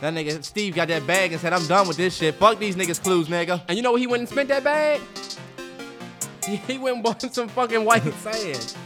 [0.00, 2.34] That nigga Steve got that bag and said, I'm done with this shit.
[2.34, 3.62] Fuck these niggas clues, nigga.
[3.68, 5.00] And you know where he went and spent that bag?
[6.46, 8.76] He, he went and bought some fucking white sand.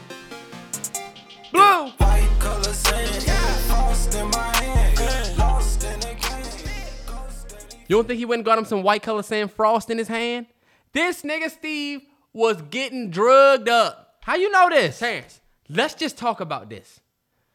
[1.52, 1.60] Blue!
[1.88, 7.76] White color sand, lost in my hand, lost in the game.
[7.88, 10.06] You don't think he went and got him some white color sand frost in his
[10.06, 10.46] hand?
[10.92, 12.02] This nigga Steve
[12.32, 14.16] was getting drugged up.
[14.22, 14.98] How you know this?
[14.98, 17.00] Terrence, let's just talk about this.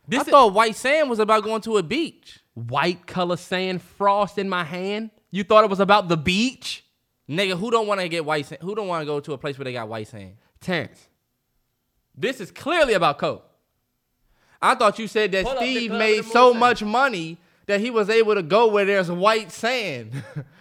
[0.07, 2.39] This I is thought White Sand was about going to a beach.
[2.53, 5.09] white color sand frost in my hand.
[5.31, 6.83] You thought it was about the beach?
[7.29, 8.61] Nigga, who don't want to get white sand?
[8.61, 10.35] Who don't want to go to a place where they got white sand?
[10.61, 11.07] Terrence,
[12.15, 13.43] this is clearly about coke.
[14.61, 18.35] I thought you said that Pull Steve made so much money that he was able
[18.35, 20.23] to go where there's white sand.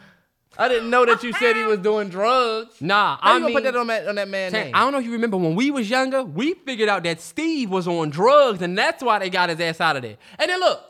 [0.57, 2.81] I didn't know that you said he was doing drugs.
[2.81, 4.75] Nah, How I you gonna mean, put that on that on that man name?
[4.75, 7.71] I don't know if you remember when we was younger, we figured out that Steve
[7.71, 10.17] was on drugs, and that's why they got his ass out of there.
[10.39, 10.83] And then look,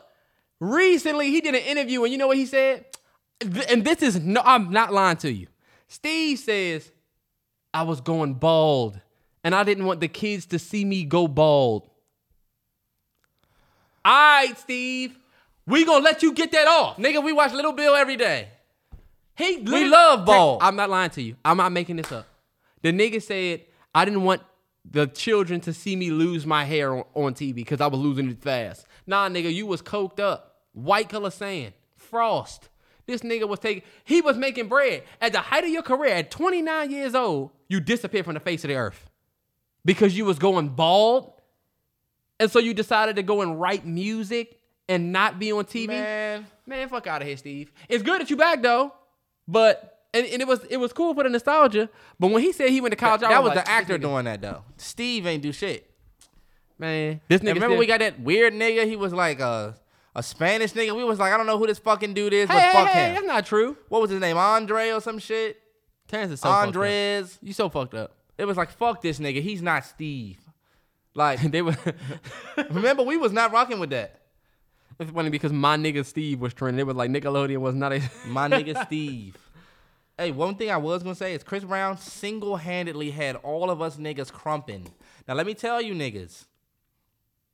[0.59, 2.85] recently he did an interview, and you know what he said?
[3.41, 5.47] And this is no, I'm not lying to you.
[5.87, 6.91] Steve says,
[7.73, 8.99] I was going bald,
[9.43, 11.89] and I didn't want the kids to see me go bald.
[14.03, 15.17] All right, Steve,
[15.65, 16.97] we gonna let you get that off.
[16.97, 18.49] Nigga, we watch Little Bill every day.
[19.35, 20.59] He We love ball.
[20.61, 21.35] I'm not lying to you.
[21.43, 22.25] I'm not making this up.
[22.81, 23.61] The nigga said
[23.93, 24.41] I didn't want
[24.89, 28.29] the children to see me lose my hair on, on TV because I was losing
[28.29, 28.85] it fast.
[29.07, 30.57] Nah, nigga, you was coked up.
[30.73, 32.69] White color sand, frost.
[33.07, 33.83] This nigga was taking.
[34.03, 36.15] He was making bread at the height of your career.
[36.15, 39.09] At 29 years old, you disappeared from the face of the earth
[39.83, 41.33] because you was going bald,
[42.39, 44.59] and so you decided to go and write music
[44.89, 45.87] and not be on TV.
[45.87, 47.71] Man, Man, fuck out of here, Steve.
[47.87, 48.91] It's good that you back though,
[49.47, 51.89] but and, and it was it was cool for the nostalgia.
[52.19, 54.25] But when he said he went to college, I that was like, the actor doing
[54.25, 54.63] that though.
[54.77, 55.89] Steve ain't do shit.
[56.77, 57.51] Man, this nigga.
[57.51, 58.85] And remember we got that weird nigga.
[58.85, 59.75] He was like a
[60.15, 60.95] a Spanish nigga.
[60.95, 62.87] We was like, I don't know who this fucking dude is, Hey, but hey, fuck
[62.87, 63.13] hey, him.
[63.15, 63.77] that's not true.
[63.89, 64.37] What was his name?
[64.37, 65.61] Andre or some shit?
[66.07, 66.49] Terrence is so.
[66.49, 67.37] Andres.
[67.41, 68.15] You so fucked up.
[68.37, 69.41] It was like, fuck this nigga.
[69.41, 70.39] He's not Steve.
[71.13, 71.75] Like, they were.
[72.69, 74.21] remember we was not rocking with that.
[74.99, 76.79] It's funny because my nigga Steve was trending.
[76.79, 78.01] It was like Nickelodeon was not a.
[78.27, 79.37] My nigga Steve.
[80.17, 83.97] Hey, one thing I was gonna say is Chris Brown single-handedly had all of us
[83.97, 84.87] niggas krumping.
[85.27, 86.45] Now let me tell you niggas,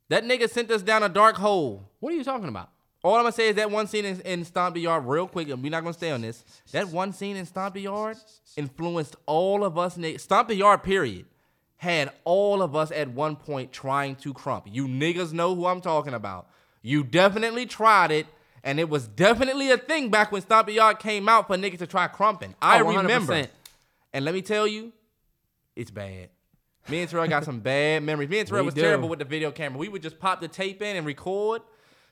[0.10, 1.90] that nigga sent us down a dark hole.
[2.00, 2.70] what are you talking about?
[3.04, 5.50] All I'm gonna say is that one scene in, in Stomp the Yard, real quick,
[5.50, 6.44] and we're not gonna stay on this.
[6.72, 8.18] That one scene in Stomp the Yard
[8.56, 10.20] influenced all of us niggas.
[10.20, 11.26] Stomp the Yard, period,
[11.78, 14.64] had all of us at one point trying to krump.
[14.72, 16.48] You niggas know who I'm talking about.
[16.82, 18.28] You definitely tried it,
[18.64, 21.80] and it was definitely a thing back when Stomp the Yard came out for niggas
[21.80, 22.56] to try krumping.
[22.62, 22.98] I Oh, 100%.
[23.04, 23.48] remember.
[24.14, 24.92] And let me tell you,
[25.76, 26.30] it's bad.
[26.90, 28.30] Me and Terrell got some bad memories.
[28.30, 28.82] Me and Terrell We was do.
[28.82, 29.78] terrible with the video camera.
[29.78, 31.62] We would just pop the tape in and record.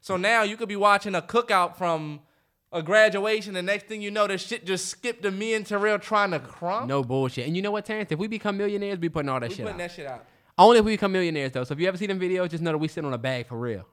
[0.02, 2.22] So now you could be watching a cookout from
[2.72, 5.98] a graduation, and next thing you know, the shit just skipped to me and Terrell
[5.98, 6.86] trying to krump.
[6.88, 7.48] No bullshit.
[7.48, 8.12] And you know what, Terrence?
[8.12, 9.88] If we become millionaires, we be putting all that we shit putting out.
[9.88, 10.24] that shit out.
[10.58, 11.64] Only if we become millionaires though.
[11.64, 13.48] So if you ever see them videos, just know that we sit on a bag
[13.48, 13.88] for real.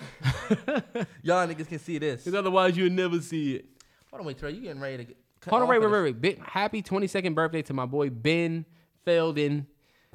[1.22, 2.24] Y'all niggas can see this.
[2.24, 3.66] Because otherwise you'll never see it.
[4.10, 5.16] Hold on, wait, Terrell, you getting ready to get.
[5.40, 6.20] cut Hold on, wait, wait, wait, wait.
[6.20, 8.64] Big, happy 22nd birthday to my boy Ben
[9.04, 9.66] Felden.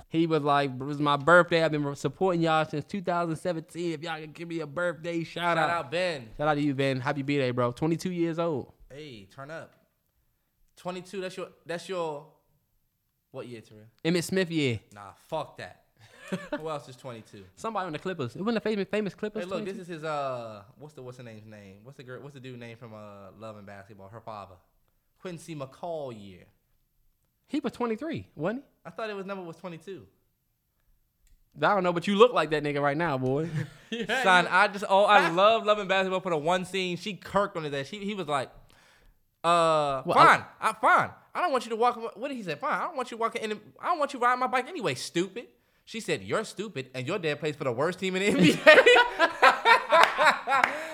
[0.10, 1.64] He was like, it was my birthday.
[1.64, 3.94] I've been supporting y'all since 2017.
[3.94, 5.62] If y'all can give me a birthday shout, out.
[5.62, 5.86] Shout out.
[5.86, 6.30] out Ben.
[6.38, 7.02] Shout out to you, Ben.
[7.02, 7.72] Happy birthday, bro.
[7.72, 8.72] 22 years old.
[8.90, 9.74] Hey, turn up.
[10.78, 12.28] 22, that's your, that's your,
[13.32, 13.86] what year, Terrell?
[14.06, 14.78] Emmitt Smith, yeah.
[14.94, 15.87] Nah, fuck that.
[16.60, 17.44] Who else is 22?
[17.56, 18.36] Somebody on the Clippers.
[18.36, 19.44] It wasn't a famous, famous Clippers.
[19.44, 19.78] Hey, look, 22?
[19.78, 21.78] this is his uh, what's the what's the name's name?
[21.84, 22.22] What's the girl?
[22.22, 24.10] What's the dude name from uh, Love and Basketball?
[24.10, 24.56] Her father,
[25.22, 26.46] Quincy McCall year.
[27.48, 28.68] he was 23, wasn't he?
[28.86, 30.06] I thought it was number was 22.
[31.60, 33.50] I don't know, but you look like that nigga right now, boy.
[33.90, 37.14] yeah, Son, I just oh I love Love and Basketball for the one scene she
[37.16, 37.88] kirked on his ass.
[37.88, 38.50] She he was like,
[39.44, 41.10] uh, Well, fine, I, fine.
[41.34, 42.16] I don't want you to walk.
[42.16, 42.56] What did he say?
[42.56, 43.60] Fine, I don't want you walking in.
[43.80, 44.94] I don't want you riding my bike anyway.
[44.96, 45.48] Stupid.
[45.88, 48.62] She said, "You're stupid, and your dad plays for the worst team in the NBA."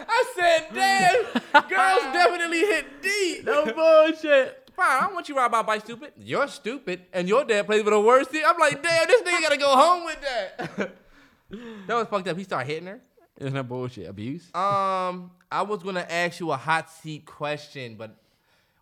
[0.05, 1.23] I said, "Damn,
[1.67, 4.69] girls definitely hit deep." no bullshit.
[4.75, 6.13] Fine, I don't want you to ride my bike, stupid.
[6.15, 8.43] You're stupid, and your dad plays for the worst team.
[8.45, 10.57] I'm like, damn, this nigga gotta go home with that.
[11.87, 12.37] that was fucked up.
[12.37, 13.01] He started hitting her.
[13.39, 14.07] Isn't that bullshit.
[14.07, 14.45] Abuse.
[14.53, 18.15] Um, I was gonna ask you a hot seat question, but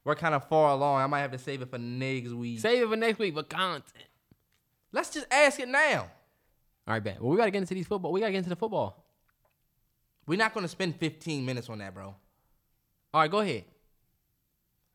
[0.03, 0.99] we're kind of far along.
[1.01, 2.59] I might have to save it for next week.
[2.59, 4.03] Save it for next week for content.
[4.91, 6.09] Let's just ask it now.
[6.87, 7.21] All right, bet.
[7.21, 8.11] Well, we gotta get into these football.
[8.11, 9.05] We gotta get into the football.
[10.27, 12.15] We're not gonna spend 15 minutes on that, bro.
[13.13, 13.65] All right, go ahead.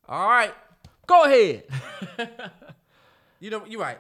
[0.09, 0.55] All right.
[1.07, 1.65] Go ahead.
[3.41, 3.99] You know, you're right.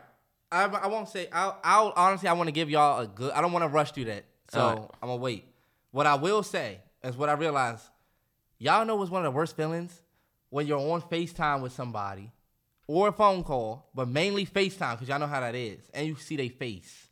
[0.51, 1.29] I, I won't say.
[1.33, 3.33] I'll, I'll honestly, I want to give y'all a good.
[3.33, 4.79] I don't want to rush through that, so right.
[5.03, 5.45] I'm gonna wait.
[5.91, 7.83] What I will say is what I realized.
[8.59, 10.01] Y'all know what's one of the worst feelings
[10.49, 12.33] when you're on Facetime with somebody
[12.87, 16.17] or a phone call, but mainly Facetime because y'all know how that is, and you
[16.17, 17.09] see their face.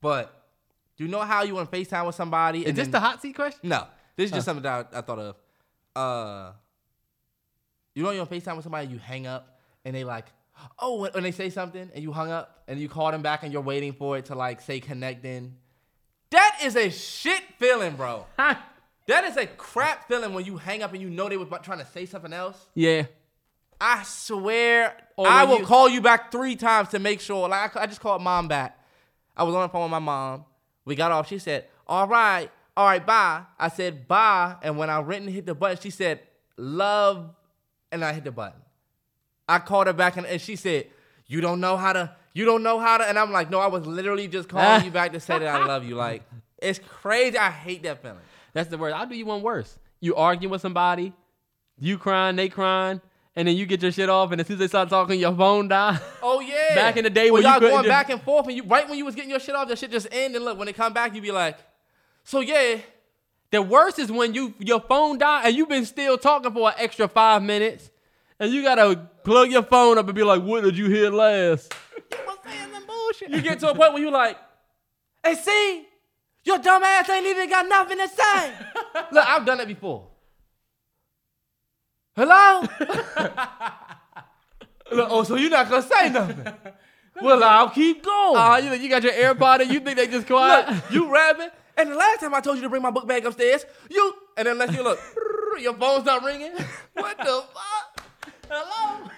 [0.00, 0.48] But
[0.96, 2.60] do you know how you on Facetime with somebody?
[2.60, 3.68] Is and this then- the hot seat question?
[3.68, 3.86] no,
[4.16, 5.36] this is just something that I, I thought of.
[5.94, 6.52] Uh,
[7.94, 10.26] you know, you're on Facetime with somebody, you hang up, and they like,
[10.78, 13.42] oh, when, when they say something, and you hung up, and you call them back,
[13.42, 15.56] and you're waiting for it to like say connecting.
[16.30, 18.24] That is a shit feeling, bro.
[18.38, 21.78] that is a crap feeling when you hang up and you know they were trying
[21.78, 22.56] to say something else.
[22.74, 23.06] Yeah.
[23.80, 27.48] I swear, Or I will you- call you back three times to make sure.
[27.48, 28.78] Like I, I just called mom back.
[29.36, 30.44] I was on the phone with my mom.
[30.84, 31.28] We got off.
[31.28, 35.32] She said, "All right, all right, bye." I said, "Bye," and when I went and
[35.32, 36.20] hit the button, she said,
[36.56, 37.30] "Love
[37.92, 38.60] and I hit the button.
[39.48, 40.86] I called her back and, and she said,
[41.26, 42.14] "You don't know how to.
[42.34, 44.90] You don't know how to." And I'm like, "No, I was literally just calling you
[44.90, 46.22] back to say that I love you." Like
[46.58, 47.38] it's crazy.
[47.38, 48.18] I hate that feeling.
[48.52, 48.94] That's the worst.
[48.96, 49.78] I'll do you one worse.
[50.00, 51.12] You arguing with somebody,
[51.78, 53.00] you crying, they crying,
[53.36, 55.34] and then you get your shit off, and as soon as they start talking, your
[55.34, 55.98] phone die.
[56.22, 56.74] Oh yeah.
[56.74, 58.98] Back in the day when y'all going just- back and forth, and you right when
[58.98, 60.34] you was getting your shit off, that shit just end.
[60.36, 61.58] And look, when they come back, you be like,
[62.24, 62.78] "So yeah."
[63.52, 66.74] The worst is when you your phone die and you've been still talking for an
[66.78, 67.90] extra five minutes,
[68.38, 71.74] and you gotta plug your phone up and be like, "What did you hear last?"
[72.12, 73.30] you was saying some bullshit.
[73.30, 74.38] You get to a point where you like,
[75.24, 75.84] hey, see,
[76.44, 78.52] your dumb ass ain't even got nothing to say.
[79.12, 80.06] Look, I've done it before.
[82.16, 82.62] Hello?
[84.92, 86.44] Oh, so you're not gonna say nothing?
[87.22, 88.34] well, I'll keep going.
[88.36, 90.68] Ah, you, you got your AirPod and you think they just quiet?
[90.68, 93.24] look, you rapping, and the last time I told you to bring my book bag
[93.24, 94.98] upstairs, you, and then let you look,
[95.60, 96.50] your phone's not ringing.
[96.94, 98.04] What the fuck?
[98.50, 99.08] Hello?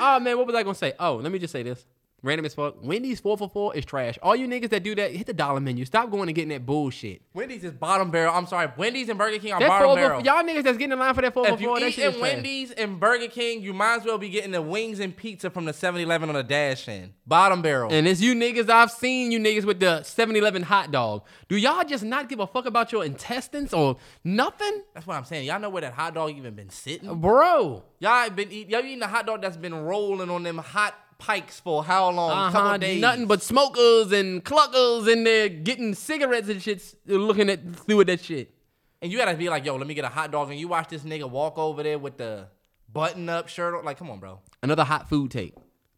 [0.00, 0.94] Oh man, what was I gonna say?
[0.98, 1.84] Oh, let me just say this.
[2.22, 2.82] Random as fuck.
[2.82, 4.18] Wendy's four for four is trash.
[4.22, 5.84] All you niggas that do that, hit the dollar menu.
[5.84, 7.22] Stop going and getting that bullshit.
[7.32, 8.34] Wendy's is bottom barrel.
[8.34, 10.22] I'm sorry, Wendy's and Burger King are That bottom four barrel.
[10.22, 11.94] y'all niggas that's getting in line for that four if for you four, that eat
[11.94, 12.34] shit is in trash.
[12.34, 15.64] Wendy's and Burger King, you might as well be getting the wings and pizza from
[15.64, 17.14] the 7-Eleven on the dash in.
[17.24, 17.92] Bottom barrel.
[17.92, 21.22] And it's you niggas, I've seen you niggas with the 7-Eleven hot dog.
[21.48, 24.82] Do y'all just not give a fuck about your intestines or nothing?
[24.92, 25.46] That's what I'm saying.
[25.46, 27.20] Y'all know where that hot dog even been sitting?
[27.20, 27.84] Bro.
[28.00, 31.60] Y'all been eat, y'all eating a hot dog that's been rolling on them hot pikes
[31.60, 32.30] for how long?
[32.30, 33.00] Uh-huh, days.
[33.00, 38.06] nothing but smokers and cluckers in there getting cigarettes and shit, looking at through at
[38.06, 38.54] that shit.
[39.02, 40.50] And you gotta be like, yo, let me get a hot dog.
[40.50, 42.48] And you watch this nigga walk over there with the
[42.92, 43.84] button up shirt on.
[43.84, 44.40] Like, come on, bro.
[44.62, 45.54] Another hot food take.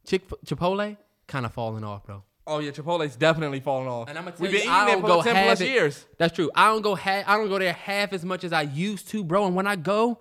[0.07, 2.23] Chick Chipotle kind of falling off, bro.
[2.47, 4.09] Oh yeah, Chipotle's definitely falling off.
[4.09, 5.61] And I'm gonna tell We've you, been eating I it don't for go 10 plus
[5.61, 6.07] it- years.
[6.19, 6.51] That's true.
[6.55, 7.25] I don't go half.
[7.29, 9.47] I don't go there half as much as I used to, bro.
[9.47, 10.19] And when I go,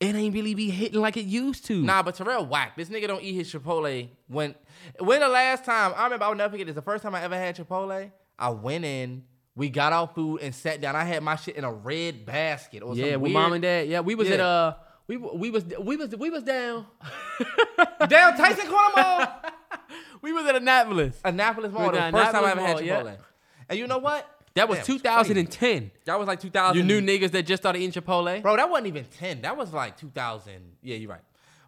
[0.00, 1.82] it ain't really be hitting like it used to.
[1.82, 2.74] Nah, but Terrell whack.
[2.76, 4.54] This nigga don't eat his Chipotle when
[4.98, 6.74] when the last time I remember I'll never forget this.
[6.74, 9.24] The first time I ever had Chipotle, I went in,
[9.54, 10.96] we got our food and sat down.
[10.96, 13.88] I had my shit in a red basket or yeah, with weird, mom and dad.
[13.88, 14.46] Yeah, we was at Yeah.
[14.46, 14.74] uh,
[15.06, 16.86] we we was we was we was down.
[18.08, 19.26] down Tyson Corner Mall.
[20.22, 21.20] we was at Annapolis.
[21.24, 21.90] Annapolis Mall.
[21.90, 23.04] We the first time I Annapolis ever had Chipotle.
[23.18, 23.24] yeah.
[23.68, 24.26] And you know what?
[24.54, 25.90] That was it's 2010.
[26.06, 26.76] That was like 2000.
[26.76, 28.42] You new niggas that just started eating Chipotle.
[28.42, 29.42] Bro, that wasn't even 10.
[29.42, 30.52] That was like 2000.
[30.82, 31.20] Yeah, you're right.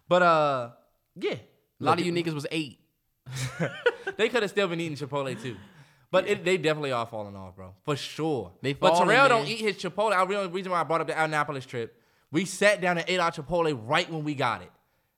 [0.07, 0.69] But uh,
[1.15, 1.35] yeah.
[1.79, 2.79] A lot of you niggas was eight.
[4.17, 5.55] they could have still been eating Chipotle too.
[6.11, 7.73] But it, they definitely are falling off, bro.
[7.83, 8.51] For sure.
[8.61, 9.51] They but falling, Terrell don't man.
[9.51, 10.13] eat his Chipotle.
[10.13, 11.99] I real reason why I brought up the Annapolis trip.
[12.31, 14.69] We sat down and ate our Chipotle right when we got it.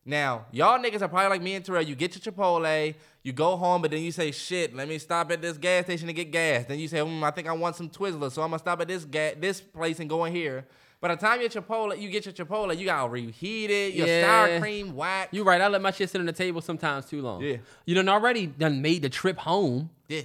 [0.08, 1.82] Now, y'all niggas are probably like me and Terrell.
[1.82, 5.32] You get your Chipotle, you go home, but then you say, shit, let me stop
[5.32, 6.66] at this gas station to get gas.
[6.66, 8.88] Then you say, hmm, I think I want some Twizzlers, so I'm gonna stop at
[8.88, 10.68] this ga- this place and go in here.
[11.02, 14.60] By the time your Chipotle, you get your Chipotle, you gotta reheat it, your sour
[14.60, 15.30] cream whack.
[15.32, 15.60] You right.
[15.60, 17.42] I let my shit sit on the table sometimes too long.
[17.42, 17.58] Yeah.
[17.86, 20.22] You done already done made the trip home, yeah.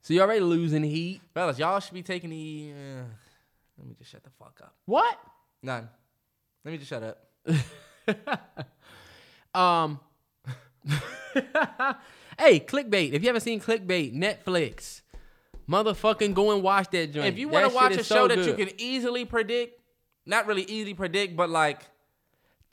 [0.00, 1.20] so you already losing heat.
[1.34, 2.72] Fellas, y'all should be taking the.
[2.72, 3.02] Uh,
[3.76, 4.74] let me just shut the fuck up.
[4.86, 5.18] What?
[5.62, 5.88] None.
[6.64, 7.26] Let me just shut up.
[9.54, 10.00] Um.
[12.38, 13.12] hey, clickbait.
[13.12, 15.02] If you haven't seen clickbait, Netflix,
[15.68, 17.26] motherfucking go and watch that joint.
[17.26, 18.46] If you want to watch a so show that good.
[18.46, 19.80] you can easily predict,
[20.26, 21.82] not really easily predict, but like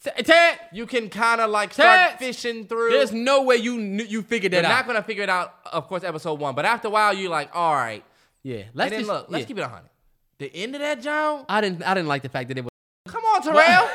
[0.03, 2.91] Ted, you can kind of like start fishing through.
[2.91, 4.69] there's no way you you figured that out.
[4.69, 6.53] You're not gonna figure it out, of course, episode one.
[6.55, 8.03] But after a while, you're like, all right.
[8.43, 9.89] yeah, let's and then just look, let's keep it a hundred.
[10.37, 11.45] The end of that, John.
[11.49, 11.83] I didn't.
[11.83, 12.69] I didn't like the fact that it was.
[13.07, 13.89] Come on, Terrell.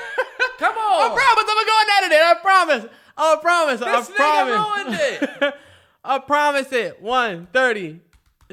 [0.59, 1.11] Come on.
[1.11, 2.25] I promise I'm going out of there.
[2.25, 2.87] I promise.
[3.17, 3.83] I promise.
[3.83, 4.09] I promise.
[4.09, 5.01] This I nigga promise.
[5.01, 5.01] ruined
[5.43, 5.55] it.
[6.05, 7.03] I promise it.
[7.03, 8.01] One thirty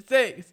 [0.08, 0.48] six.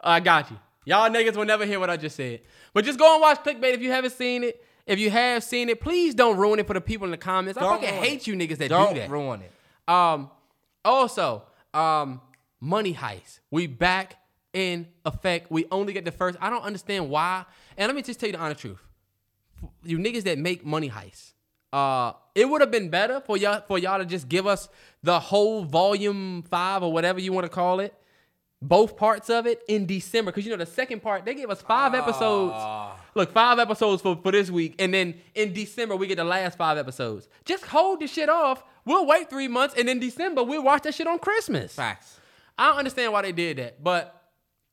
[0.00, 0.58] I got you.
[0.84, 2.40] Y'all niggas will never hear what I just said.
[2.72, 4.62] But just go and watch clickbait if you haven't seen it.
[4.86, 7.58] If you have seen it, please don't ruin it for the people in the comments.
[7.58, 8.26] I Don't fucking hate it.
[8.28, 9.10] you niggas that Don't do that.
[9.10, 9.50] ruin it.
[9.92, 10.30] Um,
[10.84, 11.42] also,
[11.74, 12.20] um,
[12.60, 13.40] money heist.
[13.50, 14.14] We back
[14.52, 15.50] in effect.
[15.50, 16.38] We only get the first.
[16.40, 17.44] I don't understand why.
[17.76, 18.78] And let me just tell you the honest truth.
[19.84, 21.32] You niggas that make money heists.
[21.72, 24.68] Uh, it would have been better for y'all for y'all to just give us
[25.02, 27.92] the whole volume five or whatever you want to call it,
[28.62, 30.30] both parts of it in December.
[30.30, 32.54] Because you know the second part they gave us five episodes.
[33.14, 36.56] Look, five episodes for, for this week, and then in December we get the last
[36.56, 37.28] five episodes.
[37.44, 38.62] Just hold the shit off.
[38.84, 41.74] We'll wait three months, and in December we'll watch that shit on Christmas.
[41.74, 42.20] Facts.
[42.58, 44.15] I don't understand why they did that, but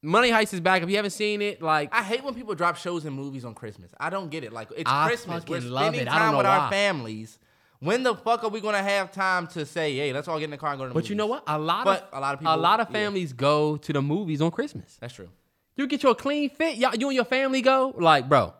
[0.06, 0.84] Money Heist is back.
[0.84, 3.54] If you haven't seen it, like I hate when people drop shows and movies on
[3.56, 3.90] Christmas.
[4.00, 4.52] I don't get it.
[4.52, 5.44] Like it's I Christmas.
[5.48, 6.08] We're spending it.
[6.10, 6.58] I don't time with why.
[6.58, 7.40] our families.
[7.80, 10.52] When the fuck are we gonna have time to say, "Hey, let's all get in
[10.52, 11.04] the car and go to the movie?
[11.06, 11.44] But you know what?
[11.48, 12.94] A lot But of a lot of people- a lot of yeah.
[12.94, 14.98] families go to the movies on Christmas.
[15.00, 15.30] That's true.
[15.76, 16.76] You get your clean fit.
[16.78, 17.94] Y'all, you and your family go.
[17.98, 18.54] Like, bro,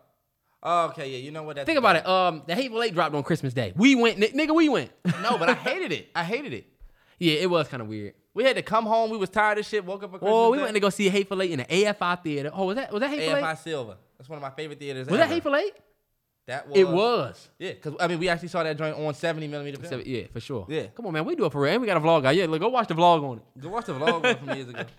[0.66, 1.56] Oh, okay, yeah, you know what?
[1.56, 2.06] That's Think about it.
[2.06, 3.74] Um, the Hateful Eight dropped on Christmas Day.
[3.76, 4.54] We went, n- nigga.
[4.54, 4.90] We went.
[5.22, 6.08] No, but I hated it.
[6.16, 6.64] I hated it.
[7.18, 8.14] yeah, it was kind of weird.
[8.34, 9.10] We had to come home.
[9.10, 9.84] We was tired of shit.
[9.84, 10.18] Woke up.
[10.20, 10.62] Oh, we Day.
[10.64, 12.50] went to go see Hateful Eight in the AFI theater.
[12.52, 13.58] Oh, was that was that Hateful AFI Eight?
[13.58, 13.96] Silver.
[14.18, 15.06] That's one of my favorite theaters.
[15.06, 15.34] Was that ever.
[15.34, 15.74] Hateful Eight?
[16.46, 16.78] That was.
[16.78, 17.48] It was.
[17.58, 20.02] Yeah, because I mean, we actually saw that joint on 70 millimeter film.
[20.04, 20.66] Yeah, for sure.
[20.68, 20.88] Yeah.
[20.88, 21.24] Come on, man.
[21.24, 21.72] We do it for real.
[21.72, 22.36] And we got a vlog out.
[22.36, 23.60] Yeah, look, go watch the vlog on it.
[23.62, 24.84] Go watch the vlog from years ago.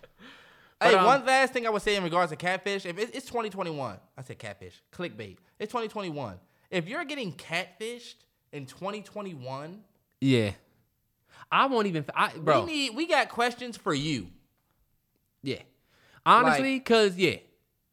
[0.77, 2.85] But, hey, um, one last thing I would say in regards to catfish.
[2.85, 5.37] If it, it's 2021, I said catfish, clickbait.
[5.57, 6.35] It's 2021.
[6.69, 8.15] If you're getting catfished
[8.51, 9.81] in 2021,
[10.19, 10.51] Yeah.
[11.51, 12.05] I won't even.
[12.15, 12.65] I, bro.
[12.65, 14.27] we need we got questions for you.
[15.43, 15.59] Yeah.
[16.25, 17.35] Honestly, cause yeah,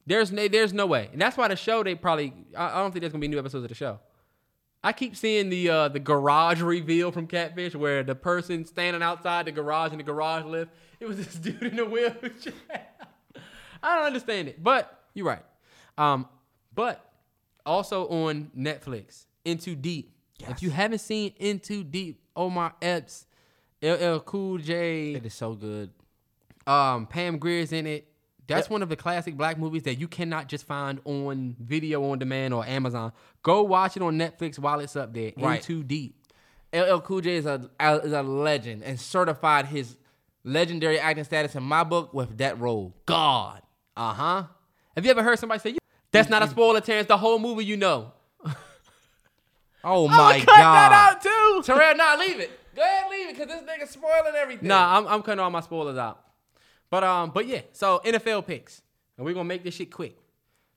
[0.07, 2.33] there's no, there's no way, and that's why the show they probably.
[2.57, 4.01] I, I don't think there's gonna be new episodes of the show.
[4.85, 9.47] I keep seeing the uh, the garage reveal from Catfish where the person standing outside
[9.47, 10.73] the garage in the garage lift.
[10.99, 12.53] It was this dude in a wheelchair.
[13.83, 15.45] I don't understand it, but you're right.
[15.99, 16.29] Um,
[16.74, 17.12] but
[17.66, 20.11] also on Netflix, In Too Deep.
[20.49, 23.27] If you haven't seen In Too Deep, Omar Epps,
[23.83, 25.91] LL Cool J, It is so good.
[26.67, 28.09] um, Pam Grier's in it.
[28.47, 32.19] That's one of the classic black movies that you cannot just find on video on
[32.19, 33.13] demand or Amazon.
[33.43, 35.33] Go watch it on Netflix while it's up there.
[35.39, 35.57] Right.
[35.57, 36.17] In Too Deep.
[36.75, 37.71] LL Cool J is a
[38.05, 39.97] is a legend and certified his
[40.45, 42.95] legendary acting status in my book with that role.
[43.07, 43.63] God.
[43.97, 44.45] Uh huh.
[44.97, 45.79] Have you ever heard somebody say, "You-
[46.11, 47.09] "That's not a spoiler, Terrence"?
[47.09, 48.13] The whole movie, you know.
[49.85, 50.59] Oh my cut god!
[50.75, 51.63] that out too.
[51.65, 52.51] Terrell, nah, leave it.
[52.74, 54.69] Go ahead, leave it, cause this nigga spoiling everything.
[54.69, 56.20] Nah, I'm, I'm cutting all my spoilers out.
[56.90, 57.62] But um, but yeah.
[57.73, 58.82] So NFL picks,
[59.16, 60.16] and we're gonna make this shit quick.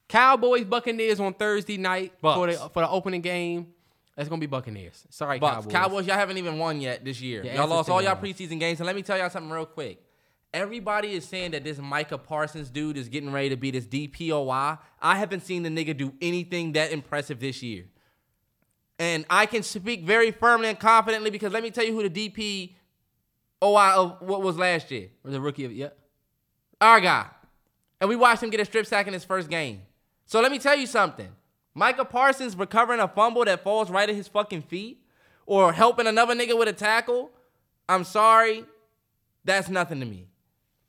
[0.07, 3.67] Cowboys Buccaneers on Thursday night for the for the opening game.
[4.15, 5.05] That's gonna be Buccaneers.
[5.09, 5.65] Sorry, Bucks.
[5.65, 5.73] Cowboys.
[5.73, 6.07] Cowboys.
[6.07, 7.43] y'all haven't even won yet this year.
[7.43, 8.79] Yeah, y'all lost all y'all preseason games.
[8.79, 10.01] And let me tell y'all something real quick.
[10.53, 14.79] Everybody is saying that this Micah Parsons dude is getting ready to be this DPOY.
[15.01, 17.87] I haven't seen the nigga do anything that impressive this year.
[18.97, 22.29] And I can speak very firmly and confidently because let me tell you who the
[22.29, 25.09] DPOY of what was last year.
[25.23, 25.89] Or the rookie of yeah.
[26.79, 27.27] Our guy.
[27.99, 29.81] And we watched him get a strip sack in his first game.
[30.25, 31.29] So let me tell you something.
[31.73, 35.01] Micah Parsons recovering a fumble that falls right at his fucking feet
[35.45, 37.31] or helping another nigga with a tackle.
[37.87, 38.65] I'm sorry.
[39.43, 40.27] That's nothing to me.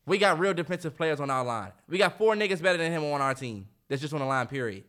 [0.07, 1.73] We got real defensive players on our line.
[1.89, 3.67] We got four niggas better than him on our team.
[3.89, 4.85] That's just on the line, period.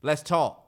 [0.00, 0.61] Let's talk.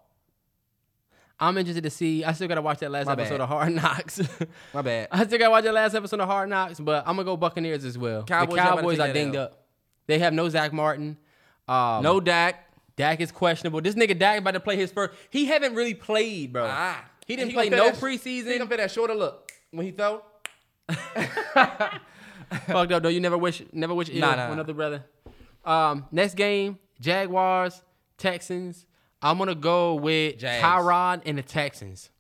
[1.46, 2.24] I'm interested to see.
[2.24, 3.40] I still gotta watch that last My episode bad.
[3.42, 4.20] of Hard Knocks.
[4.74, 5.08] My bad.
[5.10, 7.84] I still gotta watch that last episode of Hard Knocks, but I'm gonna go Buccaneers
[7.84, 8.22] as well.
[8.24, 9.64] Cowboys, the Cowboys are dinged up.
[10.06, 11.16] They have no Zack Martin.
[11.66, 12.60] Um, No Dak.
[12.96, 13.80] Dak is questionable.
[13.80, 15.14] This nigga Dak about to play his first.
[15.30, 16.66] He haven't really played, bro.
[16.70, 17.04] Ah.
[17.26, 18.52] He didn't gonna play no that- preseason.
[18.52, 20.22] He gonna fit that shorter look when he throw.
[22.66, 23.08] Fucked up though.
[23.08, 24.52] You never wish, never wish ill Nah, nah.
[24.52, 25.04] another brother.
[25.64, 27.82] Um, next game, Jaguars,
[28.18, 28.86] Texans.
[29.24, 30.62] I'm gonna go with Jags.
[30.62, 32.10] Tyrod and the Texans.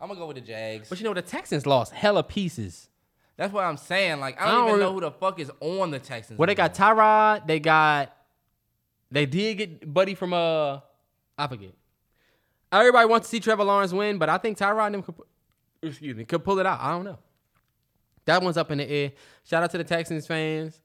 [0.00, 0.88] I'm gonna go with the Jags.
[0.88, 2.88] But you know the Texans lost hella pieces.
[3.36, 4.20] That's what I'm saying.
[4.20, 6.38] Like I I don't, don't even know who the fuck is on the Texans.
[6.38, 6.74] Well, they got.
[6.74, 7.46] Tyrod.
[7.46, 8.14] They got.
[9.10, 10.80] They did get Buddy from uh,
[11.38, 11.72] I forget.
[12.70, 15.14] Everybody wants to see Trevor Lawrence win, but I think Tyrod and them could,
[15.82, 16.78] excuse me, could pull it out.
[16.80, 17.18] I don't know.
[18.26, 19.12] That one's up in the air.
[19.44, 20.78] Shout out to the Texans fans,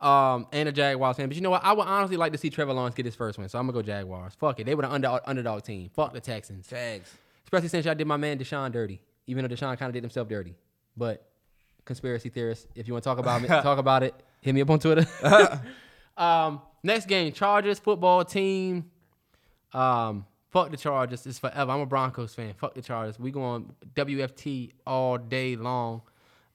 [0.00, 1.28] um, and the Jaguars fans.
[1.28, 1.64] But you know what?
[1.64, 3.76] I would honestly like to see Trevor Lawrence get his first win, so I'm gonna
[3.78, 4.34] go Jaguars.
[4.34, 5.90] Fuck it, they were the under, underdog team.
[5.94, 7.12] Fuck the Texans, Jags.
[7.44, 10.28] especially since y'all did my man Deshaun dirty, even though Deshaun kind of did himself
[10.28, 10.54] dirty.
[10.96, 11.26] But
[11.84, 14.14] conspiracy theorists, if you want to talk about me, talk about it.
[14.40, 15.06] Hit me up on Twitter.
[16.16, 18.90] um, next game, Chargers football team.
[19.72, 21.26] Um, fuck the Chargers.
[21.26, 21.70] It's forever.
[21.70, 22.54] I'm a Broncos fan.
[22.54, 23.18] Fuck the Chargers.
[23.18, 26.02] We going WFT all day long.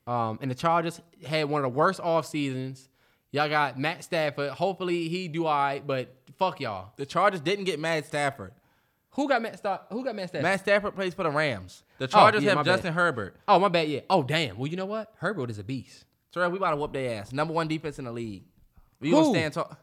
[0.08, 2.90] Um, and the Chargers had one of the worst off seasons.
[3.36, 4.52] Y'all got Matt Stafford.
[4.52, 6.08] Hopefully he do all right, but
[6.38, 6.94] fuck y'all.
[6.96, 8.54] The Chargers didn't get Matt Stafford.
[9.12, 9.88] Who got Matt Stafford?
[9.90, 10.44] Who got Matt Stafford?
[10.44, 11.84] Matt Stafford plays for the Rams.
[11.98, 12.72] The oh, Chargers yeah, my have bad.
[12.76, 13.36] Justin Herbert.
[13.50, 13.90] oh, my bad.
[13.90, 14.00] Yeah.
[14.10, 14.58] Oh, damn.
[14.58, 15.14] Well, you know what?
[15.18, 16.06] Herbert is a beast.
[16.32, 17.34] Terrell, we about to whoop their ass.
[17.34, 18.46] Number one defense in the league.
[19.02, 19.18] We Who?
[19.18, 19.78] gonna stand tall.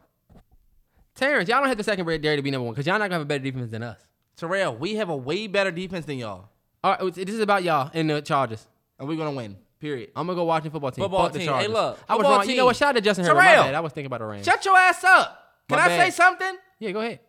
[1.13, 3.15] Terrence, y'all don't have the second dare to be number one because y'all not gonna
[3.15, 3.99] have a better defense than us.
[4.35, 6.49] Terrell, we have a way better defense than y'all,
[6.83, 8.65] All right, this is about y'all and the Chargers.
[8.97, 9.57] and we're gonna win.
[9.83, 10.11] Period.
[10.15, 11.03] I'm gonna go watch the football team.
[11.03, 11.47] Football Fuck the team.
[11.49, 11.73] Hey, Chargers.
[11.73, 12.49] look, I was wrong.
[12.49, 12.75] You know what?
[12.77, 13.39] Shout out to Justin Herbert.
[13.39, 13.75] My bad.
[13.75, 14.45] I was thinking about the Rams.
[14.45, 15.55] Shut your ass up.
[15.67, 16.05] Can My I bad.
[16.05, 16.55] say something?
[16.79, 17.19] yeah, go ahead.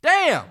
[0.00, 0.44] Damn.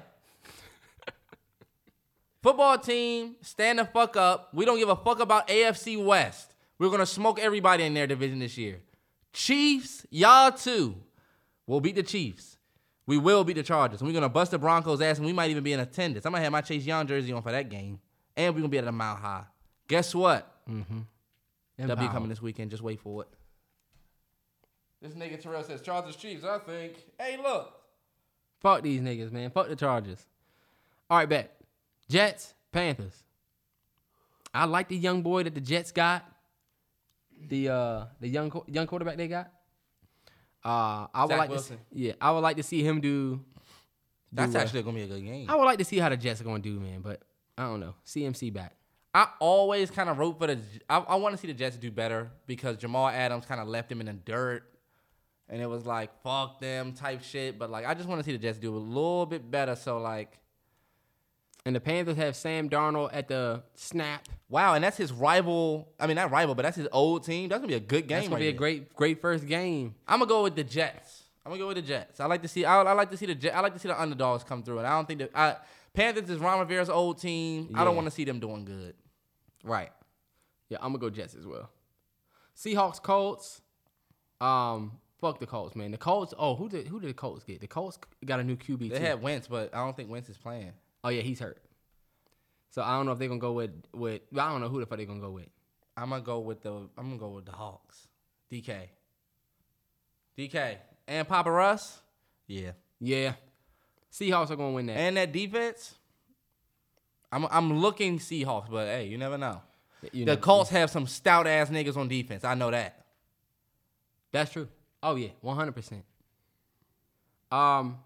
[2.43, 4.49] Football team, stand the fuck up.
[4.53, 6.53] We don't give a fuck about AFC West.
[6.79, 8.81] We're gonna smoke everybody in their division this year.
[9.31, 10.97] Chiefs, y'all too.
[11.65, 12.57] We'll beat the Chiefs.
[13.07, 14.01] We will beat the Chargers.
[14.01, 16.25] And we're gonna bust the Broncos ass, and we might even be in attendance.
[16.25, 18.01] I'm gonna have my Chase Young jersey on for that game.
[18.35, 19.45] And we're gonna be at a mile high.
[19.87, 20.51] Guess what?
[20.67, 21.05] W
[21.77, 22.07] Empower.
[22.09, 22.71] coming this weekend.
[22.71, 23.27] Just wait for it.
[25.01, 26.43] This nigga Terrell says Chargers Chiefs.
[26.43, 26.93] I think.
[27.19, 27.73] Hey, look.
[28.61, 29.51] Fuck these niggas, man.
[29.51, 30.25] Fuck the Chargers.
[31.09, 31.55] All right, bet.
[32.09, 33.23] Jets, Panthers.
[34.53, 36.25] I like the young boy that the Jets got.
[37.47, 39.51] The uh the young young quarterback they got.
[40.63, 41.77] Uh, I would like Wilson.
[41.77, 43.39] to see, yeah, I would like to see him do.
[44.31, 45.47] That's do, uh, actually gonna be a good game.
[45.49, 47.01] I would like to see how the Jets are gonna do, man.
[47.01, 47.21] But
[47.57, 47.93] I don't know.
[48.05, 48.73] CMC back.
[49.15, 50.59] I always kind of root for the.
[50.89, 53.87] I, I want to see the Jets do better because Jamal Adams kind of left
[53.87, 54.63] them in the dirt,
[55.47, 57.57] and it was like fuck them type shit.
[57.57, 59.77] But like, I just want to see the Jets do a little bit better.
[59.77, 60.37] So like,
[61.65, 64.27] And the Panthers have Sam Darnold at the snap.
[64.49, 65.87] wow, and that's his rival.
[65.97, 67.47] I mean, not rival, but that's his old team.
[67.47, 68.17] That's gonna be a good game.
[68.17, 69.95] That's gonna right be a great, great first game.
[70.09, 71.23] I'm gonna go with the Jets.
[71.45, 72.19] I'm gonna go with the Jets.
[72.19, 72.65] I like to see.
[72.65, 73.35] I, I like to see the.
[73.35, 75.55] Jet- I like to see the underdogs come through, and I don't think that I,
[75.93, 77.69] Panthers is Ron Rivera's old team.
[77.75, 78.93] I don't want to see them doing good.
[79.65, 79.91] Right.
[80.69, 81.69] Yeah, I'm gonna go Jets as well.
[82.55, 83.61] Seahawks, Colts.
[84.39, 85.91] Um, fuck the Colts, man.
[85.91, 86.33] The Colts.
[86.37, 87.59] Oh, who did who did the Colts get?
[87.59, 88.89] The Colts got a new QB.
[88.89, 89.03] They too.
[89.03, 90.71] had Wentz, but I don't think Wentz is playing.
[91.03, 91.61] Oh yeah, he's hurt.
[92.69, 94.21] So I don't know if they're gonna go with with.
[94.37, 95.49] I don't know who the fuck they're gonna go with.
[95.97, 96.71] I'm gonna go with the.
[96.71, 98.07] I'm gonna go with the Hawks.
[98.51, 98.89] DK.
[100.37, 100.75] DK
[101.07, 101.99] and Papa Russ.
[102.47, 102.71] Yeah.
[102.99, 103.33] Yeah,
[104.11, 104.97] Seahawks are gonna win that.
[104.97, 105.95] And that defense.
[107.35, 109.61] I'm I'm looking Seahawks, but hey, you never know.
[110.13, 112.45] You the know, Colts have some stout ass niggas on defense.
[112.45, 113.05] I know that.
[114.31, 114.69] That's true.
[115.03, 116.05] Oh yeah, one hundred percent.
[117.51, 117.99] Um,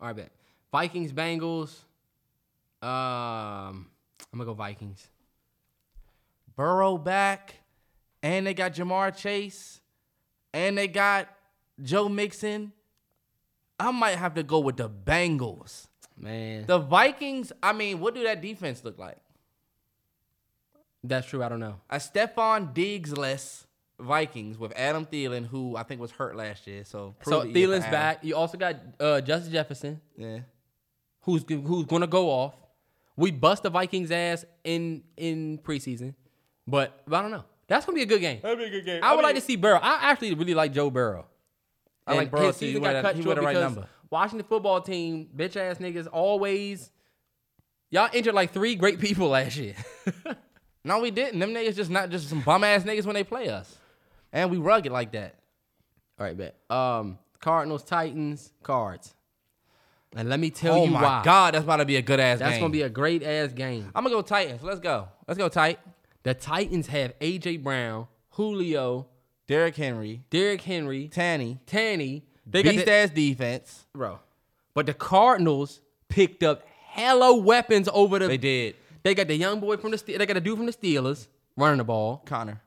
[0.00, 0.30] all right, bet.
[0.72, 1.70] Vikings, Bengals.
[2.82, 3.86] Um,
[4.32, 5.06] I'm gonna go Vikings.
[6.56, 7.54] Burrow back,
[8.24, 9.80] and they got Ja'Marr Chase,
[10.52, 11.28] and they got
[11.80, 12.72] Joe Mixon.
[13.78, 15.86] I might have to go with the Bengals.
[16.18, 19.18] Man, The Vikings, I mean, what do that defense look like?
[21.04, 21.42] that's true.
[21.42, 21.76] I don't know.
[21.88, 23.66] A Stefon Diggs-less
[24.00, 26.84] Vikings with Adam Thielen, who I think was hurt last year.
[26.84, 28.24] So, So prove that you get Thielen's back.
[28.24, 30.40] You also got uh, Justin Jefferson, Yeah.
[31.22, 32.54] who's who's gonna go off.
[33.16, 36.14] We bust the Vikings ass in in preseason,
[36.66, 37.44] but, but I don't know.
[37.68, 38.40] That's gonna be a good game.
[38.42, 39.00] That'd be a good game.
[39.02, 39.78] I would like to see Burrow.
[39.80, 41.26] I actually really like Joe Burrow.
[42.06, 42.64] I like And Burrow, his too.
[42.66, 43.88] He season got cut he short wear the right number.
[44.10, 46.90] Washington football team, bitch ass niggas, always.
[47.90, 49.74] Y'all injured like three great people last year.
[50.86, 51.40] No, we didn't.
[51.40, 53.76] Them niggas just not just some bum ass niggas when they play us.
[54.32, 55.34] And we rugged like that.
[56.16, 56.54] All right, bet.
[56.70, 59.12] Um, Cardinals, Titans, Cards.
[60.14, 61.22] And let me tell oh you my why.
[61.24, 62.60] God, that's about to be a good ass That's game.
[62.60, 63.90] gonna be a great ass game.
[63.96, 64.62] I'm gonna go Titans.
[64.62, 65.08] Let's go.
[65.26, 65.80] Let's go tight.
[66.22, 69.08] The Titans have AJ Brown, Julio,
[69.48, 72.22] Derrick Henry, Derrick Henry, Tanny, Tanny.
[72.46, 73.86] They got beast the, ass defense.
[73.92, 74.20] bro.
[74.74, 78.28] But the Cardinals picked up hella weapons over the.
[78.28, 78.76] They did.
[79.02, 80.02] They got the young boy from the.
[80.16, 82.22] They got a dude from the Steelers running the ball.
[82.26, 82.60] Conner.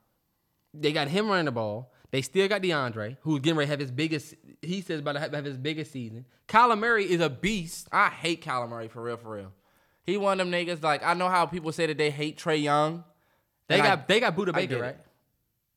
[0.74, 1.92] They got him running the ball.
[2.10, 4.34] They still got DeAndre, who's getting ready to have his biggest.
[4.62, 6.26] He says about to have his biggest season.
[6.48, 7.88] Kyler Murray is a beast.
[7.92, 9.52] I hate Kyler Murray for real, for real.
[10.04, 10.82] He one of them niggas.
[10.82, 13.04] Like I know how people say that they hate Trae Young.
[13.68, 14.96] They And I- got they got Budda Baker, right?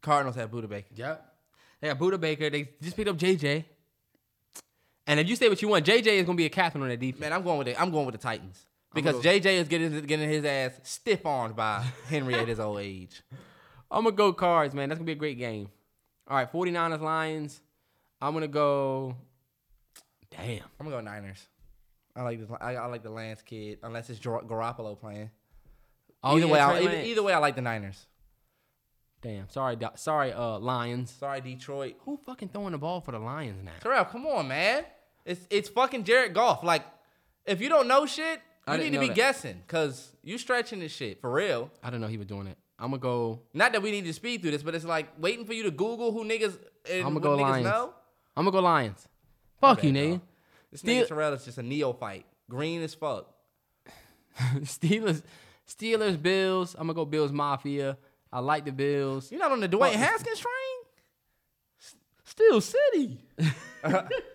[0.01, 0.87] Cardinals have Budda Baker.
[0.95, 1.33] Yep.
[1.81, 2.49] They got Budda Baker.
[2.49, 3.65] They just picked up JJ.
[5.05, 6.99] And if you say what you want, JJ is gonna be a captain on that
[6.99, 7.19] defense.
[7.19, 7.79] Man, I'm going with it.
[7.79, 11.55] I'm going with the Titans because gonna JJ is getting getting his ass stiff armed
[11.55, 13.21] by Henry at his old age.
[13.91, 14.89] I'm gonna go cards, man.
[14.89, 15.69] That's gonna be a great game.
[16.27, 17.61] All right, 49ers Lions.
[18.21, 19.15] I'm gonna go.
[20.31, 20.63] Damn.
[20.79, 21.45] I'm gonna go Niners.
[22.15, 22.49] I like this.
[22.61, 25.29] I, I like the Lance kid, unless it's Gar- Garoppolo playing.
[26.23, 28.05] Oh, either yeah, way, I, either, either way, I like the Niners.
[29.21, 29.49] Damn.
[29.49, 31.11] Sorry, sorry, uh, Lions.
[31.11, 31.95] Sorry, Detroit.
[32.05, 33.71] Who fucking throwing the ball for the Lions now?
[33.81, 34.85] Terrell, come on, man.
[35.25, 36.63] It's it's fucking Jared Goff.
[36.63, 36.83] Like,
[37.45, 39.15] if you don't know shit, you didn't need to be that.
[39.15, 41.69] guessing, cause you stretching this shit for real.
[41.81, 42.57] I didn't know he was doing it.
[42.79, 43.39] I'm gonna go.
[43.53, 45.71] Not that we need to speed through this, but it's like waiting for you to
[45.71, 46.57] Google who niggas
[46.91, 47.65] and I'm gonna go niggas Lions.
[47.65, 47.93] know.
[48.35, 49.07] I'm gonna go Lions.
[49.61, 50.11] Fuck you, nigga.
[50.11, 50.21] dog.
[50.71, 53.27] This Still- nigga Terrell is just a neophyte, green as fuck.
[54.61, 55.21] Steelers,
[55.67, 56.73] Steelers, Bills.
[56.75, 57.97] I'm gonna go Bills Mafia.
[58.31, 59.31] I like the Bills.
[59.31, 59.99] You're not on the Dwayne Fuck.
[60.01, 60.51] Haskins train.
[61.79, 63.19] S- Still City.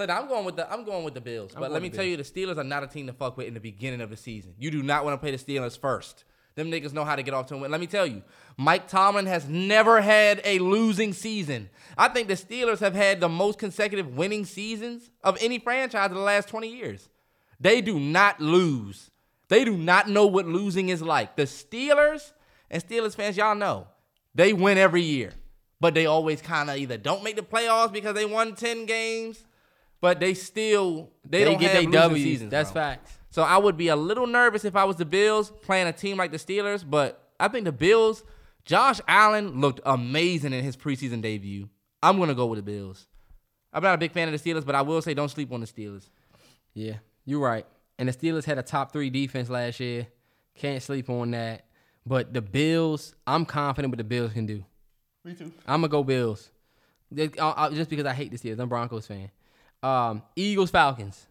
[0.00, 1.52] so now I'm going with the I'm going with the Bills.
[1.54, 3.52] But let me tell you, the Steelers are not a team to fuck with in
[3.52, 4.54] the beginning of the season.
[4.58, 6.24] You do not want to play the Steelers first.
[6.54, 7.70] Them niggas know how to get off to a win.
[7.70, 8.22] Let me tell you,
[8.56, 11.68] Mike Tomlin has never had a losing season.
[11.98, 16.16] I think the Steelers have had the most consecutive winning seasons of any franchise in
[16.16, 17.10] the last 20 years.
[17.60, 19.10] They do not lose.
[19.48, 21.36] They do not know what losing is like.
[21.36, 22.32] The Steelers
[22.70, 23.86] and Steelers fans, y'all know,
[24.34, 25.32] they win every year,
[25.78, 29.44] but they always kind of either don't make the playoffs because they won 10 games,
[30.00, 32.50] but they still they, don't get have they losing seasons.
[32.50, 32.82] That's bro.
[32.82, 33.18] facts.
[33.30, 36.16] So I would be a little nervous if I was the Bills playing a team
[36.16, 38.24] like the Steelers, but I think the Bills,
[38.64, 41.68] Josh Allen looked amazing in his preseason debut.
[42.02, 43.06] I'm gonna go with the Bills.
[43.72, 45.60] I'm not a big fan of the Steelers, but I will say don't sleep on
[45.60, 46.08] the Steelers.
[46.74, 46.94] Yeah,
[47.24, 47.66] you're right.
[47.98, 50.06] and the Steelers had a top three defense last year.
[50.56, 51.66] Can't sleep on that.
[52.06, 54.64] But the Bills, I'm confident what the Bills can do.
[55.24, 55.52] Me too.
[55.66, 56.50] I'm gonna go Bills,
[57.12, 58.54] They- uh, uh, just because I hate the Steelers.
[58.54, 59.30] I'm a Broncos fan.
[59.82, 61.26] Um, Eagles, Falcons.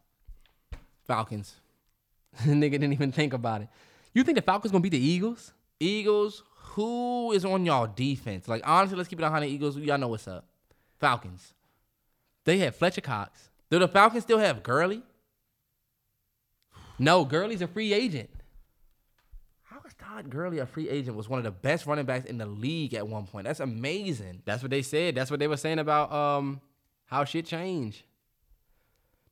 [1.06, 1.56] Falcons.
[2.42, 3.68] Nigga didn't even think about it.
[4.14, 5.54] You think the Falcons gonna beat the Eagles?
[5.80, 6.44] Eagles.
[6.74, 8.48] Who is on y'all defense?
[8.48, 9.78] Like honestly, let's keep it 100 Eagles.
[9.78, 10.46] Y'all know what's up.
[11.00, 11.54] Falcons.
[12.46, 13.50] They had Fletcher Cox.
[13.70, 15.04] Do the Falcons still have Gurley?
[16.98, 18.30] No, Gurley's a free agent.
[19.64, 21.16] How is Todd Gurley a free agent?
[21.16, 23.46] Was one of the best running backs in the league at one point.
[23.46, 24.42] That's amazing.
[24.46, 25.16] That's what they said.
[25.16, 26.62] That's what they were saying about um
[27.06, 28.04] how shit changed.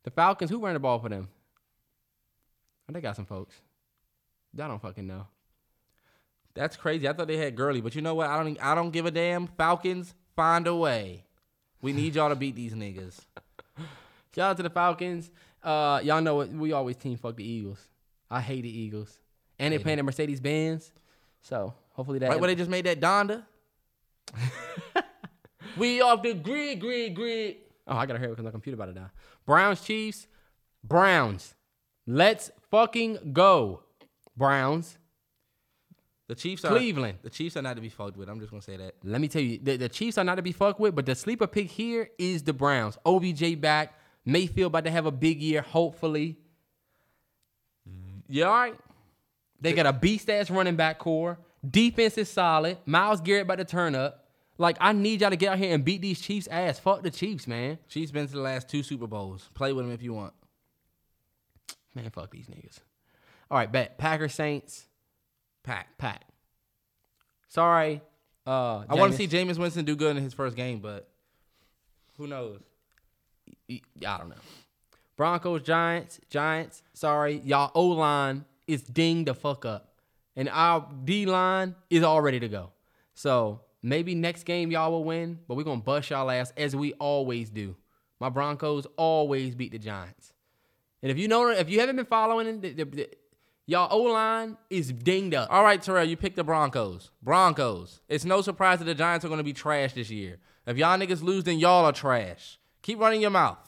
[0.08, 1.28] The Falcons, who ran the ball for them?
[2.88, 3.54] Oh, they got some folks.
[4.58, 5.26] I don't fucking know.
[6.54, 7.06] That's crazy.
[7.06, 8.30] I thought they had Gurley, but you know what?
[8.30, 8.58] I don't.
[8.64, 9.48] I don't give a damn.
[9.48, 11.26] Falcons, find a way.
[11.82, 13.18] We need y'all to beat these niggas.
[14.34, 15.30] Shout out to the Falcons.
[15.62, 17.86] Uh, y'all know what we always team fuck the Eagles.
[18.30, 19.14] I hate the Eagles,
[19.58, 20.90] and they playing the Mercedes Benz.
[21.42, 22.30] So hopefully that.
[22.30, 23.44] Right where they just made that Donda.
[25.76, 27.56] we off the grid, grid, grid.
[27.88, 29.10] Oh, I gotta hurry because my computer about to die.
[29.46, 30.26] Browns, Chiefs,
[30.84, 31.54] Browns.
[32.06, 33.82] Let's fucking go,
[34.36, 34.98] Browns.
[36.28, 37.18] The Chiefs are Cleveland.
[37.22, 38.28] The Chiefs are not to be fucked with.
[38.28, 38.96] I'm just gonna say that.
[39.02, 41.14] Let me tell you, the, the Chiefs are not to be fucked with, but the
[41.14, 42.98] sleeper pick here is the Browns.
[43.06, 43.94] OBJ back.
[44.26, 46.36] Mayfield about to have a big year, hopefully.
[48.28, 48.74] You all right?
[49.60, 51.38] They got a beast ass running back corps.
[51.68, 52.76] Defense is solid.
[52.84, 54.27] Myles Garrett about to turn up.
[54.58, 56.80] Like, I need y'all to get out here and beat these Chiefs ass.
[56.80, 57.78] Fuck the Chiefs, man.
[57.88, 59.48] Chiefs been to the last two Super Bowls.
[59.54, 60.34] Play with them if you want.
[61.94, 62.80] Man, fuck these niggas.
[63.50, 63.98] All right, bet.
[63.98, 64.86] Packers, Saints,
[65.62, 65.96] Pack.
[65.96, 66.24] Pack.
[67.48, 68.02] Sorry.
[68.46, 71.08] Uh, I want to see Jameis Winston do good in his first game, but
[72.16, 72.60] who knows?
[73.70, 74.36] I don't know.
[75.16, 76.82] Broncos, Giants, Giants.
[76.94, 79.92] Sorry, y'all O line is ding the fuck up,
[80.34, 82.70] and our D line is all ready to go.
[83.14, 86.92] So maybe next game y'all will win, but we're gonna bust y'all ass as we
[86.94, 87.76] always do.
[88.20, 90.32] My Broncos always beat the Giants,
[91.02, 93.08] and if you know, if you haven't been following, the, the, the,
[93.66, 95.48] y'all O line is dinged up.
[95.50, 97.10] All right, Terrell, you picked the Broncos.
[97.22, 98.00] Broncos.
[98.08, 100.38] It's no surprise that the Giants are to be trash this year.
[100.66, 102.58] If y'all niggas lose, then y'all are trash.
[102.82, 103.58] Keep running your mouth.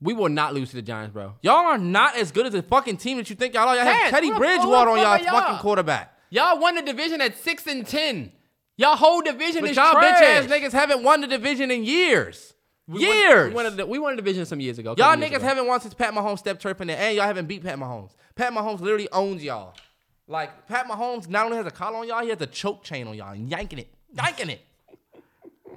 [0.00, 1.34] We will not lose to the Giants, bro.
[1.42, 3.76] Y'all are not as good as the fucking team that you think y'all are.
[3.76, 5.40] Y'all have Teddy Bridgewater on y'all y'all?
[5.40, 6.12] fucking quarterback.
[6.30, 8.32] Y'all won the division at six and ten.
[8.78, 12.52] Y'all whole division But is y'all bitch ass niggas haven't won the division in years.
[12.86, 13.48] We won- years.
[13.48, 14.94] we, won a, we won a division some years ago.
[14.96, 15.44] Y'all years niggas ago.
[15.46, 18.10] haven't won since Pat Mahomes stepped tripping there, and y'all haven't beat Pat Mahomes.
[18.34, 19.74] Pat Mahomes literally owns y'all.
[20.28, 23.06] Like Pat Mahomes not only has a collar on y'all, he has a choke chain
[23.06, 24.60] on y'all, and yanking it, yanking it.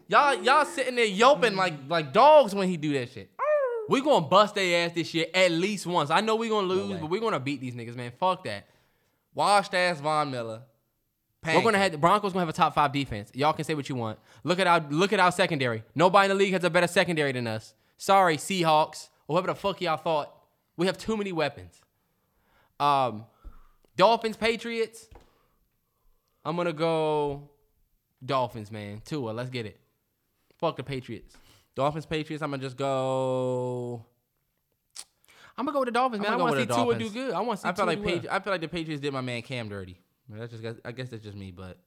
[0.07, 3.31] Y'all, y'all sitting there yelping like like dogs when he do that shit.
[3.87, 6.11] We gonna bust their ass this year at least once.
[6.11, 6.97] I know we gonna lose, way.
[6.99, 8.11] but we gonna beat these niggas, man.
[8.19, 8.67] Fuck that.
[9.33, 10.61] Washed ass Von Miller.
[11.45, 13.31] We're gonna have the Broncos gonna have a top five defense.
[13.33, 14.19] Y'all can say what you want.
[14.43, 15.83] Look at our look at our secondary.
[15.95, 17.73] Nobody in the league has a better secondary than us.
[17.97, 20.33] Sorry, Seahawks or whoever the fuck y'all thought.
[20.75, 21.79] We have too many weapons.
[22.79, 23.25] Um,
[23.95, 25.07] Dolphins, Patriots.
[26.43, 27.49] I'm gonna go
[28.25, 29.01] Dolphins, man.
[29.05, 29.79] Tua, let's get it.
[30.57, 31.35] Fuck the Patriots.
[31.75, 32.43] Dolphins, Patriots.
[32.43, 34.05] I'm gonna just go.
[35.57, 36.33] I'm gonna go with the Dolphins, man.
[36.33, 37.33] I want to see Tua do good.
[37.33, 38.03] I want to see I feel Tua like.
[38.03, 39.99] Patri- I feel like the Patriots did my man Cam dirty.
[40.29, 41.77] That's just I guess that's just me, but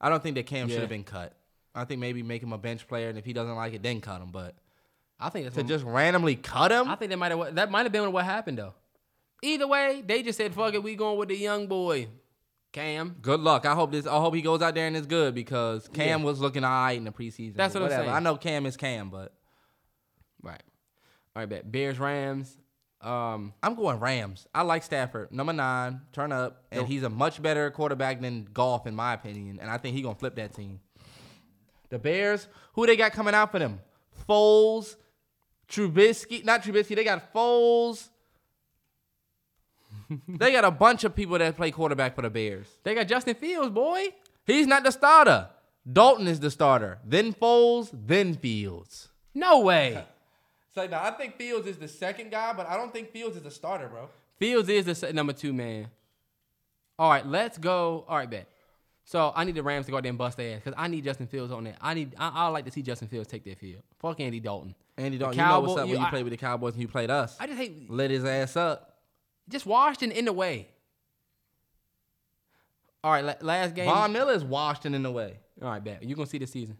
[0.00, 1.32] I don't think that Cam should have been cut.
[1.74, 4.00] I think maybe make him a bench player, and if he doesn't like it, then
[4.00, 4.30] cut him.
[4.32, 4.54] But
[5.18, 7.82] I think that's to just randomly cut him, I think that might have that might
[7.84, 8.74] have been what happened though.
[9.42, 12.08] Either way, they just said, "Fuck it, we going with the young boy,
[12.72, 13.64] Cam." good luck.
[13.64, 14.06] I hope this.
[14.06, 16.26] I hope he goes out there and is good because Cam Yeah.
[16.26, 17.54] was looking alright in the preseason.
[17.56, 18.10] That's what I'm saying.
[18.10, 19.32] I know Cam is Cam, but
[20.42, 20.62] Right.
[21.36, 22.56] All right, bet Bears Rams.
[23.00, 24.46] Um, I'm going Rams.
[24.54, 28.86] I like Stafford, number nine, turn up, and he's a much better quarterback than Goff
[28.86, 29.58] in my opinion.
[29.60, 30.80] And I think he gonna flip that team.
[31.88, 33.80] The Bears, who they got coming out for them?
[34.28, 34.96] Foles,
[35.68, 36.94] Trubisky, not Trubisky.
[36.94, 38.08] They got Foles.
[40.28, 42.66] they got a bunch of people that play quarterback for the Bears.
[42.84, 44.08] they got Justin Fields, boy.
[44.46, 45.48] He's not the starter.
[45.90, 46.98] Dalton is the starter.
[47.04, 49.08] Then Foles, then Fields.
[49.34, 50.04] No way.
[50.74, 53.42] So no, I think Fields is the second guy, but I don't think Fields is
[53.42, 54.08] the starter, bro.
[54.38, 55.88] Fields is the se- number two man.
[56.98, 58.04] All right, let's go.
[58.08, 58.48] All right, bet.
[59.04, 60.86] So I need the Rams to go out there and bust their ass because I
[60.86, 61.76] need Justin Fields on that.
[61.80, 62.14] I need.
[62.18, 63.82] I, I like to see Justin Fields take that field.
[63.98, 64.74] Fuck Andy Dalton.
[64.96, 66.74] Andy The Dalton, you know what's up you- when you I- played with the Cowboys
[66.74, 67.36] and you played us.
[67.40, 68.98] I just hate Lit his ass up.
[69.48, 70.68] just washed and in the way.
[73.02, 73.86] All right, la- last game.
[73.86, 75.38] Von Miller is washed and in the way.
[75.62, 76.02] All right, bet.
[76.02, 76.76] You gonna see the season.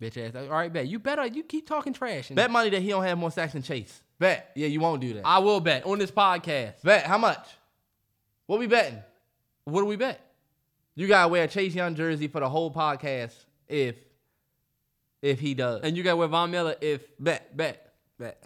[0.00, 0.34] Bitch ass.
[0.36, 0.86] All right, bet.
[0.86, 1.26] You better.
[1.26, 2.30] You keep talking trash.
[2.30, 4.00] And Bet money that he don't have more sacks than Chase.
[4.18, 4.50] Bet.
[4.54, 5.22] Yeah, you won't do that.
[5.24, 6.82] I will bet on this podcast.
[6.82, 7.04] bet.
[7.04, 7.46] How much?
[8.46, 9.02] What we betting?
[9.64, 10.20] What do we bet?
[10.94, 13.34] You gotta wear a Chase Young jersey for the whole podcast
[13.68, 13.96] if
[15.22, 15.82] if he does.
[15.82, 18.42] And you got to wear Von Miller if bet, bet, bet.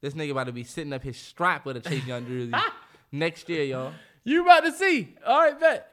[0.00, 2.52] This nigga about to be sitting up his strap with a Chase Young jersey
[3.12, 3.92] next year, y'all.
[4.24, 5.14] You about to see.
[5.26, 5.88] All right, bet.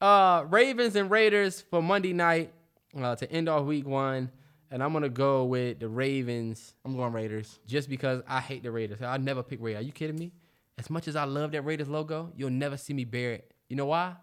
[0.00, 2.52] Uh, Ravens and Raiders for Monday night
[3.00, 4.30] uh, to end off week one.
[4.70, 7.58] And I'm going to go with the Ravens I'm going Raiders.
[7.66, 9.00] just because I hate the Raiders.
[9.02, 9.80] I never pick Raiders.
[9.82, 10.32] Are you kidding me?
[10.78, 13.54] As much as I love that Raiders logo, you'll never see me bear it.
[13.68, 14.14] You know why?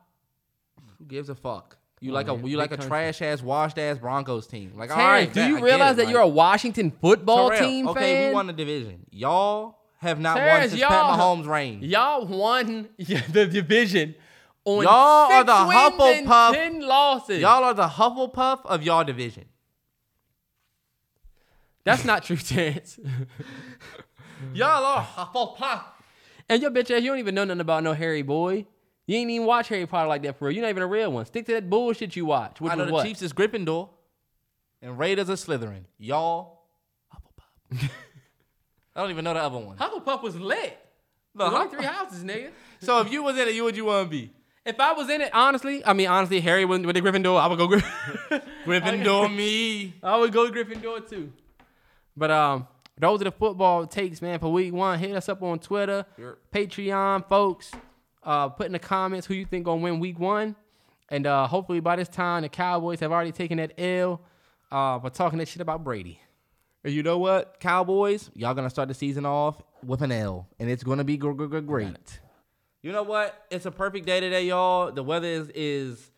[0.99, 1.77] Who gives a fuck?
[2.01, 2.47] You Come like on, a man.
[2.47, 2.89] you like a country.
[2.89, 4.73] trash ass, washed ass Broncos team.
[4.75, 7.65] Like, all Terrence, right, do you I realize that like- you're a Washington football Terrell,
[7.65, 8.27] team okay, fan?
[8.29, 9.05] we won the division.
[9.11, 11.79] Y'all have not won Terrence, since y'all- Pat Mahomes' reign.
[11.81, 14.15] Y'all won the division
[14.65, 17.39] on Y'all are the Hufflepuff- ten losses.
[17.39, 19.45] Y'all are the Hufflepuff of y'all division.
[21.83, 22.99] That's not true, Terrence.
[24.53, 25.83] Y'all are Hufflepuff.
[26.49, 28.65] and your bitch ass, you don't even know nothing about no Harry boy.
[29.07, 30.55] You ain't even watch Harry Potter like that for real.
[30.55, 31.25] You're not even a real one.
[31.25, 32.61] Stick to that bullshit you watch.
[32.61, 33.05] Which I know the what?
[33.05, 33.89] Chiefs is Gryffindor,
[34.81, 35.83] and Raiders are Slytherin.
[35.97, 36.61] Y'all
[37.13, 37.89] Hufflepuff.
[38.95, 39.77] I don't even know the other one.
[39.77, 40.77] Hufflepuff was lit.
[41.35, 42.51] No, There's only Huff- three houses, nigga.
[42.81, 44.29] So if you was in it, you would you want to be?
[44.65, 47.39] If I was in it, honestly, I mean, honestly, Harry went with the Gryffindor.
[47.39, 48.41] I would go Gryffindor.
[48.65, 49.93] Gryffindor me.
[50.03, 51.31] I would go Gryffindor too.
[52.15, 52.67] But um,
[52.97, 54.99] those are the football takes, man, for week one.
[54.99, 56.37] Hit us up on Twitter, Sure.
[56.53, 57.71] Patreon, folks.
[58.23, 60.55] Uh, put in the comments who you think gonna win week one,
[61.09, 64.21] and uh, hopefully by this time the Cowboys have already taken that L
[64.71, 66.19] uh, for talking that shit about Brady.
[66.85, 70.69] And you know what, Cowboys, y'all gonna start the season off with an L, and
[70.69, 72.19] it's gonna be gr- gr- gr- great.
[72.81, 73.45] You know what?
[73.51, 74.91] It's a perfect day today, y'all.
[74.91, 76.11] The weather is is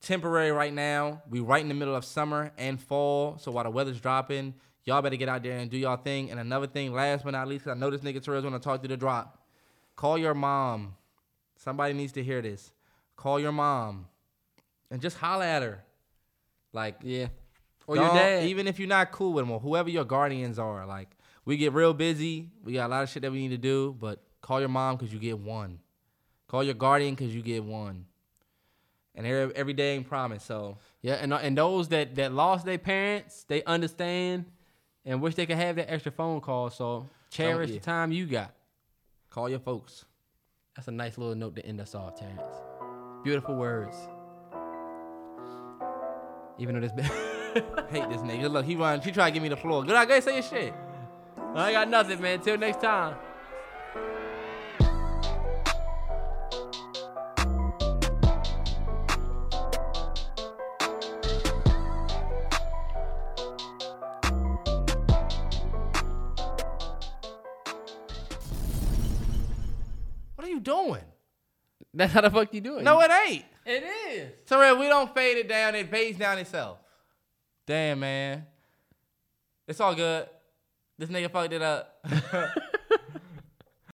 [0.00, 1.22] temporary right now.
[1.28, 4.54] We right in the middle of summer and fall, so while the weather's dropping,
[4.88, 6.30] y'all better get out there and do y'all thing.
[6.30, 8.88] And another thing, last but not least, I know this nigga Terrell's gonna talk to
[8.88, 9.38] the drop.
[9.96, 10.96] Call your mom.
[11.56, 12.72] Somebody needs to hear this.
[13.14, 14.06] Call your mom,
[14.90, 15.84] and just holla at her.
[16.72, 17.26] Like Yeah,
[17.86, 18.44] or your dad.
[18.44, 21.10] Even if you're not cool with them or whoever your guardians are, like
[21.44, 22.48] we get real busy.
[22.64, 24.96] We got a lot of shit that we need to do, but call your mom
[24.96, 25.80] because you get one.
[26.46, 28.06] Call your guardian because you get one.
[29.14, 30.46] And every, every day ain't promised.
[30.46, 34.46] So Yeah, and uh, and those that that lost their parents, they understand
[35.08, 36.70] and wish they could have that extra phone call.
[36.70, 38.52] So cherish oh, the time you got.
[39.30, 40.04] call your folks.
[40.76, 42.54] That's a nice little note to end us off, Terrence.
[43.24, 43.96] Beautiful words.
[46.58, 47.04] Even though this been
[47.90, 48.50] Hate this nigga.
[48.50, 49.00] Look, he run.
[49.00, 49.82] He try to give me the floor.
[49.82, 50.74] Good, I gotta say your shit.
[51.54, 52.40] I got nothing, man.
[52.40, 53.16] Till next time.
[71.94, 72.82] That's how the fuck you do it.
[72.82, 73.44] No, it ain't.
[73.64, 74.30] it is.
[74.46, 75.74] Terrell, we don't fade it down.
[75.74, 76.78] It fades down itself.
[77.66, 78.46] Damn, man.
[79.66, 80.28] It's all good.
[80.98, 82.04] This nigga fucked it up.